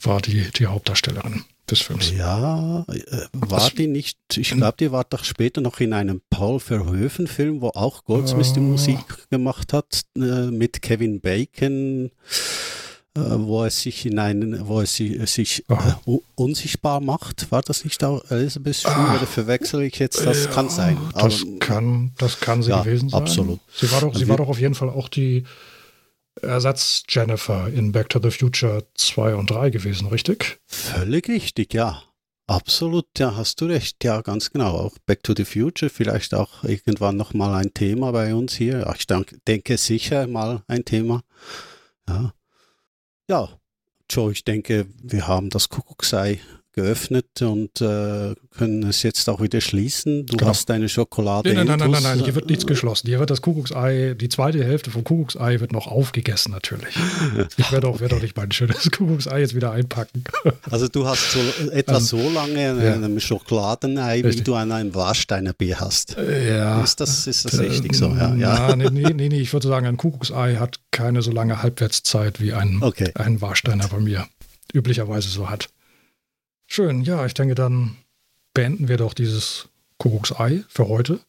war 0.00 0.20
die, 0.20 0.50
die 0.52 0.66
Hauptdarstellerin 0.66 1.44
des 1.70 1.80
Films. 1.80 2.12
Ja, 2.16 2.84
äh, 2.88 3.26
war 3.32 3.58
das, 3.58 3.74
die 3.74 3.86
nicht, 3.86 4.18
ich 4.36 4.50
glaube, 4.50 4.76
die 4.78 4.92
war 4.92 5.04
doch 5.04 5.24
später 5.24 5.60
noch 5.60 5.80
in 5.80 5.92
einem 5.92 6.20
Paul 6.30 6.60
Verhoeven-Film, 6.60 7.60
wo 7.60 7.68
auch 7.68 8.04
Goldsmith 8.04 8.52
die 8.52 8.60
Musik 8.60 8.98
gemacht 9.30 9.72
hat, 9.72 10.02
äh, 10.16 10.50
mit 10.50 10.82
Kevin 10.82 11.20
Bacon, 11.20 12.10
äh, 13.14 13.20
wo 13.20 13.64
er 13.64 13.70
sich 13.70 14.06
in 14.06 14.18
einen, 14.18 14.66
wo 14.68 14.80
er 14.80 14.86
sich, 14.86 15.18
sich 15.30 15.64
äh, 15.68 16.18
unsichtbar 16.34 17.00
macht. 17.00 17.50
War 17.50 17.62
das 17.62 17.84
nicht 17.84 18.02
auch 18.04 18.22
Elizabeth 18.30 18.76
Shue 18.76 18.90
ah, 18.90 19.16
oder 19.16 19.26
verwechsel 19.26 19.82
ich 19.82 19.98
jetzt? 19.98 20.24
Das 20.24 20.50
kann 20.50 20.68
sein. 20.68 20.98
Das 21.14 21.44
kann, 21.60 22.12
das 22.18 22.40
kann 22.40 22.62
sie 22.62 22.70
ja, 22.70 22.82
gewesen 22.82 23.08
sein. 23.08 23.22
Absolut. 23.22 23.60
Sie 23.74 23.90
war 23.90 24.00
doch, 24.00 24.14
sie 24.14 24.28
war 24.28 24.36
doch 24.36 24.48
auf 24.48 24.60
jeden 24.60 24.74
Fall 24.74 24.90
auch 24.90 25.08
die 25.08 25.44
Ersatz 26.42 27.02
Jennifer 27.08 27.68
in 27.68 27.92
Back 27.92 28.08
to 28.10 28.20
the 28.22 28.30
Future 28.30 28.86
2 28.94 29.34
und 29.34 29.50
3 29.50 29.70
gewesen, 29.70 30.08
richtig? 30.08 30.58
Völlig 30.66 31.28
richtig, 31.28 31.74
ja. 31.74 32.02
Absolut, 32.48 33.06
ja, 33.18 33.34
hast 33.34 33.60
du 33.60 33.66
recht. 33.66 34.04
Ja, 34.04 34.20
ganz 34.20 34.52
genau. 34.52 34.76
Auch 34.76 34.98
Back 35.04 35.24
to 35.24 35.34
the 35.36 35.44
Future, 35.44 35.90
vielleicht 35.90 36.32
auch 36.32 36.62
irgendwann 36.62 37.16
nochmal 37.16 37.54
ein 37.54 37.74
Thema 37.74 38.12
bei 38.12 38.34
uns 38.34 38.54
hier. 38.54 38.86
Ich 38.96 39.06
denke 39.48 39.76
sicher 39.76 40.26
mal 40.28 40.62
ein 40.68 40.84
Thema. 40.84 41.22
Ja. 42.08 42.32
Ja, 43.28 43.48
Joe, 44.08 44.30
ich 44.30 44.44
denke, 44.44 44.86
wir 45.02 45.26
haben 45.26 45.50
das 45.50 45.68
Kuckucksei 45.68 46.38
geöffnet 46.76 47.40
und 47.40 47.80
äh, 47.80 48.34
können 48.56 48.82
es 48.84 49.02
jetzt 49.02 49.28
auch 49.30 49.40
wieder 49.40 49.62
schließen. 49.62 50.26
Du 50.26 50.36
genau. 50.36 50.50
hast 50.50 50.68
deine 50.68 50.90
Schokolade. 50.90 51.52
Nein, 51.54 51.66
nein, 51.66 51.78
nein, 51.78 51.90
nein, 51.90 52.02
nein, 52.02 52.20
hier 52.20 52.34
wird 52.34 52.50
nichts 52.50 52.66
geschlossen. 52.66 53.08
Hier 53.08 53.18
wird 53.18 53.30
das 53.30 53.40
Kuckucksei, 53.40 54.14
die 54.14 54.28
zweite 54.28 54.62
Hälfte 54.62 54.90
vom 54.90 55.02
Kuckucksei 55.02 55.58
wird 55.60 55.72
noch 55.72 55.86
aufgegessen 55.86 56.52
natürlich. 56.52 56.94
Ich 57.58 57.72
werde 57.72 57.88
auch, 57.88 58.00
werd 58.00 58.12
auch 58.12 58.20
nicht 58.20 58.36
mein 58.36 58.52
schönes 58.52 58.90
Kuckucksei 58.90 59.40
jetzt 59.40 59.54
wieder 59.54 59.72
einpacken. 59.72 60.24
Also 60.70 60.88
du 60.88 61.06
hast 61.06 61.32
so, 61.32 61.38
etwa 61.70 61.96
ähm, 61.96 62.00
so 62.00 62.30
lange 62.30 62.70
an 62.70 62.82
ja. 62.82 62.92
einem 62.94 63.20
Schokoladenei, 63.20 64.20
richtig. 64.20 64.38
wie 64.38 64.42
du 64.42 64.54
an 64.54 64.72
einem 64.72 64.94
Warsteiner 64.94 65.52
Bier 65.52 65.80
hast. 65.80 66.16
Äh, 66.18 66.56
ja. 66.58 66.82
Ist 66.82 67.00
das, 67.00 67.26
ist 67.26 67.44
das 67.44 67.54
äh, 67.54 67.62
richtig 67.62 67.94
so? 67.94 68.08
Ja, 68.08 68.34
ja. 68.34 68.76
Nee, 68.76 68.90
nee, 68.90 69.12
nee, 69.14 69.28
nee, 69.28 69.40
ich 69.40 69.52
würde 69.52 69.68
sagen, 69.68 69.86
ein 69.86 69.96
Kuckucksei 69.96 70.56
hat 70.56 70.80
keine 70.90 71.22
so 71.22 71.30
lange 71.30 71.62
Halbwertszeit 71.62 72.40
wie 72.40 72.52
ein, 72.52 72.82
okay. 72.82 73.10
ein 73.14 73.40
Warsteiner 73.40 73.88
bei 73.88 74.00
mir 74.00 74.26
üblicherweise 74.74 75.28
so 75.28 75.48
hat. 75.48 75.68
Schön, 76.66 77.02
ja, 77.02 77.24
ich 77.24 77.34
denke, 77.34 77.54
dann 77.54 77.96
beenden 78.52 78.88
wir 78.88 78.96
doch 78.96 79.14
dieses 79.14 79.68
Kuckucksei 79.98 80.64
für 80.68 80.88
heute. 80.88 81.20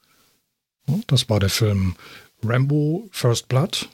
Das 1.07 1.29
war 1.29 1.39
der 1.39 1.49
Film 1.49 1.95
Rambo 2.43 3.07
First 3.11 3.47
Blood, 3.49 3.89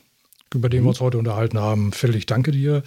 über 0.54 0.70
den 0.70 0.82
mhm. 0.82 0.86
wir 0.86 0.90
uns 0.90 1.00
heute 1.00 1.18
unterhalten 1.18 1.60
haben. 1.60 1.92
Phil, 1.92 2.16
ich 2.16 2.26
danke 2.26 2.52
dir 2.52 2.84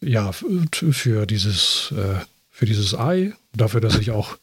ja, 0.00 0.32
für 0.32 1.26
dieses, 1.26 1.92
äh, 1.96 2.24
für 2.50 2.66
dieses 2.66 2.98
Ei, 2.98 3.32
dafür, 3.54 3.80
dass 3.80 3.98
ich 3.98 4.10
auch 4.10 4.36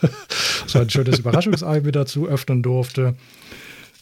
so 0.66 0.78
ein 0.80 0.90
schönes 0.90 1.20
Überraschungsei 1.20 1.80
mit 1.80 1.94
dazu 1.94 2.26
öffnen 2.26 2.62
durfte. 2.62 3.16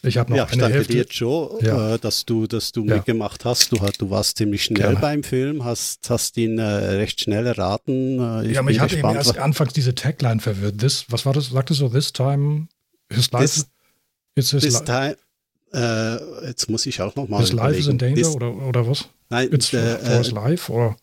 Ich 0.06 0.18
habe 0.18 0.30
noch 0.30 0.36
ja, 0.36 0.44
eine 0.46 0.62
danke 0.62 0.76
Hälfte. 0.78 0.92
dir, 0.94 1.06
Joe, 1.08 1.58
ja. 1.62 1.94
äh, 1.94 1.98
dass 1.98 2.24
du, 2.24 2.46
dass 2.46 2.72
du 2.72 2.84
ja. 2.84 2.96
mitgemacht 2.96 3.44
hast. 3.44 3.72
Du, 3.72 3.76
du 3.98 4.10
warst 4.10 4.38
ziemlich 4.38 4.64
schnell 4.64 4.82
Gerne. 4.82 5.00
beim 5.00 5.22
Film, 5.22 5.64
hast, 5.64 6.08
hast 6.08 6.36
ihn 6.36 6.58
äh, 6.58 6.62
recht 6.62 7.20
schnell 7.20 7.46
erraten. 7.46 8.18
Äh, 8.18 8.52
ja, 8.52 8.62
mich 8.62 8.80
hat 8.80 8.92
eben 8.92 9.14
erst 9.14 9.38
anfangs 9.38 9.72
diese 9.72 9.94
Tagline 9.94 10.40
verwirrt. 10.40 10.78
This, 10.78 11.06
was 11.08 11.26
war 11.26 11.32
das? 11.32 11.50
Sagtest 11.50 11.80
du, 11.80 11.88
this 11.88 12.12
time 12.12 12.68
his 13.12 13.30
life? 13.32 13.44
This, 13.44 13.66
it's 14.36 14.50
his 14.50 14.62
this 14.62 14.84
time, 14.84 15.16
äh, 15.72 16.46
jetzt 16.46 16.70
muss 16.70 16.86
ich 16.86 17.00
auch 17.02 17.14
noch 17.16 17.28
mal 17.28 17.40
His 17.40 17.52
life 17.52 17.78
is 17.78 17.86
in 17.86 17.98
danger 17.98 18.14
this, 18.16 18.34
oder, 18.34 18.54
oder 18.54 18.86
was? 18.86 19.08
Nein, 19.28 19.52
it's 19.52 19.68
for, 19.68 19.80
for 19.80 20.18
his 20.18 20.30
life 20.30 20.72
oder? 20.72 20.96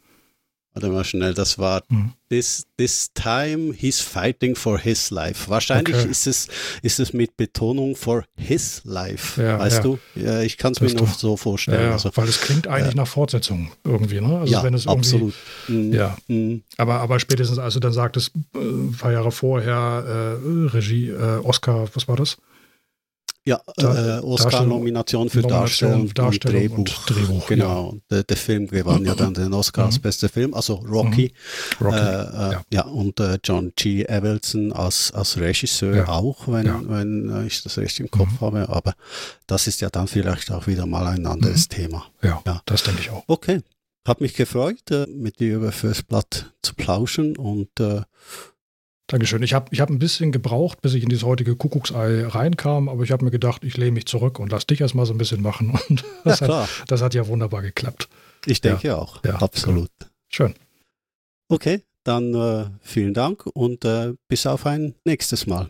Warte 0.74 0.89
mal 0.89 1.03
schnell, 1.03 1.36
das 1.36 1.59
war 1.59 1.84
hm. 1.89 2.13
this, 2.30 2.65
this 2.78 3.13
time 3.13 3.74
he's 3.74 3.99
fighting 3.99 4.55
for 4.55 4.80
his 4.80 5.11
life. 5.11 5.47
Wahrscheinlich 5.47 5.95
okay. 5.95 6.09
ist, 6.09 6.26
es, 6.26 6.47
ist 6.82 6.99
es 6.99 7.13
mit 7.13 7.38
Betonung 7.38 7.95
for 7.95 8.26
his 8.36 8.82
life, 8.84 9.39
ja, 9.39 9.59
weißt 9.59 9.78
ja. 9.78 9.84
du? 9.84 9.99
Ja, 10.15 10.41
ich 10.41 10.57
kann 10.57 10.74
es 10.74 10.82
mir 10.82 10.91
noch 10.95 11.13
so 11.13 11.38
vorstellen. 11.38 11.91
Also, 11.91 12.09
weil 12.15 12.28
es 12.28 12.41
klingt 12.41 12.67
eigentlich 12.67 12.95
nach 12.95 13.07
Fortsetzung 13.07 13.71
irgendwie, 13.84 14.19
ne? 14.19 14.39
Also 14.39 14.51
ja, 14.51 14.63
wenn 14.63 14.74
es 14.74 14.88
absolut. 14.88 15.36
Mhm. 15.67 15.93
Ja, 15.93 16.17
mhm. 16.28 16.63
aber, 16.78 17.01
aber 17.01 17.19
spätestens, 17.19 17.59
als 17.59 17.76
du 17.76 17.80
dann 17.80 17.93
sagtest, 17.93 18.32
äh, 18.55 18.57
ein 18.57 18.97
paar 18.97 19.11
Jahre 19.11 19.32
vorher, 19.32 20.39
äh, 20.43 20.67
Regie, 20.76 21.09
äh, 21.09 21.38
Oscar, 21.43 21.88
was 21.93 22.07
war 22.07 22.15
das? 22.15 22.38
Ja, 23.45 23.59
äh, 23.77 24.19
Oscar-Nomination 24.19 25.29
für 25.29 25.41
Darstellung, 25.41 26.13
Darstellung, 26.13 26.31
und 26.31 26.45
Drehbuch. 26.45 26.77
Und 26.77 27.09
Drehbuch 27.09 27.47
genau, 27.47 27.91
ja. 27.91 27.99
der, 28.09 28.23
der, 28.23 28.37
Film 28.37 28.67
gewann 28.67 29.03
ja 29.03 29.15
dann 29.15 29.33
den 29.33 29.53
Oscar 29.53 29.85
als 29.87 29.97
mhm. 29.97 30.03
bester 30.03 30.29
Film, 30.29 30.53
also 30.53 30.75
Rocky. 30.75 31.33
Mhm. 31.79 31.85
Rocky 31.85 31.97
äh, 31.97 31.99
äh, 31.99 32.51
ja. 32.51 32.63
ja. 32.71 32.81
und 32.85 33.19
äh, 33.19 33.39
John 33.43 33.73
G. 33.75 34.03
Evelson 34.03 34.71
als, 34.71 35.11
als 35.11 35.37
Regisseur 35.37 35.95
ja. 35.95 36.07
auch, 36.07 36.47
wenn, 36.47 36.89
wenn 36.89 37.45
ich 37.45 37.61
das 37.63 37.77
richtig 37.77 37.99
im 38.01 38.11
Kopf 38.11 38.31
mhm. 38.31 38.45
habe. 38.45 38.69
Aber 38.69 38.93
das 39.45 39.67
ist 39.67 39.81
ja 39.81 39.89
dann 39.89 40.07
vielleicht 40.07 40.49
auch 40.49 40.65
wieder 40.67 40.85
mal 40.85 41.05
ein 41.07 41.25
anderes. 41.25 41.67
Thema. 41.67 42.05
Ja, 42.21 42.41
das 42.65 42.83
denke 42.83 43.01
ich 43.01 43.09
auch. 43.09 43.23
Okay, 43.27 43.61
hat 44.05 44.21
mich 44.21 44.33
gefreut, 44.33 44.91
äh, 44.91 45.05
mit 45.07 45.39
dir 45.39 45.55
über 45.55 45.71
First 45.71 46.07
Blood 46.07 46.53
zu 46.61 46.75
plauschen 46.75 47.37
und 47.37 47.79
äh, 47.79 48.01
Dankeschön. 49.07 49.43
Ich 49.43 49.53
habe 49.53 49.67
ich 49.71 49.81
hab 49.81 49.89
ein 49.89 49.99
bisschen 49.99 50.31
gebraucht, 50.31 50.81
bis 50.81 50.93
ich 50.93 51.03
in 51.03 51.09
dieses 51.09 51.25
heutige 51.25 51.55
Kuckucksei 51.55 52.25
reinkam, 52.25 52.87
aber 52.87 53.03
ich 53.03 53.11
habe 53.11 53.25
mir 53.25 53.31
gedacht, 53.31 53.63
ich 53.63 53.75
lehne 53.75 53.91
mich 53.91 54.05
zurück 54.05 54.39
und 54.39 54.51
lass 54.51 54.65
dich 54.65 54.81
erstmal 54.81 55.05
so 55.05 55.13
ein 55.13 55.17
bisschen 55.17 55.41
machen. 55.41 55.77
Und 55.89 56.05
das, 56.23 56.39
ja, 56.39 56.63
hat, 56.63 56.69
das 56.87 57.01
hat 57.01 57.13
ja 57.13 57.27
wunderbar 57.27 57.61
geklappt. 57.61 58.07
Ich 58.45 58.61
denke 58.61 58.87
ja, 58.87 58.95
auch. 58.95 59.23
Ja, 59.25 59.35
absolut. 59.35 59.89
Cool. 60.01 60.07
Schön. 60.29 60.53
Okay, 61.49 61.81
dann 62.03 62.33
äh, 62.33 62.65
vielen 62.81 63.13
Dank 63.13 63.45
und 63.53 63.85
äh, 63.85 64.13
bis 64.27 64.45
auf 64.45 64.65
ein 64.65 64.95
nächstes 65.05 65.45
Mal. 65.47 65.69